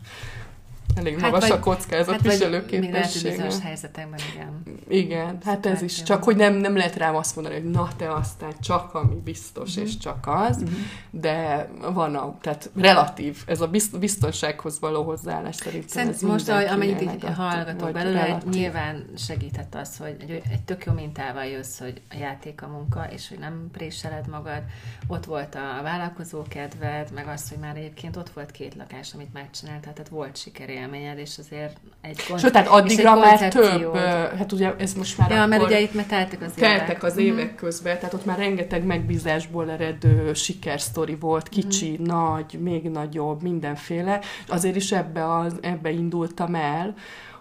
Elég 0.96 1.20
hát 1.20 1.32
magas 1.32 1.48
vagy, 1.48 1.58
a 1.58 1.60
kockázat 1.60 2.14
hát 2.14 2.22
viselőképessége. 2.22 3.30
bizonyos 3.30 3.60
helyzetekben, 3.60 4.20
igen. 4.34 4.64
Igen, 4.88 5.38
hát 5.44 5.66
ez 5.66 5.82
is. 5.82 6.04
Csak 6.04 6.24
hogy 6.24 6.36
nem, 6.36 6.54
nem 6.54 6.76
lehet 6.76 6.96
rám 6.96 7.16
azt 7.16 7.36
mondani, 7.36 7.56
hogy 7.56 7.72
na 7.72 7.90
te 7.98 8.14
aztán 8.14 8.54
csak 8.62 8.94
ami 8.94 9.16
biztos, 9.24 9.70
uh-huh. 9.70 9.84
és 9.84 9.98
csak 9.98 10.28
az, 10.28 10.58
uh-huh. 10.58 10.78
de 11.10 11.70
van 11.94 12.16
a, 12.16 12.38
tehát 12.42 12.70
relatív, 12.76 13.44
ez 13.46 13.62
a 13.62 13.70
biztonsághoz 14.00 14.80
való 14.80 15.04
hozzáállás 15.04 15.56
szerintem. 15.56 15.90
Szerint 15.90 16.14
ez 16.14 16.22
most, 16.22 16.50
ahogy, 16.50 16.66
amennyit 16.66 17.02
így 17.02 17.26
hallgatok 17.36 17.92
belőle, 17.92 18.26
relatív. 18.26 18.54
nyilván 18.54 19.06
segített 19.18 19.76
az, 19.76 19.98
hogy 19.98 20.16
egy, 20.20 20.42
egy 20.52 20.62
tök 20.62 20.86
jó 20.86 20.94
mintával 20.94 21.46
jössz, 21.46 21.80
hogy 21.80 22.02
a 22.10 22.16
játék 22.20 22.62
a 22.62 22.68
munka, 22.68 23.08
és 23.12 23.30
hogy 23.30 23.40
nem 23.40 23.70
préseled 23.72 24.28
magad. 24.28 24.62
Ott 25.08 25.26
volt 25.26 25.56
a 25.56 25.82
vállalkozó 25.84 26.44
kedved, 26.48 27.12
meg 27.14 27.28
az, 27.28 27.50
hogy 27.50 27.58
már 27.58 27.76
egyébként 27.76 28.16
ott 28.16 28.30
volt 28.30 28.52
két 28.52 28.76
lakás, 28.76 29.14
amit 29.14 29.34
megcsináltál, 29.34 29.94
tehát 29.94 30.10
volt 30.10 30.38
sikeré 30.38 30.78
élményed, 30.80 31.18
és 31.18 31.38
azért 31.38 31.78
egy 32.02 32.16
koncept, 32.28 32.40
Sőt, 32.40 32.52
tehát 32.52 32.68
addigra 32.68 33.16
már 33.16 33.48
több, 33.48 33.96
hát 34.38 34.52
ugye 34.52 34.76
ez 34.78 34.94
most 34.94 35.18
már 35.18 35.32
Ja, 35.32 35.46
mert 35.46 35.64
ugye 35.64 35.80
itt 35.80 35.94
már 35.94 36.06
teltek 36.06 36.42
az 36.42 36.52
évek. 36.58 36.78
Teltek 36.78 37.04
az 37.04 37.18
évek 37.18 37.46
mm-hmm. 37.46 37.56
közben, 37.56 37.96
tehát 37.96 38.14
ott 38.14 38.26
már 38.26 38.38
rengeteg 38.38 38.84
megbízásból 38.84 39.72
eredő 39.72 40.34
sikersztori 40.34 41.16
volt, 41.16 41.50
kicsi, 41.50 41.90
mm-hmm. 41.92 42.04
nagy, 42.04 42.60
még 42.60 42.90
nagyobb, 42.90 43.42
mindenféle. 43.42 44.20
Azért 44.48 44.76
is 44.76 44.92
ebbe, 44.92 45.36
az, 45.36 45.56
ebbe 45.62 45.90
indultam 45.90 46.56
el, 46.56 46.96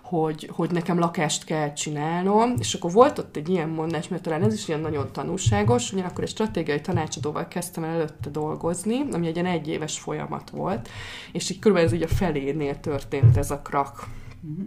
hogy, 0.08 0.50
hogy 0.52 0.70
nekem 0.70 0.98
lakást 0.98 1.44
kell 1.44 1.72
csinálnom, 1.72 2.54
és 2.58 2.74
akkor 2.74 2.92
volt 2.92 3.18
ott 3.18 3.36
egy 3.36 3.48
ilyen 3.48 3.68
mondás, 3.68 4.08
mert 4.08 4.22
talán 4.22 4.42
ez 4.42 4.52
is 4.52 4.68
ilyen 4.68 4.80
nagyon 4.80 5.12
tanulságos, 5.12 5.92
ugyanakkor 5.92 6.24
egy 6.24 6.30
stratégiai 6.30 6.80
tanácsadóval 6.80 7.48
kezdtem 7.48 7.84
el 7.84 7.94
előtte 7.94 8.30
dolgozni, 8.30 9.04
ami 9.12 9.26
egy 9.26 9.34
ilyen 9.34 9.46
egyéves 9.46 9.98
folyamat 9.98 10.50
volt, 10.50 10.88
és 11.32 11.50
így 11.50 11.58
körülbelül 11.58 11.88
ez 11.90 11.94
így 11.94 12.02
a 12.02 12.14
felénél 12.14 12.80
történt 12.80 13.36
ez 13.36 13.50
a 13.50 13.60
krak. 13.60 14.06
Mm-hmm. 14.46 14.66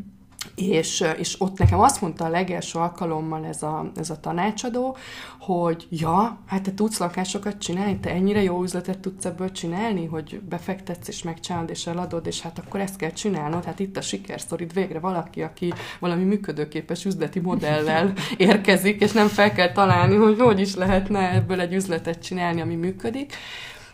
És, 0.56 1.04
és 1.18 1.42
ott 1.42 1.58
nekem 1.58 1.80
azt 1.80 2.02
mondta 2.02 2.26
a 2.26 2.30
legelső 2.30 2.80
alkalommal 2.80 3.46
ez 3.46 3.64
a, 3.64 3.92
ez 3.96 4.10
a 4.10 4.20
tanácsadó, 4.20 4.98
hogy 5.40 5.88
ja, 5.90 6.40
hát 6.46 6.62
te 6.62 6.74
tudsz 6.74 7.00
lakásokat 7.00 7.58
csinálni, 7.58 8.00
te 8.00 8.10
ennyire 8.10 8.42
jó 8.42 8.64
üzletet 8.64 9.00
tudsz 9.00 9.26
ebből 9.26 9.52
csinálni, 9.52 10.06
hogy 10.06 10.40
befektetsz 10.40 11.08
és 11.08 11.24
megcsinálod 11.24 11.70
és 11.70 11.88
eladod, 11.88 12.28
és 12.28 12.42
hát 12.42 12.60
akkor 12.60 12.80
ezt 12.80 12.96
kell 12.96 13.12
csinálnod, 13.12 13.64
hát 13.64 13.80
itt 13.80 13.98
a 13.98 14.02
sikersztorid 14.02 14.74
végre 14.74 15.00
valaki, 15.00 15.42
aki 15.42 15.74
valami 16.00 16.24
működőképes 16.24 17.06
üzleti 17.06 17.40
modellel 17.40 18.14
érkezik, 18.38 19.02
és 19.02 19.12
nem 19.12 19.28
fel 19.28 19.54
kell 19.54 19.72
találni, 19.72 20.16
hogy 20.16 20.40
hogy 20.40 20.60
is 20.60 20.76
lehetne 20.76 21.34
ebből 21.34 21.60
egy 21.60 21.74
üzletet 21.74 22.24
csinálni, 22.24 22.62
ami 22.62 22.76
működik. 22.76 23.34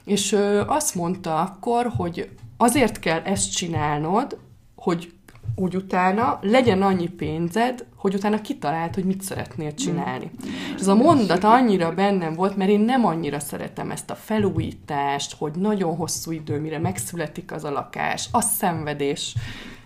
És 0.03 0.31
ő 0.31 0.63
azt 0.67 0.95
mondta 0.95 1.41
akkor, 1.41 1.91
hogy 1.95 2.29
azért 2.57 2.99
kell 2.99 3.19
ezt 3.19 3.51
csinálnod, 3.51 4.37
hogy 4.75 5.11
úgy 5.59 5.75
utána 5.75 6.39
legyen 6.41 6.81
annyi 6.81 7.07
pénzed, 7.07 7.85
hogy 7.95 8.13
utána 8.13 8.41
kitalált, 8.41 8.95
hogy 8.95 9.03
mit 9.03 9.21
szeretnél 9.21 9.73
csinálni. 9.73 10.25
Mm. 10.25 10.49
És 10.75 10.81
ez 10.81 10.87
a 10.87 10.95
mondat 10.95 11.43
annyira 11.43 11.93
bennem 11.93 12.33
volt, 12.33 12.57
mert 12.57 12.69
én 12.69 12.79
nem 12.79 13.05
annyira 13.05 13.39
szeretem 13.39 13.91
ezt 13.91 14.09
a 14.09 14.15
felújítást, 14.15 15.35
hogy 15.35 15.51
nagyon 15.55 15.95
hosszú 15.95 16.31
idő, 16.31 16.59
mire 16.59 16.79
megszületik 16.79 17.51
az 17.51 17.63
a 17.63 17.71
lakás, 17.71 18.27
a 18.31 18.41
szenvedés, 18.41 19.35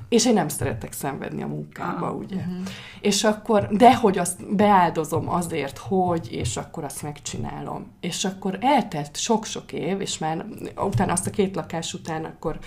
és 0.10 0.26
én 0.26 0.34
nem 0.34 0.48
szeretek 0.48 0.94
szenvedni 0.94 1.44
a 1.44 1.48
munkába, 1.48 2.08
ah, 2.08 2.18
ugye. 2.18 2.36
Uh-huh. 2.36 2.56
És 3.02 3.24
akkor, 3.24 3.68
de 3.72 3.96
hogy 3.96 4.18
azt 4.18 4.56
beáldozom 4.56 5.30
azért, 5.30 5.78
hogy, 5.78 6.28
és 6.32 6.58
akkor 6.58 6.84
azt 6.84 7.02
megcsinálom. 7.02 7.92
És 8.00 8.26
akkor 8.26 8.58
eltelt 8.62 9.18
sok-sok 9.18 9.72
év, 9.72 10.02
és 10.02 10.18
már 10.18 10.46
utána 10.76 11.12
azt 11.12 11.28
a 11.28 11.30
két 11.30 11.56
lakás 11.56 11.94
után 11.94 12.26
akkor 12.26 12.60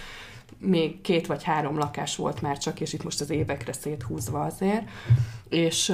még 0.59 1.00
két 1.00 1.26
vagy 1.26 1.42
három 1.42 1.78
lakás 1.78 2.16
volt 2.16 2.42
már 2.42 2.59
csak, 2.59 2.80
és 2.80 2.92
itt 2.92 3.05
most 3.05 3.20
az 3.20 3.30
évekre 3.30 3.72
széthúzva 3.72 4.40
azért, 4.40 4.88
és 5.48 5.88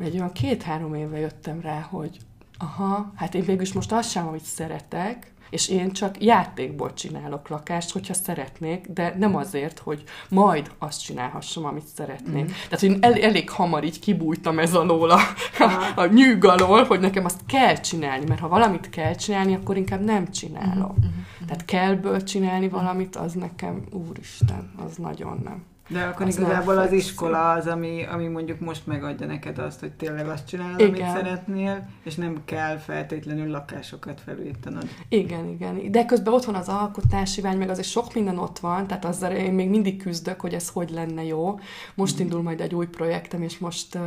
egy 0.00 0.14
olyan 0.14 0.32
két-három 0.32 0.94
éve 0.94 1.18
jöttem 1.18 1.60
rá, 1.60 1.80
hogy 1.80 2.18
aha, 2.58 3.12
hát 3.14 3.34
én 3.34 3.44
végülis 3.44 3.72
most 3.72 3.92
azt 3.92 4.10
sem, 4.10 4.26
amit 4.26 4.44
szeretek, 4.44 5.32
és 5.50 5.68
én 5.68 5.90
csak 5.90 6.22
játékból 6.22 6.92
csinálok 6.92 7.48
lakást, 7.48 7.92
hogyha 7.92 8.14
szeretnék, 8.14 8.86
de 8.86 9.14
nem 9.18 9.36
azért, 9.36 9.78
hogy 9.78 10.02
majd 10.28 10.70
azt 10.78 11.02
csinálhassam, 11.02 11.64
amit 11.64 11.86
szeretnék. 11.94 12.44
Mm. 12.44 12.52
Tehát, 12.68 12.80
hogy 12.80 12.96
el, 13.00 13.14
elég 13.14 13.50
hamar 13.50 13.84
így 13.84 13.98
kibújtam 13.98 14.58
ez 14.58 14.74
alól 14.74 15.10
a, 15.10 15.20
a, 15.58 15.92
a 16.00 16.06
nyűg 16.06 16.44
alól, 16.44 16.84
hogy 16.84 17.00
nekem 17.00 17.24
azt 17.24 17.40
kell 17.46 17.74
csinálni, 17.74 18.24
mert 18.28 18.40
ha 18.40 18.48
valamit 18.48 18.90
kell 18.90 19.14
csinálni, 19.14 19.54
akkor 19.54 19.76
inkább 19.76 20.04
nem 20.04 20.30
csinálom. 20.30 20.94
Mm-hmm. 21.00 21.46
Tehát 21.46 21.64
kellből 21.64 22.22
csinálni 22.22 22.68
valamit, 22.68 23.16
az 23.16 23.32
nekem, 23.32 23.84
úristen, 23.90 24.72
az 24.86 24.96
nagyon 24.96 25.40
nem. 25.44 25.64
De 25.88 26.02
akkor 26.02 26.26
az 26.26 26.38
igazából 26.38 26.78
az 26.78 26.92
iskola 26.92 27.50
az, 27.50 27.66
ami, 27.66 28.04
ami 28.10 28.26
mondjuk 28.26 28.60
most 28.60 28.86
megadja 28.86 29.26
neked 29.26 29.58
azt, 29.58 29.80
hogy 29.80 29.92
tényleg 29.92 30.28
azt 30.28 30.46
csinálod, 30.46 30.80
igen. 30.80 30.90
amit 30.90 31.16
szeretnél, 31.16 31.88
és 32.02 32.14
nem 32.14 32.36
kell 32.44 32.76
feltétlenül 32.76 33.50
lakásokat 33.50 34.20
felújítanod. 34.20 34.88
Igen, 35.08 35.48
igen. 35.48 35.90
De 35.90 36.04
közben 36.04 36.34
ott 36.34 36.44
van 36.44 36.54
az 36.54 36.68
alkotási 36.68 37.40
vágy, 37.40 37.58
meg 37.58 37.68
azért 37.68 37.88
sok 37.88 38.14
minden 38.14 38.38
ott 38.38 38.58
van, 38.58 38.86
tehát 38.86 39.04
azzal 39.04 39.32
én 39.32 39.52
még 39.52 39.68
mindig 39.68 40.02
küzdök, 40.02 40.40
hogy 40.40 40.54
ez 40.54 40.68
hogy 40.68 40.90
lenne 40.90 41.24
jó. 41.24 41.58
Most 41.94 42.18
mm. 42.18 42.22
indul 42.22 42.42
majd 42.42 42.60
egy 42.60 42.74
új 42.74 42.86
projektem, 42.86 43.42
és 43.42 43.58
most 43.58 43.94
uh, 43.94 44.02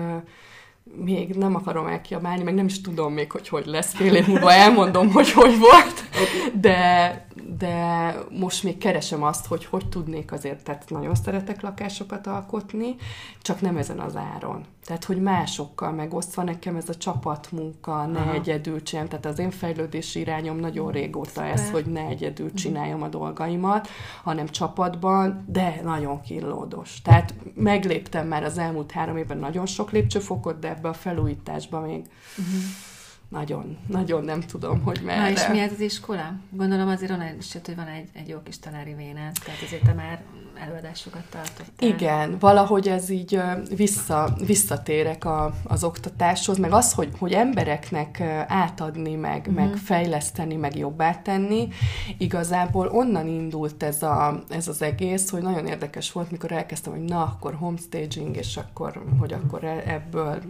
még 0.95 1.29
nem 1.35 1.55
akarom 1.55 1.87
elkiabálni, 1.87 2.43
meg 2.43 2.53
nem 2.53 2.65
is 2.65 2.81
tudom 2.81 3.13
még, 3.13 3.31
hogy 3.31 3.47
hogy 3.47 3.65
lesz. 3.65 3.93
Fél 3.93 4.15
év 4.15 4.27
múlva 4.27 4.51
elmondom, 4.53 5.11
hogy 5.11 5.31
hogy 5.31 5.57
volt, 5.59 6.03
de, 6.53 7.27
de 7.57 8.15
most 8.39 8.63
még 8.63 8.77
keresem 8.77 9.23
azt, 9.23 9.45
hogy 9.45 9.65
hogy 9.65 9.89
tudnék 9.89 10.31
azért, 10.31 10.63
tehát 10.63 10.89
nagyon 10.89 11.15
szeretek 11.15 11.61
lakásokat 11.61 12.27
alkotni, 12.27 12.95
csak 13.41 13.61
nem 13.61 13.77
ezen 13.77 13.99
az 13.99 14.15
áron. 14.15 14.65
Tehát, 14.89 15.03
hogy 15.03 15.21
másokkal 15.21 15.91
megosztva 15.91 16.43
nekem 16.43 16.75
ez 16.75 16.89
a 16.89 16.95
csapatmunka, 16.95 18.05
ne 18.05 18.19
Aha. 18.19 18.33
egyedül 18.33 18.83
csináljam. 18.83 19.09
Tehát 19.09 19.25
az 19.25 19.39
én 19.39 19.51
fejlődési 19.51 20.19
irányom 20.19 20.57
nagyon 20.57 20.91
régóta 20.91 21.29
Szuper. 21.29 21.49
ez, 21.49 21.69
hogy 21.71 21.85
ne 21.85 22.01
egyedül 22.01 22.45
mhm. 22.45 22.55
csináljam 22.55 23.01
a 23.01 23.07
dolgaimat, 23.07 23.87
hanem 24.23 24.47
csapatban, 24.47 25.43
de 25.47 25.79
nagyon 25.83 26.21
killódos. 26.21 27.01
Tehát 27.01 27.33
megléptem 27.55 28.27
már 28.27 28.43
az 28.43 28.57
elmúlt 28.57 28.91
három 28.91 29.17
évben 29.17 29.37
nagyon 29.37 29.65
sok 29.65 29.91
lépcsőfokot, 29.91 30.59
de 30.59 30.69
ebbe 30.69 30.89
a 30.89 30.93
felújításba 30.93 31.79
még 31.79 32.05
uh-huh 32.37 32.88
nagyon, 33.29 33.77
nagyon 33.87 34.23
nem 34.23 34.41
tudom, 34.41 34.81
hogy 34.81 35.01
merre. 35.03 35.21
Na 35.21 35.29
és 35.29 35.47
mi 35.47 35.59
ez 35.59 35.71
az 35.71 35.79
iskola? 35.79 36.33
Gondolom 36.49 36.87
azért 36.87 37.11
onnan 37.11 37.37
is 37.37 37.53
hogy 37.53 37.75
van 37.75 37.87
egy, 37.87 38.09
egy 38.13 38.27
jó 38.27 38.37
kis 38.43 38.59
tanári 38.59 38.93
véned, 38.93 39.35
tehát 39.45 39.61
azért 39.65 39.83
te 39.83 39.93
már 39.93 40.23
előadásokat 40.59 41.23
tartottál. 41.29 41.89
Igen, 41.89 42.37
valahogy 42.39 42.87
ez 42.87 43.09
így 43.09 43.41
vissza, 43.75 44.33
visszatérek 44.45 45.25
a, 45.25 45.53
az 45.63 45.83
oktatáshoz, 45.83 46.57
meg 46.57 46.71
az, 46.71 46.93
hogy, 46.93 47.09
hogy 47.17 47.33
embereknek 47.33 48.21
átadni, 48.47 49.15
meg, 49.15 49.39
uh-huh. 49.39 49.55
meg 49.55 49.75
fejleszteni, 49.75 50.55
meg 50.55 50.77
jobbá 50.77 51.21
tenni, 51.21 51.67
igazából 52.17 52.87
onnan 52.87 53.27
indult 53.27 53.83
ez, 53.83 54.03
a, 54.03 54.43
ez 54.49 54.67
az 54.67 54.81
egész, 54.81 55.29
hogy 55.29 55.41
nagyon 55.41 55.67
érdekes 55.67 56.11
volt, 56.11 56.31
mikor 56.31 56.51
elkezdtem, 56.51 56.93
hogy 56.93 57.03
na, 57.03 57.21
akkor 57.21 57.53
homestaging, 57.53 58.35
és 58.35 58.57
akkor, 58.57 59.03
hogy 59.19 59.33
akkor 59.33 59.63
e, 59.63 59.83
ebből 59.85 60.41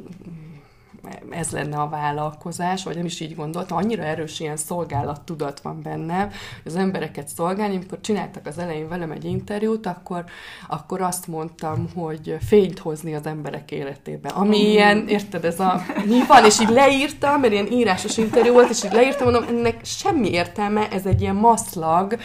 ez 1.29 1.49
lenne 1.49 1.77
a 1.77 1.89
vállalkozás, 1.89 2.83
vagy 2.83 2.95
nem 2.95 3.05
is 3.05 3.19
így 3.19 3.35
gondoltam, 3.35 3.77
annyira 3.77 4.03
erős 4.03 4.39
ilyen 4.39 4.57
szolgálattudat 4.57 5.59
van 5.59 5.81
bennem, 5.81 6.27
hogy 6.27 6.71
az 6.71 6.75
embereket 6.75 7.27
szolgálni, 7.27 7.75
amikor 7.75 8.01
csináltak 8.01 8.45
az 8.45 8.57
elején 8.57 8.87
velem 8.87 9.11
egy 9.11 9.25
interjút, 9.25 9.85
akkor, 9.85 10.23
akkor 10.67 11.01
azt 11.01 11.27
mondtam, 11.27 11.89
hogy 11.95 12.37
fényt 12.47 12.79
hozni 12.79 13.15
az 13.15 13.25
emberek 13.25 13.71
életébe. 13.71 14.29
Ami 14.29 14.57
mm. 14.57 14.69
ilyen, 14.69 15.07
érted, 15.07 15.45
ez 15.45 15.59
a 15.59 15.81
mi 16.05 16.25
van, 16.27 16.45
és 16.45 16.59
így 16.59 16.69
leírtam, 16.69 17.39
mert 17.39 17.53
ilyen 17.53 17.71
írásos 17.71 18.17
interjú 18.17 18.53
volt, 18.53 18.69
és 18.69 18.83
így 18.83 18.91
leírtam, 18.91 19.31
mondom, 19.31 19.55
ennek 19.57 19.85
semmi 19.85 20.29
értelme, 20.31 20.87
ez 20.89 21.05
egy 21.05 21.21
ilyen 21.21 21.35
maszlag, 21.35 22.17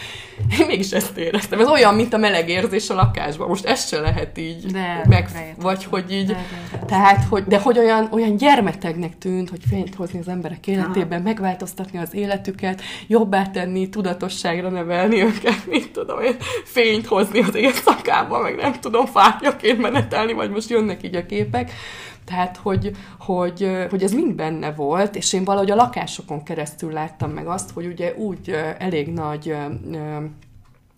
én 0.59 0.65
mégis 0.65 0.91
ezt 0.91 1.17
éreztem. 1.17 1.59
Ez 1.59 1.67
olyan, 1.67 1.95
mint 1.95 2.13
a 2.13 2.17
meleg 2.17 2.49
érzés 2.49 2.89
a 2.89 2.93
lakásban. 2.93 3.47
Most 3.47 3.65
ezt 3.65 3.87
se 3.87 3.99
lehet 3.99 4.37
így 4.37 4.65
de, 4.65 5.05
meg, 5.09 5.55
vagy 5.59 5.83
hogy 5.83 6.11
így, 6.11 6.25
de, 6.25 6.33
de, 6.33 6.77
de. 6.79 6.85
tehát, 6.85 7.23
hogy, 7.29 7.43
de 7.43 7.59
hogy 7.59 7.79
olyan, 7.79 8.09
olyan 8.11 8.35
gyermek 8.35 8.64
permetegnek 8.65 9.17
tűnt, 9.17 9.49
hogy 9.49 9.61
fényt 9.69 9.95
hozni 9.95 10.19
az 10.19 10.27
emberek 10.27 10.67
életében, 10.67 11.21
megváltoztatni 11.21 11.97
az 11.97 12.13
életüket, 12.13 12.81
jobbá 13.07 13.45
tenni, 13.45 13.89
tudatosságra 13.89 14.69
nevelni 14.69 15.21
őket, 15.21 15.67
mit 15.67 15.91
tudom 15.91 16.21
én, 16.21 16.35
fényt 16.63 17.05
hozni 17.05 17.39
az 17.41 17.55
éjszakába, 17.55 18.39
meg 18.39 18.55
nem 18.55 18.73
tudom, 18.79 19.05
fákjaként 19.05 19.81
menetelni, 19.81 20.33
vagy 20.33 20.49
most 20.49 20.69
jönnek 20.69 21.03
így 21.03 21.15
a 21.15 21.25
képek. 21.25 21.71
Tehát, 22.25 22.57
hogy, 22.57 22.91
hogy, 23.19 23.71
hogy 23.89 24.03
ez 24.03 24.11
mind 24.11 24.35
benne 24.35 24.71
volt, 24.71 25.15
és 25.15 25.33
én 25.33 25.43
valahogy 25.43 25.71
a 25.71 25.75
lakásokon 25.75 26.43
keresztül 26.43 26.91
láttam 26.91 27.31
meg 27.31 27.47
azt, 27.47 27.71
hogy 27.71 27.85
ugye 27.85 28.13
úgy 28.15 28.55
elég 28.77 29.07
nagy 29.07 29.55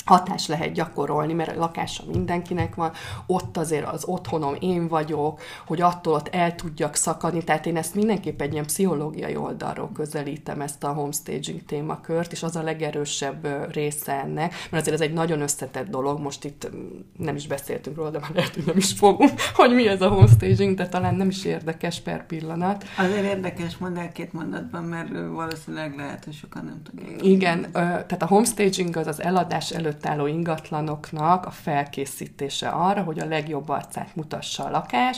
hatás 0.08 0.47
lehet 0.47 0.72
gyakorolni, 0.72 1.34
mert 1.34 1.55
a 1.55 1.60
lakása 1.60 2.03
mindenkinek 2.12 2.76
van, 2.76 2.91
ott 3.26 3.58
azért 3.58 3.88
az 3.88 4.03
otthonom 4.05 4.55
én 4.60 4.88
vagyok, 4.88 5.41
hogy 5.66 5.82
attól 5.82 6.14
ott 6.14 6.28
el 6.28 6.55
tudjak 6.55 6.95
szakadni, 6.95 7.43
tehát 7.43 7.66
én 7.66 7.78
ezt 7.78 7.95
mindenképp 7.95 8.41
egy 8.41 8.53
ilyen 8.53 8.66
pszichológiai 8.66 9.36
oldalról 9.36 9.89
közelítem 9.93 10.62
ezt 10.62 10.84
a 10.84 10.93
homestaging 10.93 11.66
témakört, 11.66 12.32
és 12.32 12.43
az 12.43 12.55
a 12.55 12.62
legerősebb 12.62 13.47
része 13.74 14.12
ennek, 14.12 14.53
mert 14.70 14.88
azért 14.88 15.01
ez 15.01 15.08
egy 15.08 15.14
nagyon 15.14 15.41
összetett 15.41 15.89
dolog, 15.89 16.20
most 16.20 16.43
itt 16.43 16.70
nem 17.18 17.36
is 17.36 17.47
beszéltünk 17.47 17.95
róla, 17.95 18.10
de 18.10 18.20
már 18.20 18.32
lehet, 18.34 18.53
hogy 18.53 18.66
nem 18.66 18.78
is 18.78 18.91
fogunk, 18.91 19.32
hogy 19.55 19.74
mi 19.74 19.88
ez 19.88 20.01
a 20.01 20.08
homestaging, 20.08 20.76
de 20.76 20.88
talán 20.88 21.16
nem 21.16 21.30
is 21.30 21.45
érdekes 21.45 21.99
per 21.99 22.26
pillanat. 22.26 22.86
Azért 22.97 23.26
érdekes, 23.26 23.78
mondd 23.78 23.97
el 23.97 24.12
két 24.12 24.34
mondatban, 24.34 24.84
mert 24.84 25.10
valószínűleg 25.34 25.95
lehet, 25.95 26.24
hogy 26.24 26.34
sokan 26.34 26.66
nem 26.66 26.82
tudják. 26.84 27.24
Igen, 27.24 27.72
tehát 27.72 28.22
a 28.22 28.28
homestaging 28.28 28.95
az 28.95 29.08
az 29.08 29.22
eladás 29.22 29.72
előtt 29.72 29.97
előtt 29.98 30.06
álló 30.06 30.28
ingatlanoknak 30.28 31.45
a 31.45 31.52
felkészítése 31.52 32.70
arra, 32.70 33.04
hogy 33.04 33.20
a 33.20 33.26
legjobb 33.26 33.70
arcát 33.70 34.16
mutassa 34.16 34.66
a 34.66 34.70
lakás, 34.70 35.18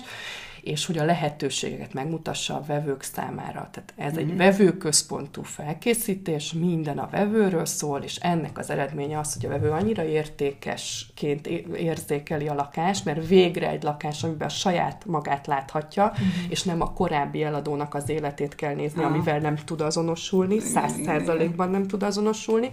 és 0.61 0.85
hogy 0.85 0.97
a 0.97 1.05
lehetőségeket 1.05 1.93
megmutassa 1.93 2.55
a 2.55 2.63
vevők 2.67 3.01
számára. 3.01 3.69
Tehát 3.71 3.93
ez 3.95 4.17
egy 4.17 4.27
mhm. 4.27 4.37
vevőközpontú 4.37 5.41
felkészítés, 5.43 6.53
minden 6.53 6.97
a 6.97 7.07
vevőről 7.11 7.65
szól, 7.65 8.01
és 8.01 8.15
ennek 8.15 8.57
az 8.57 8.69
eredménye 8.69 9.19
az, 9.19 9.33
hogy 9.33 9.45
a 9.45 9.49
vevő 9.49 9.69
annyira 9.69 10.03
értékesként 10.03 11.47
érzékeli 11.75 12.47
a 12.47 12.53
lakást, 12.53 13.05
mert 13.05 13.27
végre 13.27 13.69
egy 13.69 13.83
lakás, 13.83 14.23
amiben 14.23 14.47
a 14.47 14.51
saját 14.51 15.05
magát 15.05 15.47
láthatja, 15.47 16.03
mm-hmm. 16.03 16.49
és 16.49 16.63
nem 16.63 16.81
a 16.81 16.93
korábbi 16.93 17.43
eladónak 17.43 17.93
az 17.93 18.09
életét 18.09 18.55
kell 18.55 18.73
nézni, 18.73 19.03
ah. 19.03 19.11
amivel 19.11 19.39
nem 19.39 19.55
tud 19.55 19.81
azonosulni, 19.81 20.59
száz 20.59 20.93
százalékban 21.05 21.69
nem 21.69 21.87
tud 21.87 22.03
azonosulni, 22.03 22.69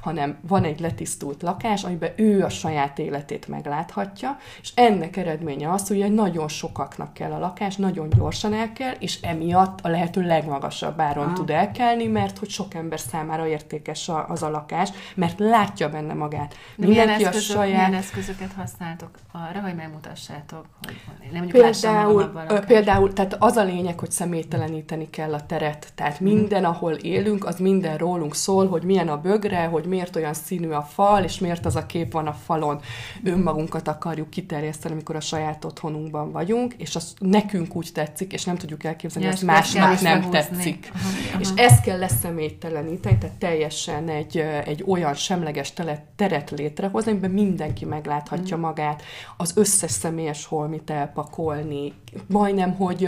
hanem 0.00 0.38
van 0.40 0.64
egy 0.64 0.80
letisztult 0.80 1.42
lakás, 1.42 1.84
amiben 1.84 2.12
ő 2.16 2.44
a 2.44 2.48
saját 2.48 2.98
életét 2.98 3.48
megláthatja, 3.48 4.36
és 4.60 4.72
ennek 4.74 5.16
eredménye 5.16 5.72
az, 5.72 5.88
hogy 5.88 6.00
egy 6.00 6.12
nagyon 6.12 6.48
sokaknak 6.48 7.12
kell 7.12 7.29
a 7.32 7.38
lakás, 7.38 7.76
nagyon 7.76 8.08
gyorsan 8.08 8.54
elkel, 8.54 8.94
és 8.98 9.20
emiatt 9.20 9.78
a 9.82 9.88
lehető 9.88 10.22
legmagasabb 10.22 11.00
áron 11.00 11.28
ah. 11.28 11.32
tud 11.32 11.50
elkelni, 11.50 12.06
mert 12.06 12.38
hogy 12.38 12.48
sok 12.48 12.74
ember 12.74 13.00
számára 13.00 13.46
értékes 13.46 14.08
a, 14.08 14.28
az 14.28 14.42
a 14.42 14.50
lakás, 14.50 14.90
mert 15.14 15.38
látja 15.38 15.88
benne 15.88 16.14
magát. 16.14 16.54
De 16.76 16.86
milyen, 16.86 17.08
eszközök, 17.08 17.34
a 17.34 17.60
saját... 17.60 17.76
milyen 17.76 17.94
eszközöket 17.94 18.52
használtok 18.56 19.10
arra, 19.32 19.60
hogy 19.60 19.74
megmutassátok, 19.74 20.64
hogy 20.82 20.96
nem 21.32 21.46
például, 21.46 22.32
például, 22.66 23.12
tehát 23.12 23.36
az 23.38 23.56
a 23.56 23.64
lényeg, 23.64 23.98
hogy 23.98 24.10
személyteleníteni 24.10 25.10
kell 25.10 25.34
a 25.34 25.46
teret. 25.46 25.92
Tehát 25.94 26.20
mhm. 26.20 26.32
minden, 26.32 26.64
ahol 26.64 26.92
élünk, 26.92 27.44
az 27.44 27.58
minden 27.58 27.96
rólunk 27.96 28.34
szól, 28.34 28.68
hogy 28.68 28.82
milyen 28.82 29.08
a 29.08 29.20
bögre, 29.20 29.64
hogy 29.64 29.84
miért 29.84 30.16
olyan 30.16 30.34
színű 30.34 30.68
a 30.68 30.82
fal, 30.82 31.24
és 31.24 31.38
miért 31.38 31.66
az 31.66 31.76
a 31.76 31.86
kép 31.86 32.12
van 32.12 32.26
a 32.26 32.32
falon. 32.32 32.80
Önmagunkat 33.24 33.88
akarjuk 33.88 34.30
kiterjeszteni, 34.30 34.94
amikor 34.94 35.16
a 35.16 35.20
saját 35.20 35.64
otthonunkban 35.64 36.32
vagyunk, 36.32 36.74
és 36.74 36.96
az 36.96 37.14
nekünk 37.20 37.76
úgy 37.76 37.90
tetszik, 37.92 38.32
és 38.32 38.44
nem 38.44 38.56
tudjuk 38.56 38.84
elképzelni, 38.84 39.26
hogy 39.28 39.36
ez 39.36 39.42
másnak 39.42 40.00
nem 40.00 40.20
behúzni. 40.20 40.40
tetszik. 40.40 40.90
Aha, 40.94 41.08
aha. 41.30 41.40
És 41.40 41.48
ezt 41.56 41.82
kell 41.82 41.98
leszemélyteleníteni, 41.98 43.18
tehát 43.18 43.36
teljesen 43.36 44.08
egy, 44.08 44.36
egy 44.64 44.84
olyan 44.86 45.14
semleges 45.14 45.72
teret 46.16 46.50
létrehozni, 46.50 47.10
amiben 47.10 47.30
mindenki 47.30 47.84
megláthatja 47.84 48.56
mm. 48.56 48.60
magát, 48.60 49.02
az 49.36 49.52
összes 49.56 49.90
személyes 49.90 50.46
holmit 50.46 50.90
elpakolni, 50.90 51.92
majdnem, 52.26 52.74
hogy 52.74 52.98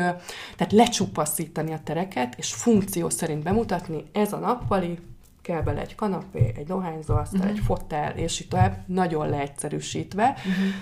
tehát 0.57 0.73
lecsupaszítani 0.73 1.73
a 1.73 1.81
tereket, 1.85 2.35
és 2.39 2.53
funkció 2.53 3.09
szerint 3.09 3.43
bemutatni, 3.43 4.05
ez 4.13 4.33
a 4.33 4.39
nappali, 4.39 4.99
kell 5.43 5.61
bele 5.61 5.81
egy 5.81 5.95
kanapé, 5.95 6.53
egy 6.57 6.67
dohányzóasztal, 6.67 7.41
uh-huh. 7.41 7.57
egy 7.57 7.65
fotel, 7.65 8.13
és 8.17 8.41
így 8.41 8.49
tovább, 8.49 8.77
nagyon 8.87 9.29
leegyszerűsítve. 9.29 10.35
Uh-huh 10.37 10.75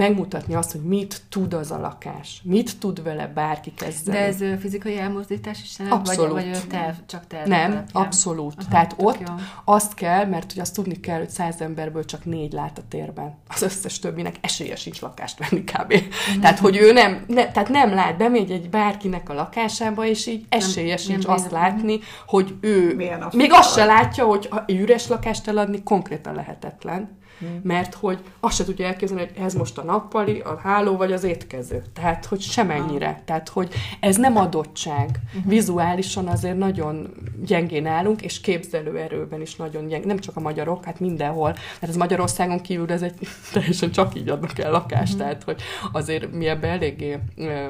megmutatni 0.00 0.54
azt, 0.54 0.72
hogy 0.72 0.80
mit 0.80 1.22
tud 1.28 1.54
az 1.54 1.70
a 1.70 1.78
lakás, 1.78 2.40
mit 2.44 2.78
tud 2.78 3.02
vele 3.02 3.26
bárki 3.26 3.72
kezdeni. 3.74 4.16
De 4.18 4.24
ez 4.24 4.60
fizikai 4.60 4.98
elmozdítás 4.98 5.62
is 5.62 5.78
jelent? 5.78 5.96
Abszolút. 5.96 6.32
Vagy, 6.32 6.50
vagy 6.50 6.66
terv, 6.68 6.96
csak 7.06 7.26
terv 7.26 7.48
Nem, 7.48 7.70
alapján? 7.70 8.04
abszolút. 8.04 8.54
Aha, 8.58 8.70
Tehát 8.70 8.94
ott 8.96 9.20
jó. 9.20 9.34
azt 9.64 9.94
kell, 9.94 10.26
mert 10.26 10.52
hogy 10.52 10.60
azt 10.60 10.74
tudni 10.74 11.00
kell, 11.00 11.18
hogy 11.18 11.30
száz 11.30 11.60
emberből 11.60 12.04
csak 12.04 12.24
négy 12.24 12.52
lát 12.52 12.78
a 12.78 12.82
térben. 12.88 13.38
Az 13.48 13.62
összes 13.62 13.98
többinek 13.98 14.36
esélye 14.40 14.76
sincs 14.76 15.00
lakást 15.00 15.38
venni 15.38 15.64
kb. 15.64 15.92
Uh-huh. 15.92 16.40
Tehát, 16.40 16.58
hogy 16.58 16.76
ő 16.76 16.92
nem, 16.92 17.24
ne, 17.26 17.50
tehát 17.50 17.68
nem 17.68 17.94
lát, 17.94 18.16
bemegy 18.16 18.50
egy 18.50 18.70
bárkinek 18.70 19.28
a 19.28 19.34
lakásába, 19.34 20.04
és 20.04 20.26
így 20.26 20.46
esélye 20.48 20.94
nem, 20.94 20.96
sincs 20.96 21.26
nem 21.26 21.34
azt 21.34 21.50
látni, 21.50 21.98
hogy 22.26 22.54
ő 22.60 22.94
még 23.32 23.52
azt 23.52 23.74
se 23.74 23.84
látja, 23.84 24.24
hogy 24.24 24.48
üres 24.66 25.08
lakást 25.08 25.48
eladni 25.48 25.82
konkrétan 25.82 26.34
lehetetlen 26.34 27.18
Hmm. 27.40 27.60
mert 27.62 27.94
hogy 27.94 28.18
azt 28.40 28.56
se 28.56 28.64
tudja 28.64 28.86
elképzelni, 28.86 29.22
hogy 29.22 29.44
ez 29.44 29.54
most 29.54 29.78
a 29.78 29.82
nappali, 29.82 30.40
a 30.40 30.58
háló 30.62 30.96
vagy 30.96 31.12
az 31.12 31.24
étkező. 31.24 31.82
Tehát, 31.92 32.24
hogy 32.24 32.40
semennyire. 32.40 33.08
Ah. 33.08 33.24
Tehát, 33.24 33.48
hogy 33.48 33.72
ez 34.00 34.16
nem 34.16 34.36
adottság. 34.36 35.20
Uh-huh. 35.26 35.50
Vizuálisan 35.50 36.26
azért 36.26 36.58
nagyon 36.58 37.14
gyengén 37.44 37.86
állunk, 37.86 38.22
és 38.22 38.40
képzelőerőben 38.40 39.40
is 39.40 39.56
nagyon 39.56 39.86
gyeng. 39.86 40.04
Nem 40.04 40.18
csak 40.18 40.36
a 40.36 40.40
magyarok, 40.40 40.84
hát 40.84 41.00
mindenhol. 41.00 41.48
Mert 41.80 41.92
ez 41.92 41.96
Magyarországon 41.96 42.60
kívül 42.60 42.92
ez 42.92 43.02
egy 43.02 43.14
teljesen 43.52 43.90
csak 43.90 44.14
így 44.14 44.28
adnak 44.28 44.58
el 44.58 44.70
lakást. 44.70 45.12
Uh-huh. 45.12 45.28
Tehát, 45.28 45.42
hogy 45.42 45.62
azért 45.92 46.32
mi 46.32 46.46
ebbe 46.46 46.68
eléggé 46.68 47.18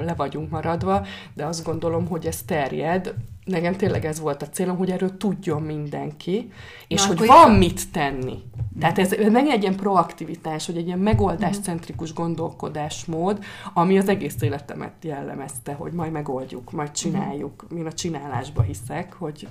le 0.00 0.14
vagyunk 0.16 0.50
maradva, 0.50 1.06
de 1.34 1.44
azt 1.44 1.64
gondolom, 1.64 2.06
hogy 2.08 2.26
ez 2.26 2.42
terjed 2.42 3.14
nekem 3.50 3.76
tényleg 3.76 4.04
ez 4.04 4.20
volt 4.20 4.42
a 4.42 4.48
célom, 4.48 4.76
hogy 4.76 4.90
erről 4.90 5.16
tudjon 5.16 5.62
mindenki, 5.62 6.52
és 6.88 7.02
Na, 7.02 7.06
hogy 7.06 7.26
van 7.26 7.50
mit 7.50 7.90
tenni. 7.90 8.42
Tehát 8.80 8.98
ez, 8.98 9.32
meg 9.32 9.46
egy 9.46 9.62
ilyen 9.62 9.76
proaktivitás, 9.76 10.66
hogy 10.66 10.76
egy 10.76 10.86
ilyen 10.86 10.98
megoldáscentrikus 10.98 12.12
gondolkodásmód, 12.12 13.44
ami 13.74 13.98
az 13.98 14.08
egész 14.08 14.40
életemet 14.40 14.92
jellemezte, 15.02 15.72
hogy 15.72 15.92
majd 15.92 16.12
megoldjuk, 16.12 16.72
majd 16.72 16.90
csináljuk. 16.90 17.66
Én 17.76 17.86
a 17.86 17.92
csinálásba 17.92 18.62
hiszek, 18.62 19.12
hogy 19.12 19.48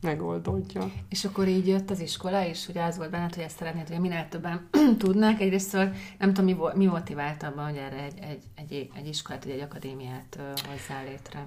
megoldódja. 0.00 0.90
És 1.08 1.24
akkor 1.24 1.48
így 1.48 1.66
jött 1.66 1.90
az 1.90 2.00
iskola 2.00 2.44
is, 2.44 2.66
hogy 2.66 2.78
az 2.78 2.96
volt 2.96 3.10
benned, 3.10 3.34
hogy 3.34 3.44
ezt 3.44 3.56
szeretnéd, 3.56 3.88
hogy 3.88 3.98
minél 3.98 4.26
többen 4.28 4.68
tudnák. 4.98 5.40
Egyrészt 5.40 5.72
nem 6.18 6.34
tudom, 6.34 6.44
mi, 6.44 6.56
mi 6.74 6.86
motivált 6.86 7.42
abban, 7.42 7.64
hogy 7.64 7.76
erre 7.76 8.02
egy, 8.02 8.18
egy, 8.20 8.42
egy, 8.54 8.90
egy 8.96 9.08
iskolát, 9.08 9.44
vagy 9.44 9.52
egy 9.52 9.60
akadémiát 9.60 10.38
hozzá 10.38 11.02
létre. 11.02 11.46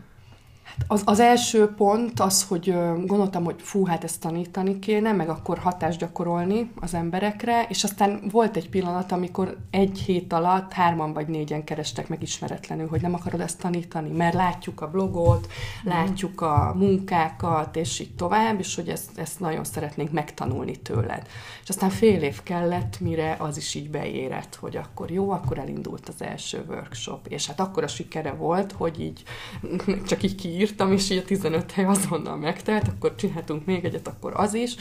Az, 0.87 1.01
az 1.05 1.19
első 1.19 1.67
pont 1.67 2.19
az, 2.19 2.43
hogy 2.43 2.75
gondoltam, 3.05 3.43
hogy 3.43 3.55
fú, 3.61 3.85
hát 3.85 4.03
ezt 4.03 4.19
tanítani 4.19 4.79
kéne, 4.79 5.11
meg 5.11 5.29
akkor 5.29 5.57
hatást 5.57 5.99
gyakorolni 5.99 6.71
az 6.79 6.93
emberekre, 6.93 7.65
és 7.69 7.83
aztán 7.83 8.21
volt 8.31 8.55
egy 8.55 8.69
pillanat, 8.69 9.11
amikor 9.11 9.57
egy 9.69 9.99
hét 9.99 10.33
alatt 10.33 10.71
hárman 10.73 11.13
vagy 11.13 11.27
négyen 11.27 11.63
kerestek 11.63 12.07
meg 12.07 12.21
ismeretlenül, 12.21 12.87
hogy 12.87 13.01
nem 13.01 13.13
akarod 13.13 13.39
ezt 13.39 13.59
tanítani, 13.59 14.09
mert 14.09 14.33
látjuk 14.33 14.81
a 14.81 14.89
blogot, 14.89 15.47
mm. 15.47 15.89
látjuk 15.89 16.41
a 16.41 16.73
munkákat, 16.77 17.75
és 17.75 17.99
így 17.99 18.15
tovább, 18.15 18.59
és 18.59 18.75
hogy 18.75 18.89
ezt, 18.89 19.17
ezt 19.17 19.39
nagyon 19.39 19.63
szeretnénk 19.63 20.11
megtanulni 20.11 20.75
tőled. 20.75 21.27
És 21.63 21.69
aztán 21.69 21.89
fél 21.89 22.21
év 22.21 22.43
kellett, 22.43 22.99
mire 22.99 23.35
az 23.39 23.57
is 23.57 23.75
így 23.75 23.89
beérett, 23.89 24.55
hogy 24.55 24.75
akkor 24.75 25.11
jó, 25.11 25.29
akkor 25.31 25.59
elindult 25.59 26.09
az 26.09 26.21
első 26.21 26.65
workshop, 26.67 27.27
és 27.27 27.47
hát 27.47 27.59
akkor 27.59 27.83
a 27.83 27.87
sikere 27.87 28.31
volt, 28.31 28.71
hogy 28.71 29.01
így 29.01 29.23
csak 30.09 30.23
így 30.23 30.35
ki 30.35 30.54
írtam, 30.55 30.91
és 30.91 31.09
így 31.09 31.17
a 31.17 31.23
15 31.23 31.71
hely 31.71 31.85
azonnal 31.85 32.37
megtelt, 32.37 32.87
akkor 32.87 33.15
csináltunk 33.15 33.65
még 33.65 33.85
egyet, 33.85 34.07
akkor 34.07 34.33
az 34.35 34.53
is, 34.53 34.75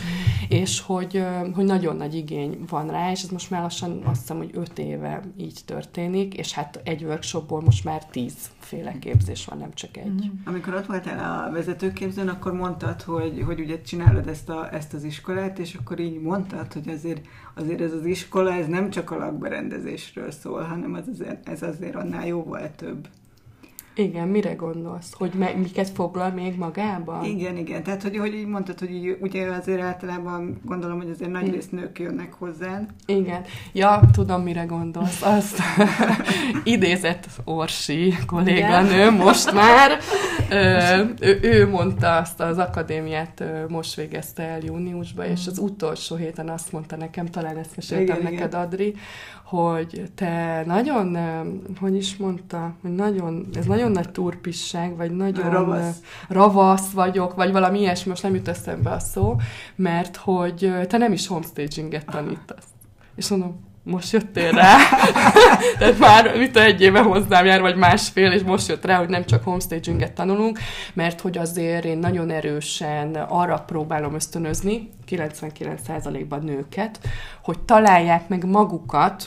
és 0.48 0.80
hogy, 0.80 1.24
hogy 1.54 1.64
nagyon 1.64 1.96
nagy 1.96 2.14
igény 2.14 2.64
van 2.68 2.90
rá, 2.90 3.10
és 3.10 3.22
ez 3.22 3.28
most 3.28 3.50
már 3.50 3.62
lassan 3.62 4.02
azt 4.04 4.20
hiszem, 4.20 4.36
hogy 4.36 4.50
5 4.52 4.78
éve 4.78 5.22
így 5.36 5.60
történik, 5.64 6.34
és 6.34 6.52
hát 6.52 6.80
egy 6.84 7.02
workshopból 7.02 7.60
most 7.60 7.84
már 7.84 8.06
10 8.06 8.34
féle 8.58 8.98
képzés 8.98 9.44
van, 9.44 9.58
nem 9.58 9.74
csak 9.74 9.96
egy. 9.96 10.24
Mm. 10.24 10.28
Amikor 10.44 10.74
ott 10.74 10.86
voltál 10.86 11.46
a 11.46 11.52
vezetőképzőn, 11.52 12.28
akkor 12.28 12.52
mondtad, 12.52 13.02
hogy, 13.02 13.42
hogy 13.46 13.60
ugye 13.60 13.80
csinálod 13.80 14.28
ezt, 14.28 14.48
a, 14.48 14.74
ezt 14.74 14.94
az 14.94 15.04
iskolát, 15.04 15.58
és 15.58 15.74
akkor 15.74 16.00
így 16.00 16.20
mondtad, 16.20 16.72
hogy 16.72 16.88
azért, 16.88 17.26
azért 17.54 17.80
ez 17.80 17.92
az 17.92 18.04
iskola, 18.04 18.52
ez 18.52 18.66
nem 18.66 18.90
csak 18.90 19.10
a 19.10 19.16
lakberendezésről 19.16 20.30
szól, 20.30 20.62
hanem 20.62 20.94
az 20.94 21.08
azért, 21.12 21.48
ez 21.48 21.62
azért 21.62 21.94
annál 21.94 22.26
jóval 22.26 22.70
több. 22.76 23.08
Igen, 23.96 24.28
mire 24.28 24.54
gondolsz? 24.54 25.12
Hogy 25.12 25.32
me- 25.38 25.56
miket 25.56 25.90
foglal 25.90 26.30
még 26.30 26.56
magában? 26.56 27.24
Igen, 27.24 27.56
igen. 27.56 27.82
Tehát, 27.82 28.02
hogy, 28.02 28.16
hogy 28.16 28.34
így 28.34 28.46
mondtad, 28.46 28.78
hogy 28.78 28.90
így, 28.90 29.16
ugye 29.20 29.46
azért 29.46 29.80
általában 29.80 30.60
gondolom, 30.64 30.96
hogy 30.98 31.10
azért 31.10 31.30
nagy 31.30 31.50
rész 31.50 31.68
nők 31.68 31.98
jönnek 31.98 32.32
hozzád. 32.32 32.88
Igen. 33.06 33.42
Ja, 33.72 34.00
tudom, 34.12 34.42
mire 34.42 34.64
gondolsz. 34.64 35.22
Azt 35.22 35.58
idézett 36.64 37.26
Orsi 37.44 38.14
kolléganő 38.26 39.10
most 39.10 39.52
már. 39.52 39.98
Ö, 40.50 41.02
ő, 41.20 41.38
ő 41.42 41.68
mondta 41.68 42.16
azt 42.16 42.40
az 42.40 42.58
akadémiát, 42.58 43.44
most 43.68 43.94
végezte 43.94 44.42
el 44.42 44.60
júniusban, 44.60 45.26
és 45.26 45.46
az 45.46 45.58
utolsó 45.58 46.16
héten 46.16 46.48
azt 46.48 46.72
mondta 46.72 46.96
nekem, 46.96 47.26
talán 47.26 47.56
ezt 47.56 47.76
meséltem 47.76 48.16
Igen, 48.18 48.32
neked, 48.32 48.48
igen. 48.48 48.60
Adri, 48.60 48.94
hogy 49.44 50.02
te 50.14 50.62
nagyon, 50.66 51.18
hogy 51.80 51.96
is 51.96 52.16
mondta, 52.16 52.74
hogy 52.82 52.94
nagyon, 52.94 53.48
ez 53.54 53.66
nagyon 53.66 53.83
nagy 53.92 54.10
turpisság, 54.10 54.96
vagy 54.96 55.10
nagyon 55.10 55.50
Ravasz. 55.50 55.96
ravasz 56.28 56.90
vagyok, 56.90 57.34
vagy 57.34 57.52
valami 57.52 57.80
ilyesmi, 57.80 58.10
most 58.10 58.22
nem 58.22 58.34
jut 58.34 58.48
eszembe 58.48 58.90
a 58.90 58.98
szó, 58.98 59.36
mert 59.76 60.16
hogy 60.16 60.72
te 60.88 60.96
nem 60.96 61.12
is 61.12 61.26
homestaginget 61.26 62.06
tanítasz. 62.06 62.66
És 63.16 63.28
mondom, 63.28 63.72
most 63.84 64.12
jöttél 64.12 64.50
rá. 64.50 64.76
Tehát 65.78 65.98
már 65.98 66.36
mit 66.36 66.56
egy 66.56 66.80
éve 66.80 67.00
hozzám 67.00 67.44
jár, 67.44 67.60
vagy 67.60 67.76
másfél, 67.76 68.32
és 68.32 68.42
most 68.42 68.68
jött 68.68 68.84
rá, 68.84 68.98
hogy 68.98 69.08
nem 69.08 69.24
csak 69.24 69.44
homestaginget 69.44 70.12
tanulunk, 70.12 70.58
mert 70.92 71.20
hogy 71.20 71.38
azért 71.38 71.84
én 71.84 71.98
nagyon 71.98 72.30
erősen 72.30 73.14
arra 73.14 73.58
próbálom 73.58 74.14
ösztönözni, 74.14 74.90
99%-ban 75.08 76.42
nőket, 76.44 77.00
hogy 77.42 77.58
találják 77.58 78.28
meg 78.28 78.44
magukat 78.44 79.26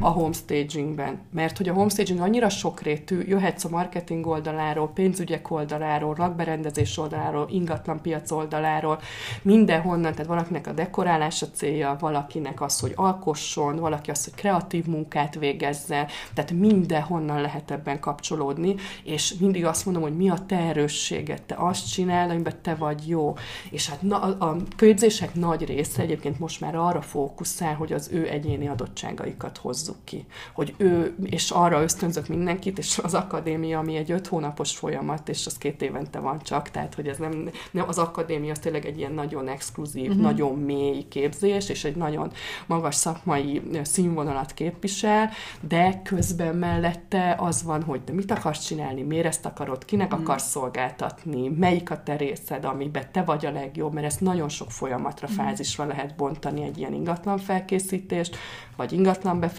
a 0.00 0.08
homestagingben. 0.08 1.18
Mert 1.32 1.56
hogy 1.56 1.68
a 1.68 1.72
homestaging 1.72 2.20
annyira 2.20 2.48
sokrétű, 2.48 3.20
jöhetsz 3.26 3.64
a 3.64 3.68
marketing 3.68 4.26
oldaláról, 4.26 4.88
pénzügyek 4.88 5.50
oldaláról, 5.50 6.14
lakberendezés 6.18 6.98
oldaláról, 6.98 7.46
ingatlan 7.50 8.00
piac 8.00 8.30
oldaláról, 8.30 9.00
mindenhonnan, 9.42 10.12
tehát 10.12 10.26
valakinek 10.26 10.66
a 10.66 10.72
dekorálás 10.72 11.42
a 11.42 11.46
célja, 11.52 11.96
valakinek 12.00 12.60
az, 12.60 12.80
hogy 12.80 12.92
alkosson, 12.94 13.76
valaki 13.76 14.10
az, 14.10 14.24
hogy 14.24 14.34
kreatív 14.34 14.86
munkát 14.86 15.34
végezzen, 15.34 16.06
tehát 16.34 16.50
mindenhonnan 16.52 17.40
lehet 17.40 17.70
ebben 17.70 18.00
kapcsolódni, 18.00 18.74
és 19.04 19.34
mindig 19.40 19.64
azt 19.64 19.84
mondom, 19.84 20.02
hogy 20.02 20.16
mi 20.16 20.28
a 20.28 20.38
te 20.46 20.56
erősséged, 20.56 21.42
te 21.42 21.54
azt 21.58 21.92
csinálod, 21.92 22.30
amiben 22.30 22.54
te 22.62 22.74
vagy 22.74 23.08
jó. 23.08 23.34
És 23.70 23.88
hát 23.88 24.02
na, 24.02 24.20
a 24.20 24.56
képzések 24.76 25.34
nagy 25.34 25.64
része 25.64 26.02
egyébként 26.02 26.38
most 26.38 26.60
már 26.60 26.74
arra 26.74 27.00
fókuszál, 27.00 27.74
hogy 27.74 27.92
az 27.92 28.10
ő 28.12 28.28
egyéni 28.28 28.68
adottságaikat 28.68 29.58
hozzuk 29.66 29.96
ki. 30.04 30.26
Hogy 30.52 30.74
ő, 30.76 31.14
és 31.24 31.50
arra 31.50 31.82
ösztönzök 31.82 32.28
mindenkit, 32.28 32.78
és 32.78 32.98
az 32.98 33.14
akadémia, 33.14 33.78
ami 33.78 33.96
egy 33.96 34.10
öt 34.10 34.26
hónapos 34.26 34.76
folyamat, 34.76 35.28
és 35.28 35.46
az 35.46 35.58
két 35.58 35.82
évente 35.82 36.18
van 36.18 36.38
csak, 36.42 36.70
tehát 36.70 36.94
hogy 36.94 37.08
ez 37.08 37.18
nem, 37.18 37.50
nem 37.70 37.88
az 37.88 37.98
akadémia 37.98 38.50
az 38.50 38.58
tényleg 38.58 38.86
egy 38.86 38.98
ilyen 38.98 39.12
nagyon 39.12 39.48
exkluzív, 39.48 40.08
uh-huh. 40.08 40.22
nagyon 40.22 40.58
mély 40.58 41.08
képzés, 41.08 41.68
és 41.68 41.84
egy 41.84 41.96
nagyon 41.96 42.32
magas 42.66 42.94
szakmai 42.94 43.62
színvonalat 43.82 44.52
képvisel, 44.52 45.30
de 45.60 46.00
közben 46.04 46.56
mellette 46.56 47.36
az 47.38 47.62
van, 47.62 47.82
hogy 47.82 48.00
te 48.00 48.12
mit 48.12 48.30
akarsz 48.30 48.64
csinálni, 48.64 49.02
miért 49.02 49.26
ezt 49.26 49.46
akarod, 49.46 49.84
kinek 49.84 50.06
uh-huh. 50.06 50.22
akarsz 50.22 50.50
szolgáltatni, 50.50 51.48
melyik 51.48 51.90
a 51.90 52.02
te 52.02 52.16
részed, 52.16 52.64
amiben 52.64 53.08
te 53.12 53.22
vagy 53.22 53.46
a 53.46 53.50
legjobb, 53.50 53.92
mert 53.92 54.06
ezt 54.06 54.20
nagyon 54.20 54.48
sok 54.48 54.70
folyamatra, 54.70 55.26
fázisra 55.26 55.84
lehet 55.84 56.16
bontani 56.16 56.62
egy 56.62 56.78
ilyen 56.78 56.92
ingatlan 56.92 57.38
felkészítést, 57.38 58.36
vagy 58.76 58.92
ingatlan 58.92 59.40
befektetést, 59.40 59.55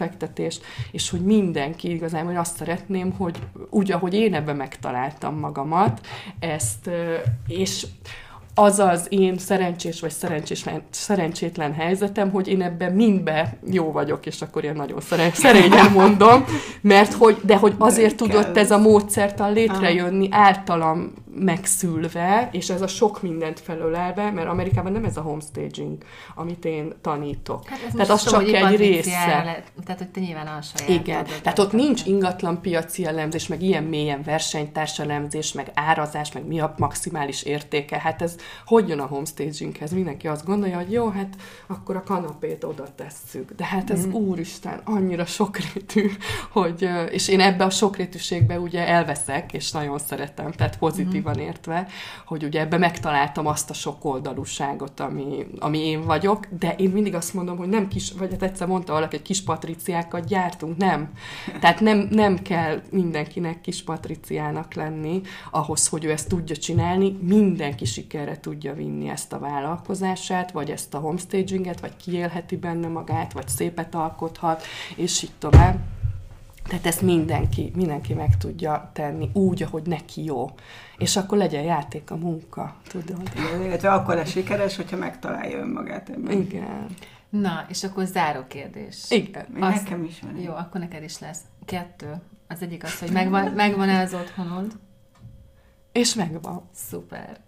és 0.90 1.10
hogy 1.10 1.20
mindenki 1.20 1.90
igazából 1.90 2.30
én 2.30 2.38
azt 2.38 2.56
szeretném, 2.56 3.12
hogy 3.12 3.38
úgy, 3.70 3.92
ahogy 3.92 4.14
én 4.14 4.34
ebben 4.34 4.56
megtaláltam 4.56 5.38
magamat, 5.38 6.06
ezt, 6.38 6.90
és 7.46 7.86
az 8.58 8.78
az 8.78 9.06
én 9.08 9.38
szerencsés 9.38 10.00
vagy 10.00 10.10
szerencsétlen, 10.10 10.82
szerencsétlen 10.90 11.72
helyzetem, 11.74 12.30
hogy 12.30 12.48
én 12.48 12.62
ebben 12.62 12.92
mindbe 12.92 13.58
jó 13.70 13.92
vagyok, 13.92 14.26
és 14.26 14.42
akkor 14.42 14.64
én 14.64 14.72
nagyon 14.72 15.00
szeren, 15.00 15.30
szerényen 15.32 15.92
mondom, 15.92 16.44
mert 16.80 17.12
hogy, 17.12 17.36
de 17.42 17.56
hogy 17.56 17.74
azért 17.78 18.10
De 18.10 18.24
tudott 18.24 18.52
kell. 18.52 18.62
ez 18.62 18.70
a 18.70 18.78
módszertan 18.78 19.52
létrejönni 19.52 20.28
általam 20.30 21.12
megszülve, 21.38 22.48
és 22.52 22.70
ez 22.70 22.82
a 22.82 22.86
sok 22.86 23.22
mindent 23.22 23.60
felölelve, 23.60 24.30
mert 24.30 24.48
Amerikában 24.48 24.92
nem 24.92 25.04
ez 25.04 25.16
a 25.16 25.20
homestaging, 25.20 26.04
amit 26.34 26.64
én 26.64 26.92
tanítok. 27.00 27.68
Hát 27.68 27.80
ez 27.86 27.92
Tehát 27.92 28.10
az 28.10 28.22
csak 28.22 28.34
hogy 28.34 28.52
egy 28.52 28.76
része. 28.76 29.42
Lett, 29.44 29.72
tehát, 29.84 29.98
hogy 30.00 30.08
te 30.08 30.20
nyilván 30.20 30.46
a 30.46 30.62
saját. 30.62 31.02
Igen, 31.02 31.24
tehát 31.42 31.58
ott 31.58 31.72
nincs 31.72 32.04
ingatlan 32.04 32.60
piaci 32.60 33.06
elemzés, 33.06 33.46
meg 33.46 33.62
ilyen 33.62 33.84
mélyen 33.84 34.22
versenytárs 34.22 34.98
elemzés, 34.98 35.52
meg 35.52 35.70
árazás, 35.74 36.32
meg 36.32 36.46
mi 36.46 36.60
a 36.60 36.74
maximális 36.76 37.42
értéke. 37.42 37.98
Hát 37.98 38.22
ez 38.22 38.36
hogy 38.66 38.88
jön 38.88 39.00
a 39.00 39.06
homestaginghez? 39.06 39.92
Mindenki 39.92 40.28
azt 40.28 40.44
gondolja, 40.44 40.76
hogy 40.76 40.92
jó, 40.92 41.08
hát 41.08 41.36
akkor 41.66 41.96
a 41.96 42.02
kanapét 42.02 42.64
oda 42.64 42.84
tesszük. 42.94 43.52
De 43.56 43.64
hát 43.64 43.90
ez 43.90 44.06
mm. 44.06 44.12
úristen, 44.12 44.80
annyira 44.84 45.24
sokrétű, 45.24 46.10
hogy, 46.50 46.88
és 47.10 47.28
én 47.28 47.40
ebbe 47.40 47.64
a 47.64 47.70
sokrétűségbe 47.70 48.60
ugye 48.60 48.86
elveszek, 48.86 49.52
és 49.52 49.70
nagyon 49.70 49.98
szeretem, 49.98 50.52
tehát 50.52 50.78
pozitívan 51.28 51.38
értve, 51.38 51.86
hogy 52.26 52.44
ugye 52.44 52.60
ebbe 52.60 52.78
megtaláltam 52.78 53.46
azt 53.46 53.70
a 53.70 53.74
sok 53.74 54.04
oldalúságot, 54.04 55.00
ami, 55.00 55.46
ami 55.58 55.78
én 55.78 56.04
vagyok, 56.04 56.46
de 56.58 56.74
én 56.74 56.90
mindig 56.90 57.14
azt 57.14 57.34
mondom, 57.34 57.56
hogy 57.56 57.68
nem 57.68 57.88
kis, 57.88 58.12
vagy 58.12 58.30
hát 58.30 58.42
egyszer 58.42 58.66
mondta 58.66 58.92
valaki, 58.92 59.16
hogy 59.16 59.24
kis 59.24 59.42
patriciákat 59.42 60.26
gyártunk, 60.26 60.76
nem. 60.76 61.12
Tehát 61.60 61.80
nem, 61.80 62.08
nem 62.10 62.42
kell 62.42 62.80
mindenkinek 62.90 63.60
kis 63.60 63.82
patriciának 63.82 64.74
lenni 64.74 65.20
ahhoz, 65.50 65.88
hogy 65.88 66.04
ő 66.04 66.10
ezt 66.10 66.28
tudja 66.28 66.56
csinálni, 66.56 67.18
mindenki 67.20 67.84
sikerre 67.84 68.40
tudja 68.40 68.74
vinni 68.74 69.08
ezt 69.08 69.32
a 69.32 69.38
vállalkozását, 69.38 70.52
vagy 70.52 70.70
ezt 70.70 70.94
a 70.94 70.98
homestaginget, 70.98 71.80
vagy 71.80 71.96
kiélheti 71.96 72.56
benne 72.56 72.88
magát, 72.88 73.32
vagy 73.32 73.48
szépet 73.48 73.94
alkothat, 73.94 74.62
és 74.96 75.22
így 75.22 75.32
tovább. 75.38 75.78
Tehát 76.68 76.86
ezt 76.86 77.02
mindenki, 77.02 77.72
mindenki 77.74 78.14
meg 78.14 78.36
tudja 78.36 78.90
tenni 78.92 79.30
úgy, 79.32 79.62
ahogy 79.62 79.82
neki 79.82 80.24
jó. 80.24 80.50
És 80.98 81.16
akkor 81.16 81.38
legyen 81.38 81.62
játék 81.62 82.10
a 82.10 82.16
munka, 82.16 82.76
tudod? 82.88 83.30
Igen, 83.36 83.62
illetve 83.62 83.92
akkor 83.92 84.14
lesz 84.14 84.30
sikeres, 84.30 84.76
hogyha 84.76 84.96
megtalálja 84.96 85.58
önmagát 85.58 86.08
ebben. 86.08 86.40
Igen. 86.40 86.86
Na, 87.28 87.64
és 87.68 87.84
akkor 87.84 88.04
záró 88.04 88.44
kérdés. 88.48 89.10
Igen. 89.10 89.46
Azt- 89.60 89.82
Nekem 89.82 90.04
is 90.04 90.20
van. 90.20 90.36
Jó, 90.36 90.52
akkor 90.54 90.80
neked 90.80 91.02
is 91.02 91.18
lesz. 91.18 91.40
Kettő. 91.64 92.14
Az 92.48 92.62
egyik 92.62 92.84
az, 92.84 92.98
hogy 92.98 93.10
megvan, 93.12 93.50
megvan-e 93.52 94.00
az 94.00 94.14
otthonod. 94.14 94.72
És 95.92 96.14
megvan. 96.14 96.68
Szuper. 96.74 97.40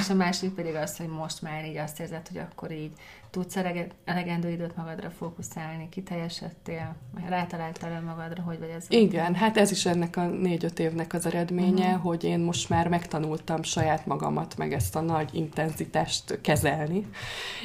És 0.00 0.10
a 0.10 0.14
másik 0.14 0.54
pedig 0.54 0.74
az, 0.74 0.96
hogy 0.96 1.08
most 1.08 1.42
már 1.42 1.64
így 1.64 1.76
azt 1.76 2.00
érzed, 2.00 2.28
hogy 2.28 2.38
akkor 2.38 2.70
így 2.70 2.92
tudsz 3.36 3.56
elege- 3.56 3.94
elegendő 4.04 4.50
időt 4.50 4.76
magadra 4.76 5.10
fókuszálni, 5.10 5.88
kiteljesedtél, 5.90 6.96
rátaláltál 7.28 7.92
önmagadra, 7.92 8.42
hogy 8.42 8.58
vagy 8.58 8.68
ez? 8.68 8.84
Igen, 8.88 9.34
hát 9.34 9.56
ez 9.56 9.70
is 9.70 9.86
ennek 9.86 10.16
a 10.16 10.26
négy-öt 10.26 10.78
évnek 10.78 11.12
az 11.12 11.26
eredménye, 11.26 11.70
Mhm. 11.70 11.94
uh-huh. 11.94 12.02
hogy 12.02 12.24
én 12.24 12.38
most 12.38 12.68
már 12.68 12.88
megtanultam 12.88 13.62
saját 13.62 14.06
magamat, 14.06 14.56
meg 14.56 14.72
ezt 14.72 14.96
a 14.96 15.00
nagy 15.00 15.28
intenzitást 15.32 16.40
kezelni, 16.40 17.06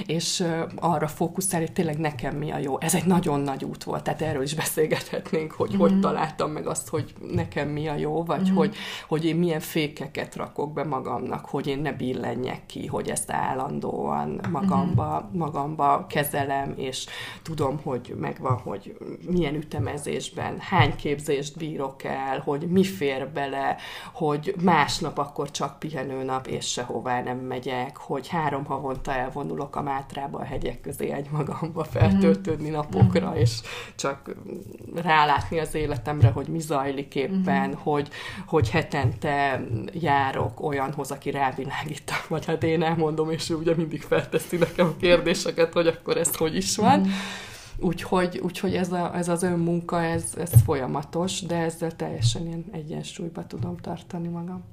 és 0.06 0.44
arra 0.76 1.08
fókuszálni, 1.08 1.66
hogy 1.66 1.76
tényleg 1.76 1.98
nekem 1.98 2.36
mi 2.36 2.52
a 2.52 2.58
jó. 2.58 2.80
Ez 2.80 2.96
egy 2.96 3.06
nagyon 3.06 3.40
nagy 3.40 3.64
út 3.64 3.84
volt, 3.84 4.04
tehát 4.04 4.22
erről 4.22 4.44
is 4.44 4.54
beszélgethetnénk, 4.56 5.52
hogy 5.52 5.70
uh-huh. 5.70 5.90
hogy 5.90 6.00
találtam 6.00 6.52
meg 6.52 6.68
azt, 6.68 6.90
hogy 6.90 7.14
nekem 7.32 7.68
mi 7.70 7.88
a 7.88 7.96
jó, 7.96 8.24
vagy 8.24 8.42
uh-huh. 8.42 8.58
hogy, 8.58 8.76
hogy 9.08 9.26
én 9.26 9.36
milyen 9.36 9.60
fékeket 9.60 10.36
rakok 10.36 10.74
be 10.74 10.84
magamnak, 10.84 11.46
hogy 11.46 11.68
én 11.68 11.80
ne 11.80 11.92
billenjek 11.94 12.66
ki, 12.66 12.88
hogy 12.88 13.10
ezt 13.10 13.32
állandóan 13.32 14.40
magamba, 14.52 15.06
uh-huh. 15.06 15.34
magamba 15.34 15.60
kezelem, 16.08 16.74
és 16.76 17.06
tudom, 17.42 17.80
hogy 17.84 18.16
megvan, 18.20 18.58
hogy 18.58 18.98
milyen 19.30 19.56
ütemezésben, 19.56 20.60
hány 20.60 20.96
képzést 20.96 21.58
bírok 21.58 22.04
el, 22.04 22.40
hogy 22.40 22.68
mi 22.68 22.84
fér 22.84 23.28
bele, 23.28 23.76
hogy 24.14 24.56
másnap 24.64 25.18
akkor 25.18 25.52
csak 25.52 25.80
pihenőnap, 25.80 26.48
és 26.48 26.72
sehová 26.72 27.22
nem 27.22 27.38
megyek, 27.38 27.98
hogy 27.98 28.28
három 28.28 28.66
havonta 28.66 29.14
elvonulok 29.14 29.76
a 29.76 29.82
Mátrába 29.82 30.40
a 30.40 30.44
hegyek 30.44 30.82
közé 30.82 31.10
egy 31.10 31.30
magamba 31.32 31.84
feltöltődni 31.84 32.70
napokra, 32.70 33.34
és 33.36 33.62
csak 33.96 34.36
rálátni 34.96 35.60
az 35.60 35.76
életemre, 35.76 36.30
hogy 36.30 36.48
mi 36.48 36.60
zajlik 36.60 37.16
éppen, 37.16 37.76
hogy, 37.76 38.10
hogy 38.46 38.70
hetente 38.70 39.62
járok 39.94 40.62
olyanhoz, 40.62 41.12
aki 41.12 41.32
rávilágít, 41.32 42.12
vagy 42.28 42.46
hát 42.46 42.64
én 42.64 42.84
elmondom, 42.84 43.32
és 43.32 43.50
ő 43.50 43.56
ugye 43.56 43.76
mindig 43.76 44.02
felteszi 44.02 44.58
nekem 44.58 44.88
a 44.88 44.96
kérdéseket, 45.54 45.74
hogy 45.74 45.88
akkor 45.88 46.18
ez 46.18 46.36
hogy 46.36 46.56
is 46.56 46.76
van. 46.76 47.08
Úgyhogy, 47.78 48.40
úgyhogy 48.44 48.76
ez, 48.76 48.92
a, 48.92 49.16
ez 49.16 49.28
az 49.28 49.44
önmunka, 49.44 50.04
ez, 50.04 50.34
ez 50.38 50.52
folyamatos, 50.64 51.42
de 51.42 51.56
ezzel 51.56 51.96
teljesen 51.96 52.46
ilyen 52.48 52.66
egyensúlyba 52.72 53.48
tudom 53.48 53.78
tartani 53.78 54.28
magam. 54.28 54.64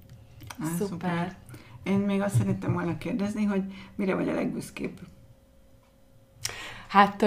Á, 0.58 0.66
Szuper. 0.78 1.36
Én 1.82 1.98
még 1.98 2.20
azt 2.20 2.36
szerettem 2.36 2.72
volna 2.72 2.98
kérdezni, 2.98 3.44
hogy 3.44 3.62
mire 3.96 4.14
vagy 4.14 4.28
a 4.28 4.34
legbüszkébb? 4.34 4.98
Hát 6.88 7.24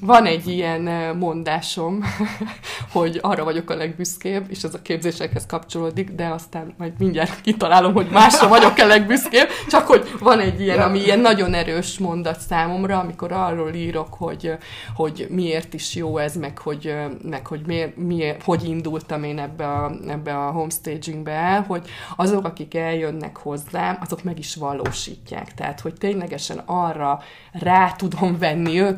van 0.00 0.26
egy 0.26 0.48
ilyen 0.48 1.16
mondásom, 1.16 2.04
hogy 2.92 3.18
arra 3.22 3.44
vagyok 3.44 3.70
a 3.70 3.74
legbüszkébb, 3.74 4.46
és 4.48 4.62
ez 4.62 4.74
a 4.74 4.82
képzésekhez 4.82 5.46
kapcsolódik, 5.46 6.10
de 6.10 6.26
aztán 6.26 6.74
majd 6.78 6.92
mindjárt 6.98 7.40
kitalálom, 7.40 7.92
hogy 7.92 8.08
másra 8.10 8.48
vagyok 8.48 8.78
a 8.78 8.86
legbüszkébb, 8.86 9.48
csak 9.68 9.86
hogy 9.86 10.10
van 10.20 10.40
egy 10.40 10.60
ilyen, 10.60 10.80
ami 10.80 10.98
ilyen 10.98 11.18
nagyon 11.18 11.54
erős 11.54 11.98
mondat 11.98 12.40
számomra, 12.40 12.98
amikor 12.98 13.32
arról 13.32 13.74
írok, 13.74 14.14
hogy, 14.14 14.52
hogy 14.94 15.26
miért 15.30 15.74
is 15.74 15.94
jó 15.94 16.18
ez, 16.18 16.36
meg 16.36 16.58
hogy, 16.58 16.94
meg 17.22 17.46
hogy 17.46 17.60
miért, 17.66 17.96
miért, 17.96 18.42
hogy 18.42 18.64
indultam 18.64 19.24
én 19.24 19.38
ebbe 19.38 19.66
a, 19.66 19.92
ebbe 20.08 20.38
a 20.38 20.50
homestagingbe 20.50 21.32
el, 21.32 21.64
hogy 21.68 21.88
azok, 22.16 22.44
akik 22.44 22.74
eljönnek 22.74 23.36
hozzám, 23.36 23.98
azok 24.00 24.22
meg 24.22 24.38
is 24.38 24.54
valósítják. 24.54 25.54
Tehát, 25.54 25.80
hogy 25.80 25.94
ténylegesen 25.94 26.62
arra 26.66 27.22
rá 27.52 27.92
tudom 27.92 28.38
venni 28.38 28.80
őket, 28.80 28.96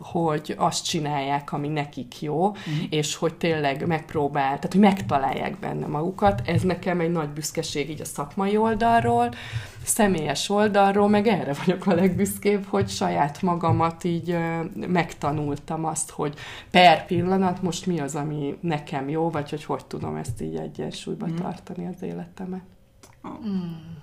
hogy 0.00 0.54
azt 0.58 0.84
csinálják, 0.84 1.52
ami 1.52 1.68
nekik 1.68 2.22
jó, 2.22 2.46
uh-huh. 2.48 2.64
és 2.90 3.14
hogy 3.14 3.34
tényleg 3.34 3.86
megpróbál, 3.86 4.44
tehát 4.44 4.72
hogy 4.72 4.80
megtalálják 4.80 5.58
benne 5.58 5.86
magukat. 5.86 6.42
Ez 6.44 6.62
nekem 6.62 7.00
egy 7.00 7.10
nagy 7.12 7.28
büszkeség 7.28 7.90
így 7.90 8.00
a 8.00 8.04
szakmai 8.04 8.56
oldalról, 8.56 9.28
személyes 9.84 10.48
oldalról, 10.48 11.08
meg 11.08 11.26
erre 11.26 11.52
vagyok 11.64 11.86
a 11.86 11.94
legbüszkébb, 11.94 12.64
hogy 12.64 12.88
saját 12.88 13.42
magamat 13.42 14.04
így 14.04 14.36
megtanultam 14.74 15.84
azt, 15.84 16.10
hogy 16.10 16.34
per 16.70 17.06
pillanat 17.06 17.62
most 17.62 17.86
mi 17.86 18.00
az, 18.00 18.14
ami 18.14 18.56
nekem 18.60 19.08
jó, 19.08 19.30
vagy 19.30 19.50
hogy 19.50 19.64
hogy 19.64 19.84
tudom 19.86 20.16
ezt 20.16 20.42
így 20.42 20.56
egyensúlyba 20.56 21.26
mm. 21.26 21.34
tartani 21.34 21.86
az 21.86 22.02
életemet. 22.02 22.62
Mm. 23.28 24.00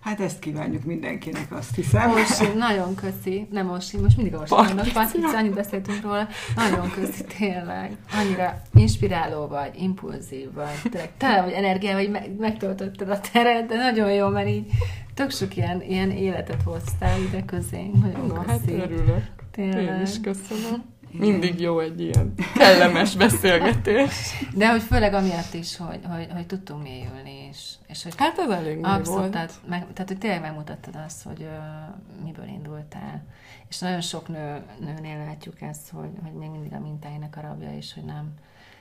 Hát 0.00 0.20
ezt 0.20 0.38
kívánjuk 0.38 0.84
mindenkinek, 0.84 1.46
azt 1.52 1.74
hiszem. 1.74 2.10
Orsi, 2.10 2.46
nagyon 2.68 2.94
köszi. 2.94 3.46
Nem 3.50 3.70
Orsi, 3.70 3.96
most 3.98 4.16
mindig 4.16 4.34
Orsi 4.34 4.54
mondok. 4.54 4.92
Patricia, 4.92 5.36
annyit 5.36 5.54
beszéltünk 5.54 6.02
róla. 6.02 6.28
Nagyon 6.56 6.90
köszi, 6.90 7.24
tényleg. 7.38 7.96
Annyira 8.12 8.62
inspiráló 8.74 9.46
vagy, 9.46 9.70
impulzív 9.74 10.52
vagy. 10.52 10.90
Tényleg 10.90 11.10
tele 11.16 11.42
vagy 11.42 11.52
energia, 11.52 11.92
vagy 11.92 12.10
meg, 12.10 12.36
megtöltötted 12.38 13.10
a 13.10 13.20
teret, 13.32 13.66
de 13.66 13.76
nagyon 13.76 14.12
jó, 14.12 14.28
mert 14.28 14.48
így 14.48 14.66
tök 15.14 15.30
sok 15.30 15.56
ilyen, 15.56 15.82
ilyen 15.82 16.10
életet 16.10 16.62
hoztál 16.62 17.20
ide 17.20 17.44
közénk. 17.44 17.94
Nagyon 18.02 18.26
Na, 18.26 18.44
hát 18.46 18.60
örülök. 18.68 19.24
Tényleg. 19.50 19.82
Én 19.84 20.00
is 20.02 20.20
köszönöm. 20.20 20.82
Mindig 21.12 21.60
jó 21.60 21.78
egy 21.78 22.00
ilyen 22.00 22.34
kellemes 22.54 23.16
beszélgetés. 23.16 24.12
De 24.54 24.70
hogy 24.70 24.82
főleg 24.82 25.14
amiatt 25.14 25.54
is, 25.54 25.76
hogy, 25.76 26.00
hogy, 26.02 26.28
hogy 26.32 26.46
tudtunk 26.46 26.82
mélyülni, 26.82 27.48
és, 27.50 27.74
és 27.86 28.02
hogy 28.02 28.14
hát 28.16 28.38
ez 28.38 28.50
elég 28.50 28.78
abszolút. 28.84 29.30
Tehát, 29.30 29.52
meg, 29.68 29.86
tehát, 29.92 30.08
hogy 30.08 30.18
tényleg 30.18 30.40
megmutattad 30.40 30.96
azt, 31.06 31.22
hogy 31.22 31.40
uh, 31.40 32.24
miből 32.24 32.46
indultál. 32.46 33.22
És 33.68 33.78
nagyon 33.78 34.00
sok 34.00 34.28
nő, 34.28 34.62
nőnél 34.80 35.24
látjuk 35.24 35.60
ezt, 35.60 35.90
hogy, 35.90 36.10
hogy 36.22 36.32
még 36.32 36.50
mindig 36.50 36.72
a 36.72 36.80
mintáinak 36.80 37.36
a 37.36 37.40
rabja, 37.40 37.76
és 37.76 37.94
hogy 37.94 38.04
nem, 38.04 38.32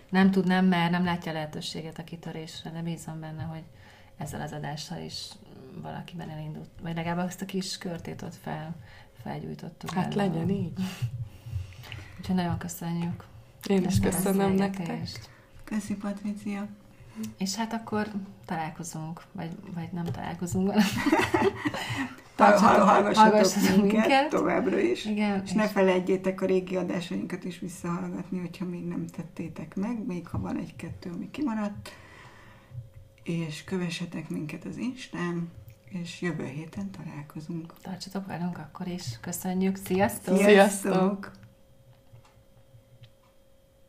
nem 0.10 0.32
tud, 0.32 0.48
nem 0.48 0.66
mer, 0.66 0.92
nem 0.92 1.04
látja 1.04 1.32
lehetőséget 1.32 2.00
a 2.00 2.04
kitörésre, 2.04 2.70
de 2.70 2.82
bízom 2.82 3.20
benne, 3.20 3.44
hogy 3.44 3.64
ezzel 4.18 4.42
az 4.42 4.52
adással 4.52 5.02
is 5.02 5.28
valakiben 5.82 6.30
elindult, 6.30 6.70
vagy 6.82 6.96
legalább 6.96 7.26
azt 7.26 7.42
a 7.42 7.46
kis 7.46 7.78
körtét 7.78 8.22
ott 8.22 8.36
fel, 8.42 8.76
felgyújtottuk. 9.24 9.90
Hát 9.90 10.12
el 10.12 10.28
legyen 10.28 10.50
így. 10.50 10.74
Úgyhogy 12.20 12.36
nagyon 12.36 12.58
köszönjük. 12.58 13.24
Én 13.68 13.84
is 13.84 14.00
köszönöm 14.00 14.54
nektek. 14.54 15.10
Köszi, 15.64 15.96
Patricia. 15.96 16.68
És 17.38 17.56
hát 17.56 17.74
akkor 17.74 18.08
találkozunk, 18.46 19.24
vagy, 19.32 19.52
vagy 19.76 19.90
nem 19.92 20.06
találkozunk. 20.06 20.74
Hallgassatok, 22.40 23.16
hallgassatok 23.16 23.82
minket, 23.82 24.00
minket 24.00 24.30
továbbra 24.30 24.80
is. 24.80 25.06
Igen, 25.06 25.44
és, 25.44 25.50
és 25.50 25.56
ne 25.56 25.68
felejtjétek 25.68 26.42
a 26.42 26.46
régi 26.46 26.76
adásainkat 26.76 27.44
is 27.44 27.60
visszahallgatni, 27.60 28.40
hogyha 28.40 28.66
még 28.66 28.86
nem 28.86 29.06
tettétek 29.08 29.76
meg, 29.76 30.06
még 30.06 30.28
ha 30.28 30.40
van 30.40 30.58
egy-kettő, 30.58 31.10
ami 31.10 31.32
kimaradt. 31.32 31.92
És 33.24 33.64
kövessetek 33.64 34.30
minket 34.30 34.66
az 34.66 34.78
Instán, 34.78 35.50
és 35.90 36.22
jövő 36.22 36.46
héten 36.46 36.90
találkozunk. 36.92 37.74
Tartsatok 37.82 38.26
velünk 38.26 38.58
akkor 38.58 38.88
is. 38.88 39.20
Köszönjük. 39.22 39.76
Sziasztok! 39.76 40.38
Sziasztok! 40.38 40.92
Sziasztok. 40.94 41.32